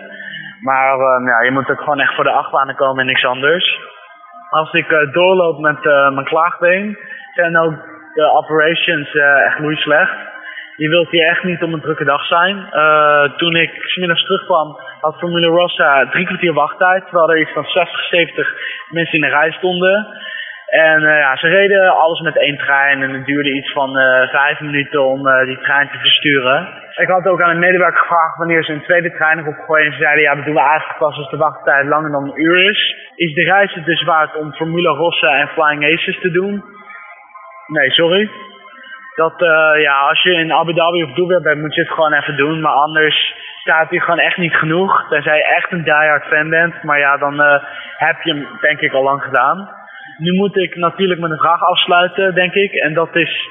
[0.63, 3.79] Maar eh, ja, je moet ook gewoon echt voor de achtbanen komen en niks anders.
[4.51, 6.99] Als ik eh, doorloop met mijn klaagbeen,
[7.35, 7.88] zijn ook
[8.19, 10.19] de operations eh, echt loei slecht.
[10.77, 12.57] Je wilt hier echt niet op een drukke dag zijn.
[12.71, 17.03] Eh, toen ik smiddags terugkwam, had Formule Rossa drie kwartier wachttijd.
[17.03, 18.53] Terwijl er iets van 60, 70
[18.89, 20.07] mensen in de rij stonden.
[20.69, 24.29] En eh, ja, ze reden alles met één trein en het duurde iets van eh,
[24.29, 26.69] vijf minuten om eh, die trein te versturen.
[26.97, 29.87] Ik had ook aan een medewerker gevraagd wanneer ze een tweede trein nog opgooien.
[29.87, 32.41] En ze zeiden, ja, dat doen we eigenlijk pas als de wachttijd langer dan een
[32.41, 32.97] uur is.
[33.15, 36.65] Is de reis het dus waard om Formule Rossa en Flying Aces te doen?
[37.69, 38.31] Nee, sorry.
[39.15, 42.13] Dat, eh, ja, als je in Abu Dhabi of Dubai bent, moet je het gewoon
[42.13, 42.61] even doen.
[42.61, 45.09] Maar anders staat hier gewoon echt niet genoeg.
[45.09, 46.83] Tenzij je echt een diehard fan bent.
[46.83, 47.63] Maar ja, dan eh,
[47.97, 49.69] heb je hem denk ik al lang gedaan.
[50.19, 52.73] Nu moet ik natuurlijk met een vraag afsluiten, denk ik.
[52.73, 53.49] En dat is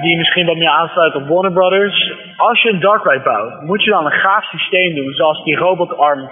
[0.00, 2.12] die misschien wat meer aansluit op Warner Brothers.
[2.36, 5.56] Als je een dark ride bouwt, moet je dan een gaaf systeem doen, zoals die
[5.56, 6.30] robotarm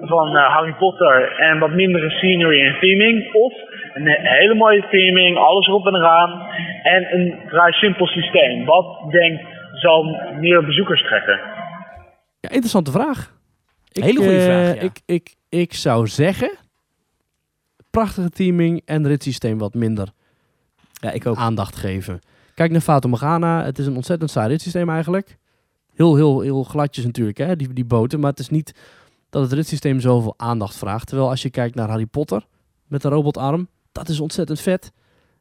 [0.00, 3.32] van eh, Harry Potter en wat mindere scenery en theming.
[3.32, 3.52] Of
[3.96, 6.40] een hele mooie theming, alles erop en eraan.
[6.82, 8.64] En een vrij simpel systeem.
[8.64, 9.42] Wat denkt
[9.72, 10.04] zal
[10.40, 11.40] meer bezoekers trekken?
[12.40, 13.34] Ja, interessante vraag.
[13.92, 14.80] Ik, Hele goede eh, vraag, ja.
[14.80, 16.50] Ik, ik, ik zou zeggen,
[17.90, 20.08] prachtige teaming en ritssysteem wat minder
[20.92, 21.36] Ja, ik ook.
[21.36, 22.20] aandacht geven.
[22.54, 23.64] Kijk naar Fata Morgana.
[23.64, 25.36] Het is een ontzettend saai ritssysteem eigenlijk.
[25.94, 28.20] Heel, heel, heel gladjes natuurlijk, hè, die, die boten.
[28.20, 28.74] Maar het is niet
[29.30, 31.06] dat het ritssysteem zoveel aandacht vraagt.
[31.06, 32.46] Terwijl als je kijkt naar Harry Potter
[32.86, 34.92] met de robotarm, dat is ontzettend vet.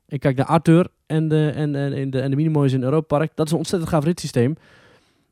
[0.08, 3.18] En kijk naar Arthur en de, en, en, en de, en de Minimoys in Europa
[3.18, 3.32] Park.
[3.36, 4.56] Dat is een ontzettend gaaf ritssysteem.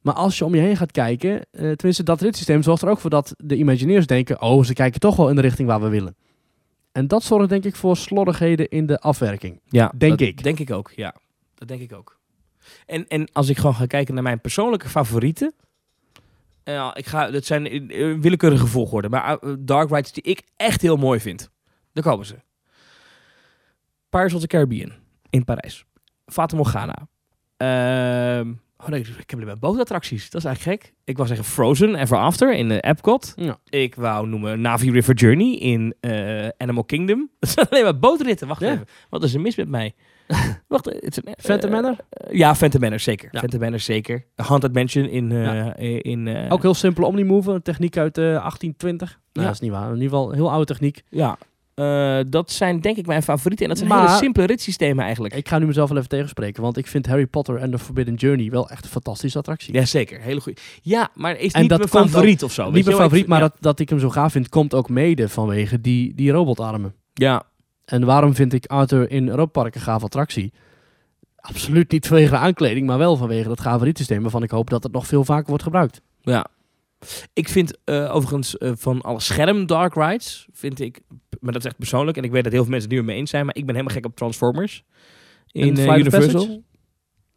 [0.02, 3.00] Maar als je om je heen gaat kijken, eh, tenminste dat ritssysteem zorgt er ook
[3.00, 5.88] voor dat de Imagineers denken, oh, ze kijken toch wel in de richting waar we
[5.90, 6.16] willen.
[6.92, 9.60] En dat zorgt denk ik voor slordigheden in de afwerking.
[9.70, 10.44] Ja, Denk dat ik.
[10.44, 11.16] Denk ik ook, ja.
[11.56, 12.20] Dat denk ik ook.
[12.86, 15.54] En, en als ik gewoon ga kijken naar mijn persoonlijke favorieten.
[16.64, 19.10] eh, Ja, ik ga, dat zijn in, in willekeurige volgorde.
[19.10, 21.50] Maar eh, dark rides die ik echt heel mooi vind.
[21.94, 22.36] Daar komen ze.
[24.14, 24.92] Pirates of the Caribbean
[25.30, 25.86] in Parijs.
[26.26, 27.08] Fata Morgana.
[27.58, 30.30] Ehm, oh nee, ik heb alleen maar bootattracties.
[30.30, 30.94] Dat is eigenlijk gek.
[31.04, 33.34] Ik wou zeggen Frozen Ever After in de Epcot.
[33.36, 33.58] Ja.
[33.70, 37.30] Ik wou noemen Navi River Journey in eh, Animal Kingdom.
[37.40, 38.48] Dat zijn alleen maar bootritten.
[38.48, 38.72] Wacht Ja.
[38.72, 38.86] even.
[39.10, 39.94] Wat is er mis met mij?
[40.68, 41.98] Wacht, het is een, Phantom eh, Manor?
[42.10, 43.30] eh, ja, Phantom Manor, zeker.
[43.32, 43.40] Ja.
[43.40, 44.26] Phantom Manor, zeker.
[44.36, 45.32] Haunted Mansion in...
[45.32, 45.76] eh, Ja.
[46.02, 49.10] in eh, Ook heel simpele Omnimove, een techniek uit eh 1820.
[49.10, 49.44] Nou, Ja.
[49.44, 49.88] dat is niet waar.
[49.88, 51.04] In ieder geval heel oude techniek.
[51.10, 51.38] Ja.
[51.74, 53.66] Eh, dat zijn denk ik mijn favorieten.
[53.66, 55.34] En dat zijn Maar- hele simpele ritssystemen eigenlijk.
[55.36, 58.16] Ik ga nu mezelf wel even tegenspreken, want ik vind Harry Potter en The Forbidden
[58.16, 59.74] Journey wel echt een fantastische attractie.
[59.74, 60.22] Ja, zeker.
[60.22, 60.60] Hele goede.
[60.82, 62.72] Ja, maar is En niet dat mijn favoriet of zo.
[62.72, 63.48] niet mijn favoriet, maar ja.
[63.48, 66.96] dat, dat ik hem zo gaaf vind, komt ook mede vanwege die, die robotarmen.
[67.14, 67.44] Ja,
[67.86, 70.54] En waarom vind ik Arthur in Europa Park een gaaf attractie?
[71.36, 74.84] Absoluut niet vanwege de aankleding, maar wel vanwege dat gave ritssysteem, waarvan ik hoop dat
[74.84, 76.02] het nog veel vaker wordt gebruikt.
[76.22, 76.46] ja.
[77.34, 81.00] Ik vind eh, overigens eh, van alle scherm dark rides, vind ik,
[81.44, 83.18] maar dat is echt persoonlijk, en ik weet dat heel veel mensen het nu mee
[83.18, 84.84] eens zijn, maar ik ben helemaal gek op Transformers.
[85.52, 86.32] In eh, Universal.
[86.32, 86.62] Passage?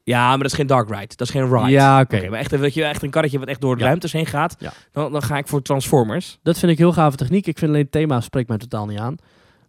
[0.05, 1.07] Ja, maar dat is geen dark ride.
[1.07, 1.71] Dat is geen ride.
[1.71, 2.29] Ja, oké.
[2.29, 3.87] maar echt, weet je, echt een karretje wat echt door de Ja.
[3.87, 4.57] ruimtes heen gaat.
[4.59, 4.73] Ja.
[4.93, 6.39] Dan, dan ga ik voor Transformers.
[6.43, 7.47] Dat vind ik heel gave techniek.
[7.47, 9.17] Ik vind alleen het thema spreekt mij totaal niet aan.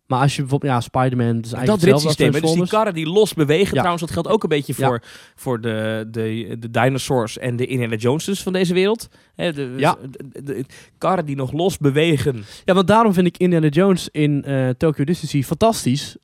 [0.08, 2.32] Maar als je bijvoorbeeld, ja, Spider-Man, dus eigenlijk dat ritssysteem.
[2.32, 3.68] Dus die karren die los bewegen.
[3.68, 3.74] Ja.
[3.74, 4.88] Trouwens, dat geldt ook een beetje Ja.
[4.88, 5.02] voor,
[5.36, 9.08] voor de, de, de dinosaurs en de Indiana Joneses van deze wereld.
[9.36, 9.98] Hè, de, Ja.
[10.44, 10.66] de,
[10.98, 12.44] karren die nog los bewegen.
[12.66, 16.18] Ja, want daarom vind ik Indiana Jones in eh Tokyo Disney fantastisch.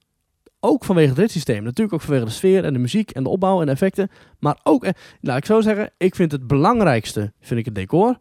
[0.60, 1.64] ook vanwege het ritssysteem.
[1.64, 4.10] Natuurlijk ook vanwege de sfeer en de muziek en de opbouw en de effecten.
[4.40, 8.18] Maar ook, eh, laat ik zo zeggen, ik vind het belangrijkste vind ik het decor.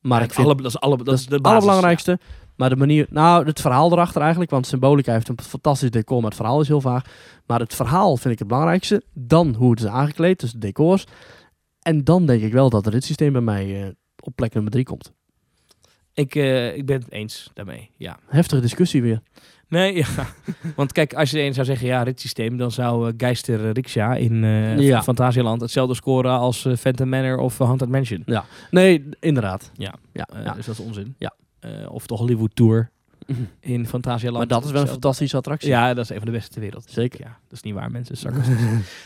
[0.00, 2.18] Maar Ja, ik vind alle, dat is, alle, dat dat is het allerbelangrijkste.
[2.62, 4.50] Maar de manier, nou, het verhaal erachter eigenlijk.
[4.50, 7.04] Want Symbolica heeft een fantastisch decor, maar het verhaal is heel vaag.
[7.46, 9.02] Maar het verhaal vind ik het belangrijkste.
[9.12, 11.04] Dan hoe het is aangekleed, dus de decors.
[11.80, 13.88] En dan denk ik wel dat het systeem bij mij eh,
[14.20, 15.12] op plek nummer drie komt.
[16.14, 18.18] Ik, eh, ik ben het eens daarmee, ja.
[18.26, 19.20] Heftige discussie weer.
[19.68, 20.26] Nee, ja.
[20.76, 24.44] Want kijk, als je een zou zeggen, ja, ritssysteem, dan zou uh, Geister Riksja in
[24.44, 25.02] eh Ja.
[25.02, 28.22] Fantasieland hetzelfde scoren als eh, Phantom Manor of uh, Haunted Mansion.
[28.70, 29.70] Nee, inderdaad.
[29.74, 29.94] Ja.
[30.12, 30.52] Ja, Eh, ja.
[30.52, 31.14] Dus dat is onzin.
[31.18, 31.34] Ja.
[31.62, 32.90] Eh, of de Hollywood Tour
[33.60, 34.38] in Fantasieland.
[34.38, 35.68] Maar dat is wel een fantastische attractie.
[35.68, 36.84] Ja, dat is een van de beste ter wereld.
[36.90, 37.20] Zeker.
[37.20, 38.16] Ja, dat is niet waar, mensen.
[38.22, 38.56] Sarcastisch.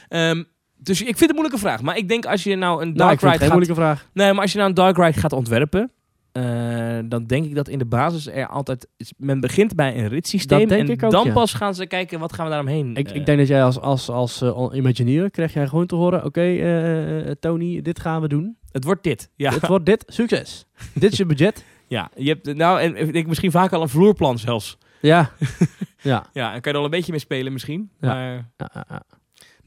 [0.09, 0.43] Ehm,
[0.77, 1.83] dus ik vind het een moeilijke vraag.
[1.83, 3.49] Maar ik denk als je nou een Nou, dark ride gaat...
[3.49, 4.09] moeilijke vraag.
[4.13, 5.91] Nee, maar als je nou een dark ride gaat ontwerpen...
[6.33, 8.89] eh, dan denk ik dat in de basis er altijd...
[9.17, 10.71] Men begint bij een ritssysteem.
[10.71, 11.33] En ook, dan ja.
[11.33, 12.97] pas gaan ze kijken, wat gaan we daaromheen?
[12.97, 15.95] Ik, eh, ik denk dat jij als, als, als eh, Imagineer krijg jij gewoon te
[15.95, 16.25] horen...
[16.25, 18.57] Oké, eh, eh, Tony, dit gaan we doen.
[18.73, 19.31] Het wordt dit.
[19.37, 20.05] Ja, Het wordt dit.
[20.07, 20.67] Succes.
[20.95, 21.65] dit is je budget.
[21.89, 24.79] Ja je hebt nou en ik misschien vaak al een vloerplan zelfs.
[25.01, 25.31] Ja.
[26.03, 26.27] ja.
[26.33, 27.91] Ja, en kan je er al een beetje mee spelen misschien.
[28.01, 28.15] Ja.
[28.15, 29.03] Maar, Ja,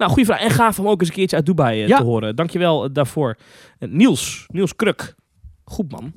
[0.06, 0.42] nou, goede vraag.
[0.42, 2.36] En gaaf om ook eens een keertje uit Dubai eh, te horen.
[2.36, 3.38] Dankjewel uh, daarvoor.
[3.80, 5.16] Uh, Niels, Niels Kruk.
[5.64, 6.14] Goed man.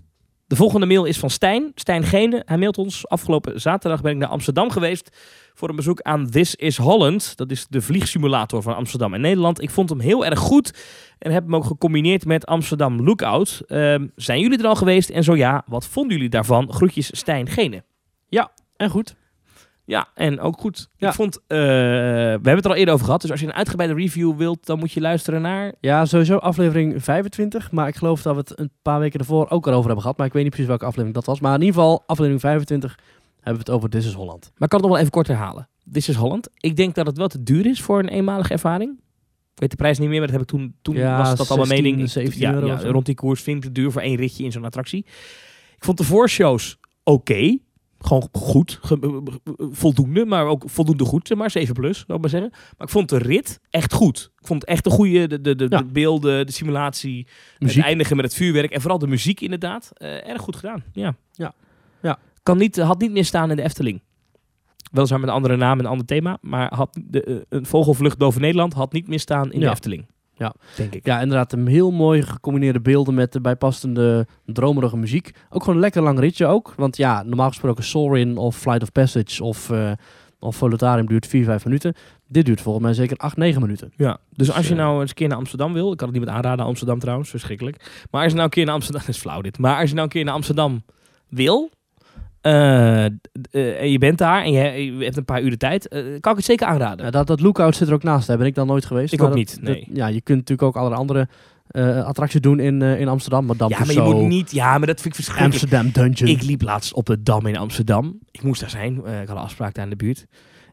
[0.53, 1.72] De volgende mail is van Stijn.
[1.74, 2.42] Stijn Gene.
[2.44, 3.09] Hij mailt ons.
[3.09, 5.16] Afgelopen zaterdag ben ik naar Amsterdam geweest
[5.55, 7.36] voor een bezoek aan This is Holland.
[7.36, 9.62] Dat is de vliegsimulator van Amsterdam en Nederland.
[9.62, 10.74] Ik vond hem heel erg goed
[11.18, 13.62] en heb hem ook gecombineerd met Amsterdam Lookout.
[13.66, 15.11] Ehm, zijn jullie er al geweest?
[15.11, 16.72] En zo ja, wat vonden jullie daarvan?
[16.72, 17.82] Groetjes Stijn Gene.
[18.76, 19.16] En goed.
[19.85, 20.89] Ja, en ook goed.
[20.97, 21.09] Ja.
[21.09, 21.64] Ik vond, eh, we
[22.33, 23.20] hebben het er al eerder over gehad.
[23.20, 25.72] Dus als je een uitgebreide review wilt, dan moet je luisteren naar...
[25.80, 27.70] Ja, sowieso aflevering 25.
[27.72, 30.16] Maar ik geloof dat we het een paar weken ervoor ook erover hebben gehad.
[30.16, 31.41] Maar ik weet niet precies welke aflevering dat was.
[31.41, 32.99] Maar in ieder geval, aflevering 25
[33.35, 34.41] hebben we het over This is Holland.
[34.43, 35.68] Maar ik kan het nog wel even kort herhalen.
[35.93, 36.49] This is Holland.
[36.57, 38.91] Ik denk dat het wel te duur is voor een eenmalige ervaring.
[39.55, 41.51] Ik weet de prijs niet meer, maar dat heb ik toen, toen Ja, was dat
[41.51, 42.07] al mijn 16, mening.
[42.07, 44.45] Ik- 17 ja, euro ja, rond die koers vind ik het duur voor één ritje
[44.45, 45.05] in zo'n attractie.
[45.76, 47.59] Ik vond de voorshows oké.
[48.05, 48.78] Gewoon goed.
[48.82, 49.22] Ge-
[49.70, 51.50] voldoende, maar ook voldoende goed, zeg maar.
[51.50, 52.50] 7 plus, zou ik maar zeggen.
[52.50, 54.30] Maar ik vond de rit echt goed.
[54.40, 55.78] Ik vond echt de goede, de, de, de, Ja.
[55.78, 57.26] de beelden, de simulatie.
[57.59, 57.76] Muziek.
[57.76, 59.90] Het eindigen met het vuurwerk en vooral de muziek inderdaad.
[59.94, 61.14] Eh, erg goed gedaan, ja.
[61.32, 61.55] Ja.
[62.03, 62.18] Ja.
[62.42, 64.03] Kan niet, had niet meer staan in de Efteling.
[64.92, 66.38] Weliswaar met een andere naam en een ander thema.
[66.40, 69.68] Maar had de, eh, een vogelvlucht boven Nederland had niet meer staan in de.
[69.70, 70.07] Efteling.
[70.35, 70.55] Ja.
[70.76, 71.07] Denk ik.
[71.07, 71.53] Ja, inderdaad.
[71.53, 75.30] Een heel mooi gecombineerde beelden met de bijpassende dromerige muziek.
[75.51, 76.74] Ook gewoon een lekker lang ritje ook.
[76.76, 79.93] Want ja, normaal gesproken Soarin of Flight of Passage of, eh
[80.43, 81.95] of Volutarium duurt 4, 5 minuten.
[82.28, 83.93] Dit duurt volgens mij zeker 8, 9 minuten.
[83.97, 86.16] Ja, dus als je eh, nou eens een keer naar Amsterdam wil, ik kan het
[86.16, 88.05] niet met aanraden, Amsterdam trouwens, verschrikkelijk.
[88.11, 89.95] Maar als je nou een keer naar Amsterdam, dat is flauw dit, maar als je
[89.95, 90.85] nou een keer naar Amsterdam
[91.28, 91.70] wil,
[92.43, 96.30] en je bent daar en je, je hebt een paar uur de tijd, eh, kan
[96.32, 97.05] ik het zeker aanraden.
[97.05, 98.26] Ja, dat, dat lookout zit er ook naast.
[98.26, 99.12] Daar ben ik dan nooit geweest.
[99.12, 99.88] Ik Maar ook dat- niet, dat- nee.
[99.93, 101.28] ja, je kunt natuurlijk ook alle andere
[102.05, 103.45] attracties doen in, in Amsterdam.
[103.47, 105.62] Madame ja, maar je moet niet, ja, maar dat vind ik verschrikkelijk.
[105.62, 106.28] Amsterdam Dungeon.
[106.30, 108.18] Ik liep laatst op de Dam in Amsterdam.
[108.30, 110.26] Ik moest daar zijn, ik had een afspraak daar in de buurt.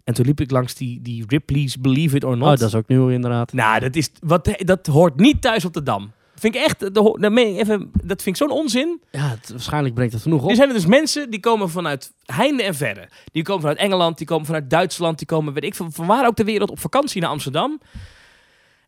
[0.03, 2.51] En toen liep ik langs die, die Ripley's Believe It or Not.
[2.53, 3.53] oh, dat is ook nieuw inderdaad.
[3.53, 6.11] Nou, dat, is, wat, dat hoort niet thuis op de Dam.
[6.39, 9.01] Vind ik echt, dat, dat, even, dat vind ik zo'n onzin.
[9.11, 10.49] Ja, het, waarschijnlijk brengt het genoeg op.
[10.49, 13.09] Er zijn er dus mensen die komen vanuit heinde en verre.
[13.31, 16.25] Die komen vanuit Engeland, die komen vanuit Duitsland, die komen, weet ik van, van waar
[16.25, 17.79] ook ter wereld, op vakantie naar Amsterdam.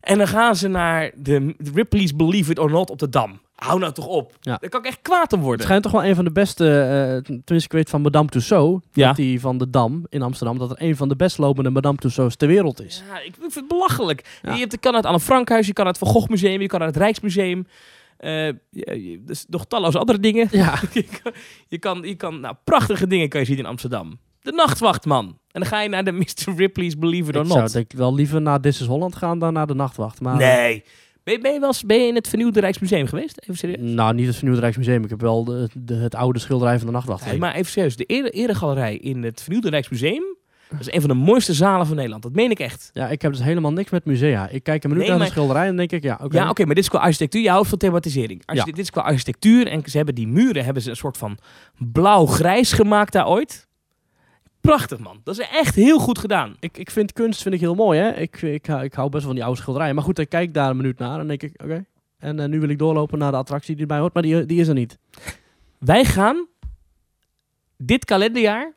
[0.00, 3.40] En dan gaan ze naar de, de Ripley's Believe It or Not op de Dam.
[3.62, 4.36] Hou nou toch op.
[4.40, 4.56] Ja.
[4.60, 5.64] Daar kan ik echt kwaad om Het worden.
[5.66, 9.06] schijnt toch wel een van de beste, eh, tenminste ik weet van Madame Tussauds, Ja.
[9.06, 11.96] dat die van de Dam in Amsterdam, dat er een van de best lopende Madame
[11.96, 13.02] Tussauds ter wereld is.
[13.08, 14.38] Ja, ik vind het belachelijk.
[14.42, 14.52] Ja.
[14.52, 16.66] Je hebt, je kan uit Anne Frankhuis, je kan uit het Van Gogh Museum, je
[16.66, 17.66] kan uit het Rijksmuseum.
[18.16, 20.48] Eh, je- je- dus nog talloze andere dingen.
[20.50, 21.32] Ja, je kan,
[21.68, 24.18] je kan, je kan nou, prachtige dingen kan je zien in Amsterdam.
[24.40, 25.24] De Nachtwacht, man.
[25.26, 26.52] En dan ga je naar de Mr.
[26.56, 27.72] Ripley's Believe It or ik zou Not.
[27.72, 30.20] denk ik wel liever naar This is Holland gaan dan naar de Nachtwacht.
[30.20, 30.84] Maar, Nee.
[31.24, 33.38] Ben je, ben, je wel eens, ben je in het vernieuwde Rijksmuseum geweest?
[33.40, 33.78] Even serieus.
[33.80, 35.04] Nou, niet het vernieuwde Rijksmuseum.
[35.04, 37.26] Ik heb wel de, de, het oude schilderij van de Nachtwacht.
[37.26, 37.96] Nee, maar even serieus.
[37.96, 40.22] De ere, eregalerij in het vernieuwde Rijksmuseum...
[40.70, 42.22] Dat is een van de mooiste zalen van Nederland.
[42.22, 42.90] Dat meen ik echt.
[42.92, 44.48] Ja, ik heb dus helemaal niks met musea.
[44.48, 46.36] Ik kijk een minuut Nee, naar maar- de schilderij en denk ik, ja, oké.
[46.36, 47.42] Ja, oké, maar dit is qua architectuur.
[47.42, 48.42] Je houdt van thematisering.
[48.44, 48.74] Archite- Ja.
[48.74, 49.66] Dit is qua architectuur.
[49.66, 51.38] En ze hebben die muren hebben ze een soort van
[51.92, 53.68] blauw-grijs gemaakt daar ooit.
[54.62, 55.20] Prachtig, man.
[55.24, 56.56] Dat is echt heel goed gedaan.
[56.60, 58.10] Ik, ik vind kunst vind ik heel mooi, hè.
[58.14, 59.94] Ik, ik, hou- ik hou best wel van die oude schilderijen.
[59.94, 61.84] Maar goed, ik kijk daar een minuut naar en dan denk ik, oké.
[62.18, 64.60] En eh, nu wil ik doorlopen naar de attractie die erbij hoort, maar die, die
[64.60, 64.98] is er niet.
[65.78, 66.46] Wij gaan
[67.76, 68.72] dit kalenderjaar,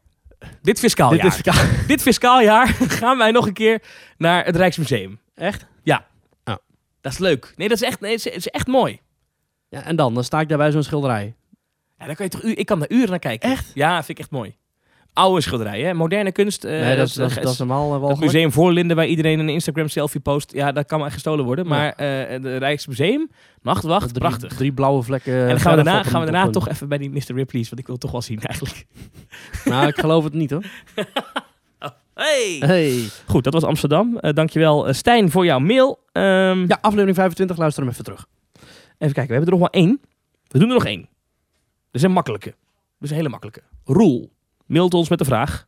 [0.62, 2.68] dit fiscaal Dit jaar, dit fiscaal jaar
[3.00, 3.82] gaan wij nog een keer
[4.18, 5.20] naar het Rijksmuseum.
[5.36, 5.66] echt?
[7.02, 7.54] Dat is leuk.
[7.56, 9.00] Nee, dat is echt, nee, het is, het is echt mooi.
[9.70, 11.36] Ja, en dan, dan sta ik daar bij zo'n schilderij.
[11.98, 13.50] Ja, dan kan je toch, ik kan daar uren naar kijken.
[13.50, 13.72] Echt?
[13.74, 14.56] Ja, vind ik echt mooi.
[15.16, 15.86] Oude schilderijen.
[15.88, 15.94] Hè?
[15.94, 16.64] Moderne kunst.
[16.64, 18.96] eh, nee, dat is, dat, is- het- dat is normaal eh, wel het museum Voorlinden,
[18.96, 20.54] waar iedereen een Instagram selfie post.
[20.54, 21.68] Ja, dat kan maar gestolen worden.
[21.68, 23.30] Maar eh de Rijksmuseum,
[23.62, 24.54] Nachtwacht, drie, prachtig.
[24.54, 25.34] Drie blauwe vlekken.
[25.42, 27.36] en dan gaan we daarna, gaan we daarna toch even bij die Mr.
[27.36, 28.86] Ripley's, want ik wil toch wel zien eigenlijk.
[29.66, 30.64] Nou, ik geloof het niet hoor.
[32.14, 32.56] Hey!
[32.60, 33.04] Hey.
[33.28, 34.18] Goed, dat was Amsterdam.
[34.18, 36.00] Eh, dankjewel eh, Stijn voor jouw mail.
[36.12, 38.26] Ehm, Ja, aflevering 25, luister hem even terug.
[38.98, 40.00] Even kijken, we hebben er nog maar één.
[40.48, 41.00] We doen er nog één.
[41.02, 41.08] Dat
[41.92, 42.50] is een makkelijke.
[42.50, 42.56] Dat
[43.00, 43.62] is een hele makkelijke.
[43.84, 44.32] Roel
[44.68, 45.66] mailt ons met de vraag.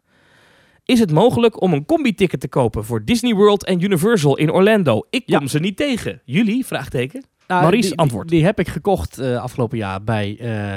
[0.85, 5.05] Is het mogelijk om een combi-ticket te kopen voor Disney World en Universal in Orlando?
[5.09, 6.21] Ik kom ze niet tegen.
[6.25, 6.65] Jullie?
[6.65, 7.23] Vraagteken.
[7.47, 8.27] Nou, Maurice, die, antwoord.
[8.27, 10.37] Die, die heb ik gekocht eh, afgelopen jaar bij...
[10.39, 10.75] eh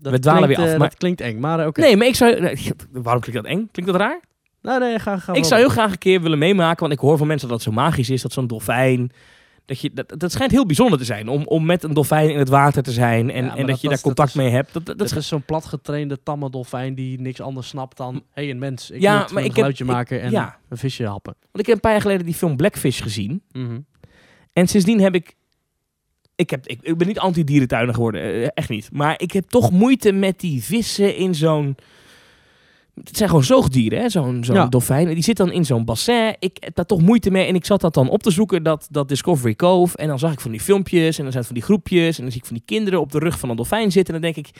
[0.00, 1.80] dat we dwalen klinkt, weer af, eh, maar- Dat klinkt eng, maar eh, oké.
[1.80, 2.56] Nee, maar ik zou...
[2.92, 3.68] waarom klinkt dat eng?
[3.72, 4.20] Klinkt dat raar?
[4.62, 7.18] Nee, nee, ga, ga Ik zou heel graag een keer willen meemaken, want ik hoor
[7.18, 9.10] van mensen dat het zo magisch is, dat zo'n dolfijn.
[9.64, 12.38] Dat, je, dat, dat schijnt heel bijzonder te zijn om, om met een dolfijn in
[12.38, 14.34] het water te zijn en, Ja, en dat, dat- je dat- daar contact dat is-
[14.34, 14.72] mee hebt.
[14.72, 18.14] Dat, dat, dat Dat is zo'n platgetrainde tamme dolfijn die niks anders snapt dan...
[18.14, 20.30] Hé, hey, een mens, ik Ja, moet maar een ik heb- geluidje ik- maken en
[20.30, 20.58] ja.
[20.68, 21.34] een visje happen.
[21.40, 23.42] Want ik heb een paar jaar geleden die film Blackfish gezien.
[23.52, 23.78] Mhm.
[24.52, 25.36] En sindsdien heb ik.
[26.34, 28.88] Ik, heb, ik, ik ben niet anti-dierentuiner geworden, eh, echt niet.
[28.92, 31.76] Maar ik heb toch moeite met die vissen in zo'n.
[33.04, 34.08] Het zijn gewoon zoogdieren, hè?
[34.08, 34.66] Zo'n zo'n Ja.
[34.66, 35.08] dolfijn.
[35.14, 36.36] Die zit dan in zo'n bassin.
[36.38, 37.46] Ik heb daar toch moeite mee.
[37.46, 39.96] En ik zat dat dan op te zoeken, dat, dat Discovery Cove.
[39.96, 41.16] En dan zag ik van die filmpjes.
[41.16, 42.16] En dan zijn het van die groepjes.
[42.16, 44.14] En dan zie ik van die kinderen op de rug van een dolfijn zitten.
[44.14, 44.54] En dan denk ik.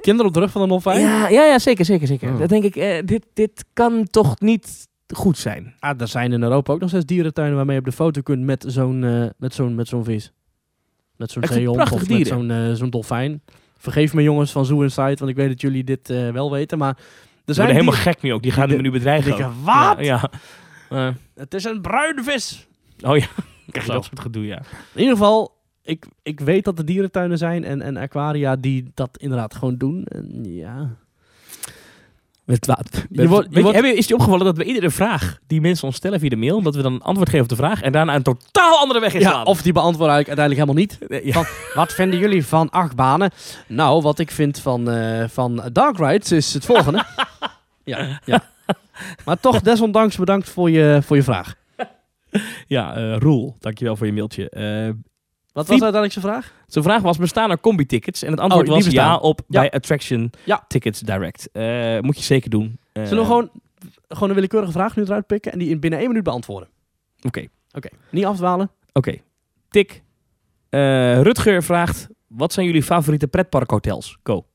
[0.00, 1.00] Kinderen op de rug van een dolfijn?
[1.00, 2.32] Ja, ja, ja zeker, zeker, zeker.
[2.32, 2.38] Oh.
[2.38, 5.74] Dan denk ik, eh, dit, dit kan toch niet goed zijn.
[5.78, 8.42] Ah, er zijn in Europa ook nog steeds dierentuinen waarmee je op de foto kunt
[8.42, 10.32] met zo'n eh, met zo'n met zo'n vis.
[11.16, 13.42] Met zo'n zeehond of met zo'n eh, zo'n dolfijn.
[13.78, 16.96] Vergeef me jongens van Zoo Inside, want ik weet dat jullie dit wel weten, maar
[17.46, 18.42] Ze zijn worden helemaal gek nu ook.
[18.42, 19.36] Die gaan die- me nu bedreigen.
[19.36, 19.96] die wat?
[19.98, 19.98] Ja.
[19.98, 20.30] ja.
[20.90, 22.66] Eh, Het is een bruine vis.
[23.02, 23.26] oh ja,
[23.70, 24.56] krijg je dat soort gedoe, ja.
[24.92, 29.16] In ieder geval, ik, ik weet dat er dierentuinen zijn en, en aquaria die dat
[29.16, 30.04] inderdaad gewoon doen.
[30.04, 30.88] En ja.
[32.44, 32.78] Met wa-
[33.10, 35.60] Je wordt- je Weet wordt- heb je- is je opgevallen dat we iedere vraag die
[35.60, 37.82] mensen ons stellen via de mail, dat we dan een antwoord geven op de vraag
[37.82, 39.46] en daarna een totaal andere weg ja, inslaan?
[39.46, 41.24] of die beantwoorden eigenlijk uiteindelijk helemaal niet.
[41.24, 41.32] Ja.
[41.42, 43.30] Van, wat vinden jullie van achtbanen?
[43.66, 47.04] Nou, wat ik vind van, eh, van Dark Rides is het volgende.
[47.84, 48.44] ja, ja.
[49.24, 51.54] Maar toch, desondanks bedankt voor je, voor je vraag.
[52.66, 54.50] ja, eh, Roel, dankjewel voor je mailtje.
[54.50, 54.88] Eh,
[55.52, 56.52] Wat was uiteindelijk zijn vraag?
[56.66, 58.22] zijn vraag was, bestaan er combi-tickets?
[58.22, 59.06] En het antwoord Oh, was bestaan.
[59.06, 59.60] ja op Ja.
[59.60, 60.64] bij Attraction Ja.
[60.68, 61.48] Tickets Direct.
[61.52, 62.78] Eh, moet je zeker doen.
[62.92, 63.50] Zullen we gewoon,
[64.08, 66.68] gewoon een willekeurige vraag nu eruit pikken en die in binnen één minuut beantwoorden?
[67.22, 68.70] Oké, Oké, niet afdwalen.
[68.92, 69.16] oké.
[69.68, 70.02] Tik.
[71.22, 74.18] Rutger vraagt, wat zijn jullie favoriete pretparkhotels?
[74.22, 74.46] Go.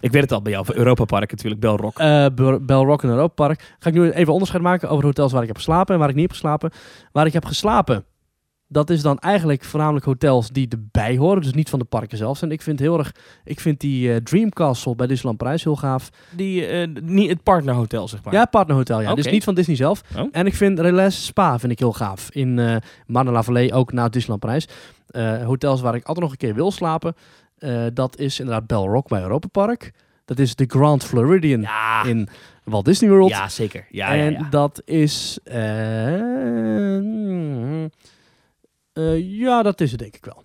[0.00, 1.98] Ik weet het al bij jou, Europa Park natuurlijk, Belrock.
[1.98, 3.76] Eh Bel Belrock en Europa Park.
[3.78, 6.14] Ga ik nu even onderscheid maken over hotels waar ik heb geslapen en waar ik
[6.14, 6.70] niet heb geslapen.
[7.12, 8.04] Waar ik heb geslapen,
[8.68, 12.42] dat is dan eigenlijk voornamelijk hotels die erbij horen, dus niet van de parken zelf.
[12.42, 15.76] En ik vind heel erg, ik vind die eh, Dream Castle bij Disneyland Parijs heel
[15.76, 16.10] gaaf.
[16.30, 18.34] Die, eh, niet het partnerhotel, zeg maar.
[18.34, 19.14] Ja, partnerhotel, ja.
[19.14, 20.02] Dus niet van Disney zelf.
[20.16, 20.28] Oh.
[20.32, 22.30] En ik vind Relais Spa vind ik heel gaaf.
[22.30, 22.76] In eh
[23.06, 24.68] Marne-la-Vallée, ook na Disneyland Parijs.
[25.08, 27.14] Eh, hotels waar ik altijd nog een keer wil slapen.
[27.58, 29.92] Eh, dat is inderdaad Bell Rock bij Europa Park.
[30.24, 32.28] Dat is de Grand Floridian Ja, in
[32.64, 33.28] Walt Disney World.
[33.30, 33.86] ja zeker.
[33.90, 34.46] Ja, en ja.
[34.50, 35.38] dat is...
[35.44, 36.96] eh,
[38.92, 40.44] eh, ja, dat is het denk ik wel.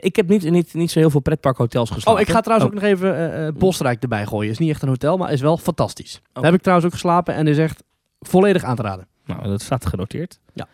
[0.00, 2.20] Ik heb niet, niet, niet zo heel veel pretparkhotels geslapen.
[2.22, 2.76] Oh, ik ga trouwens Oh.
[2.76, 4.50] ook nog even Bosrijk erbij gooien.
[4.50, 6.16] Is niet echt een hotel, maar is wel fantastisch.
[6.22, 6.34] Oh.
[6.34, 7.82] Daar heb ik trouwens ook geslapen en is echt
[8.20, 9.06] volledig aan te raden.
[9.24, 10.38] Nou, dat staat genoteerd.
[10.52, 10.66] Ja.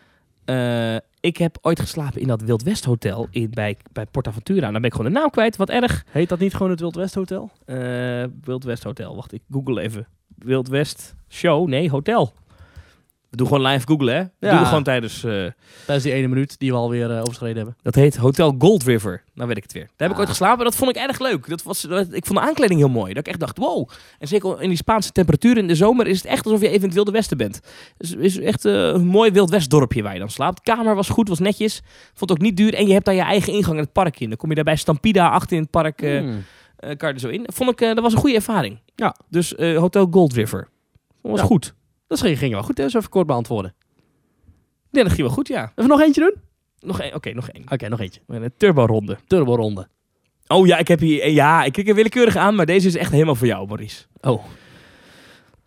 [1.27, 4.61] Ik heb ooit geslapen in dat Wild West Hotel in, bij, bij Portaventura.
[4.61, 5.55] Dan ben ik gewoon de naam kwijt.
[5.55, 6.05] Wat erg.
[6.09, 7.51] Heet dat niet gewoon het Wild West Hotel?
[7.65, 7.77] Eh,
[8.43, 9.15] Wild West Hotel.
[9.15, 10.07] Wacht, ik google even.
[10.37, 11.67] Wild West Show?
[11.67, 12.33] Nee, hotel.
[13.29, 14.23] We doen gewoon live googlen, hè?
[14.39, 14.57] We Ja.
[14.57, 15.23] doen gewoon tijdens...
[15.23, 15.43] eh,
[15.85, 17.75] Dat is die ene minuut die we alweer eh overschreden hebben.
[17.81, 19.23] dat heet Hotel Gold River.
[19.33, 19.83] Nou weet ik het weer.
[19.83, 20.19] Daar heb ik Ah.
[20.19, 21.47] ooit geslapen en dat vond ik erg leuk.
[21.49, 23.13] Dat was, dat- ik vond de aankleding heel mooi.
[23.13, 23.89] Dat ik echt dacht, wow.
[24.19, 26.79] En zeker in die Spaanse temperaturen in de zomer is het echt alsof je even
[26.79, 27.59] in het Wilde Westen bent.
[27.97, 30.65] Dus het is echt eh, een mooi Wild West dorpje waar je dan slaapt.
[30.65, 31.81] De kamer was goed, was netjes.
[32.13, 32.73] Vond het ook niet duur.
[32.73, 34.27] En je hebt daar je eigen ingang in het park in.
[34.29, 36.01] Dan kom je daar bij Stampida achter in het park.
[36.01, 36.23] eh,
[36.97, 37.45] kan je er zo in.
[37.53, 38.79] Vond ik, dat was een goede ervaring.
[38.95, 39.15] Ja.
[39.29, 40.67] Dus Hotel Gold River.
[41.21, 41.45] was Ja.
[41.45, 41.73] goed.
[42.07, 42.89] Dat ging, ging wel goed, hè?
[42.89, 43.73] Zo even kort beantwoorden.
[44.91, 45.71] Nee, dat ging wel goed, ja.
[45.75, 46.33] Even nog eentje doen?
[46.79, 47.13] Nog één.
[47.15, 47.63] Oké, nog één.
[47.69, 48.21] Oké, nog eentje.
[48.27, 49.17] Een turbo-ronde.
[49.27, 49.87] Turbo ronde.
[50.47, 51.21] Oh ja, ik heb hier...
[51.21, 54.05] eh, Ja, ik kijk er willekeurig aan, maar deze is echt helemaal voor jou, Maurice.
[54.21, 54.43] Oh.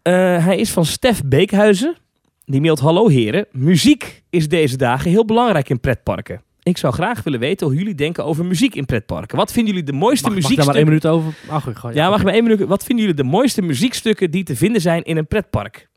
[0.02, 1.96] Eh, hij is van Stef Beekhuizen.
[2.44, 3.46] Die mailt, hallo heren.
[3.52, 6.42] Muziek is deze dagen heel belangrijk in pretparken.
[6.62, 9.36] Ik zou graag willen weten hoe jullie denken over muziek in pretparken.
[9.36, 11.34] Wat vinden jullie de mooiste Mag, mag ik maar één minuut over?
[11.48, 12.60] Ach, gewoon, Ja, mag maar één minuut.
[12.68, 15.88] Wat vinden jullie de mooiste muziekstukken die te vinden zijn in een pretpark?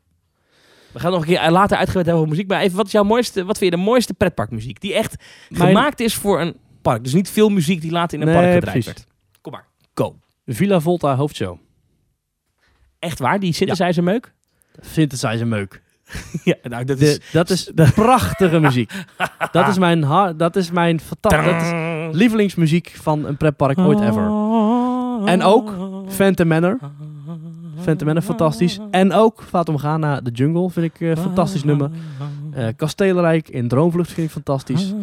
[0.94, 2.48] We gaan nog een keer later uitgebreid hebben over muziek.
[2.48, 4.80] Maar even, wat, is jouw mooiste, wat vind je de mooiste pretparkmuziek?
[4.80, 5.14] Die echt
[5.48, 7.04] Mijn- gemaakt is voor een park.
[7.04, 9.02] Dus niet veel muziek die later in een Nee, park gedraaid precies.
[9.02, 9.06] werd.
[9.40, 10.16] Kom maar, go.
[10.46, 11.58] Villa Volta hoofdshow.
[12.98, 14.32] Echt waar, die synthesizer meuk?
[14.80, 15.82] Synthesizer meuk.
[16.44, 17.20] Ja, nou dat De, is...
[17.32, 18.92] dat is prachtige muziek.
[19.52, 20.00] Dat is mijn,
[20.36, 22.08] dat is mijn fantastische...
[22.12, 24.26] Lievelingsmuziek van een pretpark ooit ever.
[25.28, 25.74] En ook
[26.08, 26.78] Phantom Manor.
[27.80, 28.78] Phantom Manor, fantastisch.
[28.90, 31.90] En ook Fatum Ghana, The Jungle, vind ik een fantastisch nummer.
[32.52, 34.94] Eh Kastelenrijk in Droomvlucht vind ik fantastisch.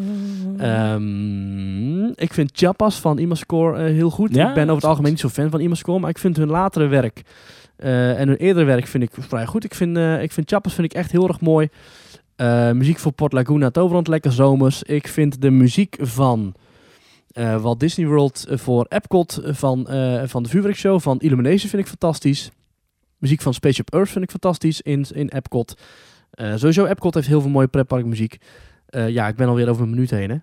[0.58, 4.36] Ehm, ik vind Chiapas van Imascore eh, heel goed.
[4.36, 6.50] Ja, ik ben over het algemeen niet zo fan van Imascore, maar ik vind hun
[6.50, 7.22] latere werk
[7.76, 9.64] eh, en hun eerdere werk vind ik vrij goed.
[9.64, 11.70] Ik vind, eh ik vind Chiapas vind ik echt heel erg mooi.
[12.36, 14.84] Eh, muziek voor Port Laguna, Toverland, lekker zomers.
[14.84, 16.54] Ik vind de muziek van
[17.32, 21.70] eh, Walt Disney World eh, voor Epcot eh, van, eh, van de vuurwerkshow van Illumination
[21.70, 22.52] vind ik fantastisch.
[23.22, 25.82] Muziek van Spaceship Earth vind ik fantastisch in, in Epcot.
[26.32, 28.38] Eh, sowieso, Epcot heeft heel veel mooie pretparkmuziek.
[28.86, 30.36] Eh ja, ik ben alweer over een minuut heen, hè?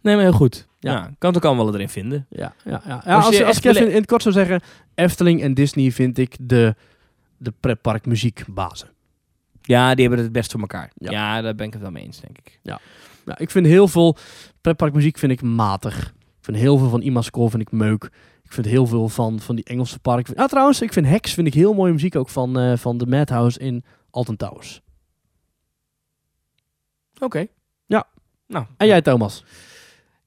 [0.00, 0.68] Nee, maar heel goed.
[0.78, 0.92] Ja.
[0.92, 2.26] Ja, kan het ook allemaal wel erin vinden.
[2.28, 3.02] Ja, ja, ja.
[3.04, 4.60] ja Als als, je als, ik even in, in het kort zou zeggen,
[4.94, 6.74] Efteling en Disney vind ik de,
[7.36, 8.88] de pretparkmuziekbazen.
[9.62, 10.90] Ja, die hebben het best voor elkaar.
[10.94, 11.10] Ja.
[11.10, 11.42] Ja.
[11.42, 12.58] daar ben ik het wel mee eens, denk ik.
[12.62, 12.80] Ja,
[13.36, 14.16] ik vind heel veel
[14.60, 16.06] pretparkmuziek vind ik matig.
[16.38, 18.10] Ik vind heel veel van Imascore vind ik meuk.
[18.50, 20.34] Ik vind heel veel van, van die Engelse parken.
[20.34, 23.06] Ah, trouwens, ik vind Hex vind ik heel mooie muziek ook van, eh, van de
[23.06, 24.80] Madhouse in Alton Towers.
[27.18, 27.46] Oké.
[27.86, 28.08] Ja.
[28.46, 28.66] Nou.
[28.76, 29.44] En jij, Thomas?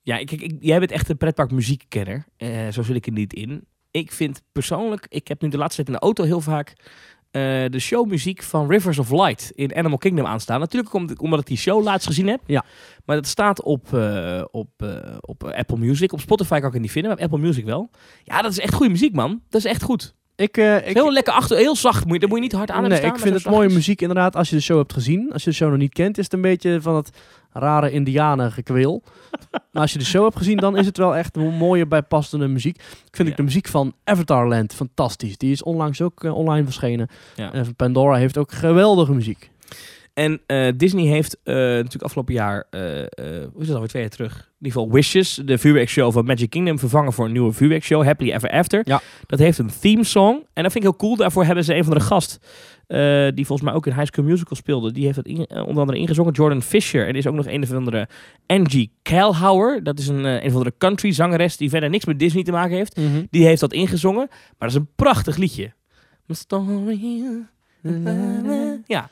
[0.01, 2.25] Ja, ik, ik, jij bent echt een pretpark muziekkenner.
[2.37, 3.65] Eh, zo zit ik er niet in.
[3.91, 6.73] Ik vind persoonlijk, ik heb nu de laatste tijd in de auto heel vaak
[7.33, 10.59] eh, de showmuziek van Rivers of Light in Animal Kingdom aanstaan.
[10.59, 12.39] Natuurlijk omdat, omdat ik die show laatst gezien heb.
[12.45, 12.65] Ja.
[13.05, 14.87] Maar dat staat op, eh, op, eh,
[15.19, 16.13] op Apple Music.
[16.13, 17.89] Op Spotify kan ik het niet vinden, maar op Apple Music wel.
[18.23, 19.41] Ja, dat is echt goede muziek, man.
[19.49, 20.15] Dat is echt goed.
[20.35, 22.05] Ik, ik, heel lekker achter, heel zacht.
[22.05, 23.13] Moet je, daar moet je niet hard aan nee, staan.
[23.13, 25.29] ik vind het mooie muziek inderdaad als je de show hebt gezien.
[25.33, 27.09] Als je de show nog niet kent, is het een beetje van het
[27.53, 29.03] rare indianen gekweel.
[29.71, 32.47] maar als je de show hebt gezien, dan is het wel echt een mooie bijpassende
[32.47, 32.75] muziek.
[32.77, 33.33] Ik vind Ja.
[33.33, 35.37] ik de muziek van Avatarland fantastisch.
[35.37, 37.07] Die is onlangs ook eh, online verschenen.
[37.35, 37.53] Ja.
[37.53, 39.51] En Pandora heeft ook geweldige muziek.
[40.13, 42.79] En eh, Disney heeft eh, natuurlijk afgelopen jaar, eh
[43.53, 44.31] hoe is dat alweer twee jaar terug?
[44.31, 48.31] In ieder geval Wishes, de vuurwerkshow van Magic Kingdom, vervangen voor een nieuwe vuurwerkshow, Happily
[48.31, 48.81] Ever After.
[48.85, 49.01] Ja.
[49.27, 50.35] Dat heeft een theme song.
[50.53, 51.15] En dat vind ik heel cool.
[51.15, 52.39] Daarvoor hebben ze een van de gast,
[52.87, 55.59] eh, die volgens mij ook in High School Musical speelde, die heeft het in- eh,
[55.67, 57.01] onder andere ingezongen, Jordan Fisher.
[57.03, 58.07] En er is ook nog een of andere
[58.47, 59.83] Angie Kalhauer.
[59.83, 62.51] Dat is een, eh, een of andere country zangeres die verder niks met Disney te
[62.51, 62.95] maken heeft.
[63.29, 64.27] Die heeft dat ingezongen.
[64.29, 65.71] Maar dat is een prachtig liedje.
[66.25, 67.23] My story.
[68.87, 69.09] Ja.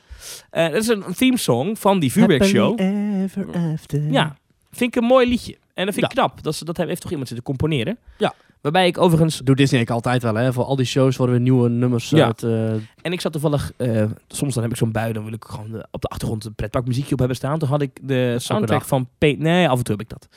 [0.50, 2.80] Dat is een theme song van die vuurwerkshow.
[2.80, 4.10] Ever after.
[4.10, 4.36] Ja,
[4.70, 5.56] vind ik een mooi liedje.
[5.74, 6.42] En dat vind ik knap.
[6.42, 7.98] Dat, ze, dat heeft toch iemand zitten componeren.
[8.18, 8.34] Ja.
[8.62, 9.36] Waarbij ik overigens...
[9.38, 10.52] Doet Disney eigenlijk altijd wel, hè?
[10.52, 12.24] Voor al die shows worden weer nieuwe nummers Ja.
[12.26, 12.42] uit.
[12.42, 13.72] eh, En ik zat toevallig...
[13.76, 15.12] eh, soms dan heb ik zo'n bui.
[15.12, 17.58] Dan wil ik gewoon de- op de achtergrond een pretparkmuziekje op hebben staan.
[17.58, 19.38] Toen had ik de soundtrack van Paint...
[19.38, 20.28] Nee, af en toe heb ik dat.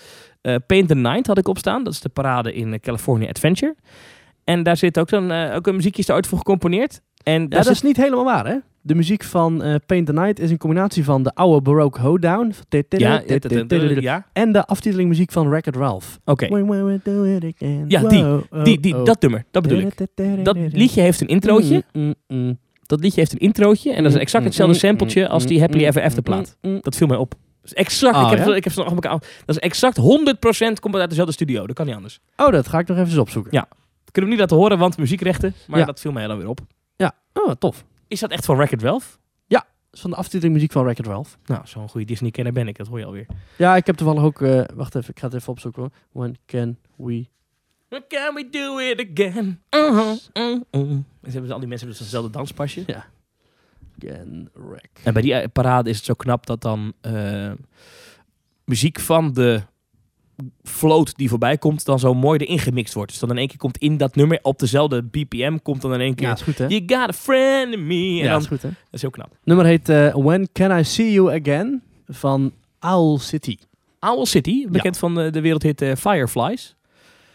[0.41, 1.83] Eh, Paint the Night had ik opstaan.
[1.83, 3.75] Dat is de parade in California Adventure.
[4.43, 7.01] En daar zit ook, eh, ook een muziekje is voor gecomponeerd.
[7.23, 8.55] En ja, dat zit is niet helemaal waar, hè?
[8.87, 12.53] De muziek van eh, Paint the Night is een combinatie van de oude Baroque hoedown
[12.99, 13.21] Ja,
[14.01, 14.27] ja.
[14.33, 16.19] en de aftitelingmuziek van Wreck-It Ralph.
[16.25, 16.47] Oké.
[17.87, 18.23] Ja, die.
[18.23, 19.05] Oh, Die, die, oh.
[19.05, 19.97] dat nummer, dat bedoel ik.
[20.43, 21.83] Dat liedje heeft een introotje.
[21.93, 22.59] Mm, mm, mm.
[22.81, 23.93] Dat liedje heeft een introotje.
[23.93, 26.57] En dat is exact hetzelfde sampletje als die Happily Ever After plaat.
[26.81, 27.33] Dat viel mij op.
[27.63, 28.55] Exact, Oh, ik, heb, ja?
[28.55, 29.11] ik heb ze nog elkaar
[29.45, 31.67] Dat is exact 100% komt het uit dezelfde studio.
[31.67, 32.19] Dat kan niet anders.
[32.37, 33.51] Oh, dat ga ik nog even opzoeken.
[33.53, 33.67] Ja.
[33.69, 35.53] Dat kunnen we niet laten horen, want muziekrechten.
[35.67, 35.85] Maar Ja.
[35.85, 36.59] dat viel mij dan weer op.
[37.33, 37.85] Oh, tof.
[38.07, 39.19] Is dat echt van Ralph?
[39.95, 41.37] Dat is van de aftitelingmuziek van Wreck-It Ralph.
[41.45, 42.77] Nou, zo'n goede Disney-kenner ben ik.
[42.77, 43.25] Dat hoor je alweer.
[43.57, 44.41] Ja, ik heb toevallig ook...
[44.41, 45.91] eh, wacht even, ik ga het even opzoeken hoor.
[46.11, 47.27] When can we...
[47.89, 49.61] When can we do it again?
[49.69, 50.97] Uh-huh, uh-uh.
[51.23, 52.85] Ze hebben al die mensen hebben dus hetzelfde danspasje.
[53.99, 54.89] Can wreck.
[55.03, 57.51] En bij die eh, parade is het zo knap dat dan eh,
[58.65, 59.61] muziek van de
[60.63, 63.11] float die voorbij komt, dan zo mooi erin gemixt wordt.
[63.11, 65.99] Dus dan in één keer komt in dat nummer op dezelfde BPM, komt dan in
[65.99, 66.27] één keer.
[66.27, 66.67] Ja, is goed hè?
[66.67, 67.93] You got a friend in me.
[67.93, 68.67] En Ja, dan, is goed hè?
[68.69, 69.37] dat is heel knap.
[69.43, 73.57] nummer heet eh, When Can I See You Again van Owl City.
[73.99, 76.75] Owl City, bekend van de, de wereldhit eh, Fireflies.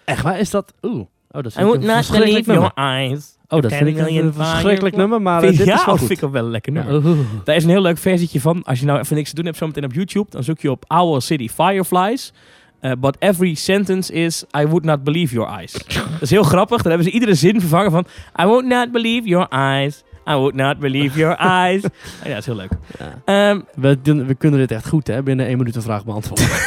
[0.04, 0.74] Echt waar, is dat...
[0.82, 0.94] Oeh.
[1.32, 2.70] Oh, dat is I een verschrikkelijk nummer.
[2.74, 3.36] eyes.
[3.48, 5.98] Oh, dat vind ik een verschrikkelijk nummer, maar eh, Vind- dit ja, is wel dat
[5.98, 6.06] goed.
[6.06, 7.02] vind ik ook wel een lekker nummer.
[7.44, 8.62] Daar is een heel leuk versietje van.
[8.62, 10.84] Als je nou even niks te doen hebt zometeen op YouTube, dan zoek je op
[10.86, 12.32] Owl City Fireflies.
[12.80, 15.72] Eh, but every sentence is I would not believe your eyes.
[16.12, 16.82] dat is heel grappig.
[16.82, 18.06] Dan hebben ze iedere zin vervangen van
[18.40, 20.02] I would not believe your eyes.
[20.28, 21.82] I would not believe your eyes.
[22.24, 22.70] ja, dat is heel leuk.
[22.98, 23.22] Ja.
[23.50, 26.46] Ehm, We, doen- we kunnen dit echt goed hè, binnen één minuut een vraag beantwoorden.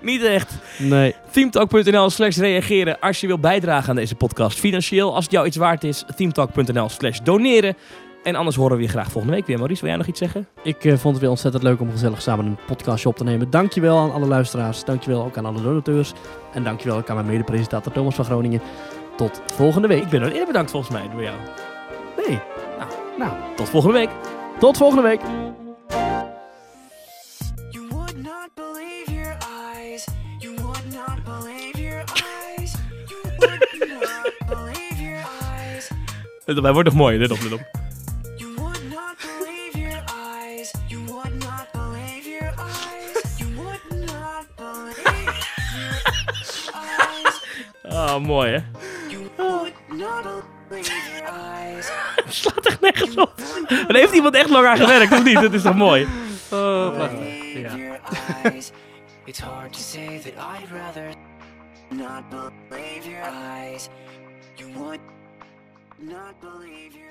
[0.00, 0.54] niet echt.
[0.78, 1.14] nee.
[1.30, 4.58] Themetalk.nl slash reageren als je wil bijdragen aan deze podcast.
[4.58, 6.04] Financieel, als het jou iets waard is.
[6.16, 7.76] Themetalk.nl slash doneren.
[8.22, 9.58] En anders horen we je graag volgende week weer.
[9.58, 10.48] Maurice, wil jij nog iets zeggen?
[10.62, 13.50] Ik eh, vond het weer ontzettend leuk om gezellig samen een podcastje op te nemen.
[13.50, 14.84] Dankjewel aan alle luisteraars.
[14.84, 16.12] Dankjewel ook aan alle donateurs.
[16.52, 18.60] En dankjewel ook aan mijn mede-presentator Thomas van Groningen.
[19.16, 20.02] Tot volgende week.
[20.02, 21.36] Ik ben nog eerder bedankt volgens mij door jou.
[22.26, 22.38] Nee.
[22.78, 24.10] Nou, nou, Tot volgende week.
[24.58, 25.20] tot volgende week.
[27.70, 29.36] You would not believe your
[29.74, 30.06] eyes.
[30.38, 32.74] You would not believe your eyes.
[33.06, 35.20] You would not believe your
[35.50, 35.90] eyes.
[36.62, 37.18] Hij wordt nog mooi.
[37.18, 37.81] Let op, let op.
[47.92, 48.58] Ah, mooi hè.
[49.08, 51.90] You would not believe your eyes.
[52.24, 53.32] Het slaat echt nergens op.
[53.88, 55.40] Er heeft iemand echt lang aan gewerkt, of niet?
[55.40, 56.08] Dat is toch mooi?
[56.50, 58.00] Oh, Believe Ja.
[59.24, 61.14] It's hard to say that I'd rather
[61.88, 62.22] not
[62.68, 63.88] believe your eyes.
[64.56, 65.00] You would
[65.98, 67.01] not believe your.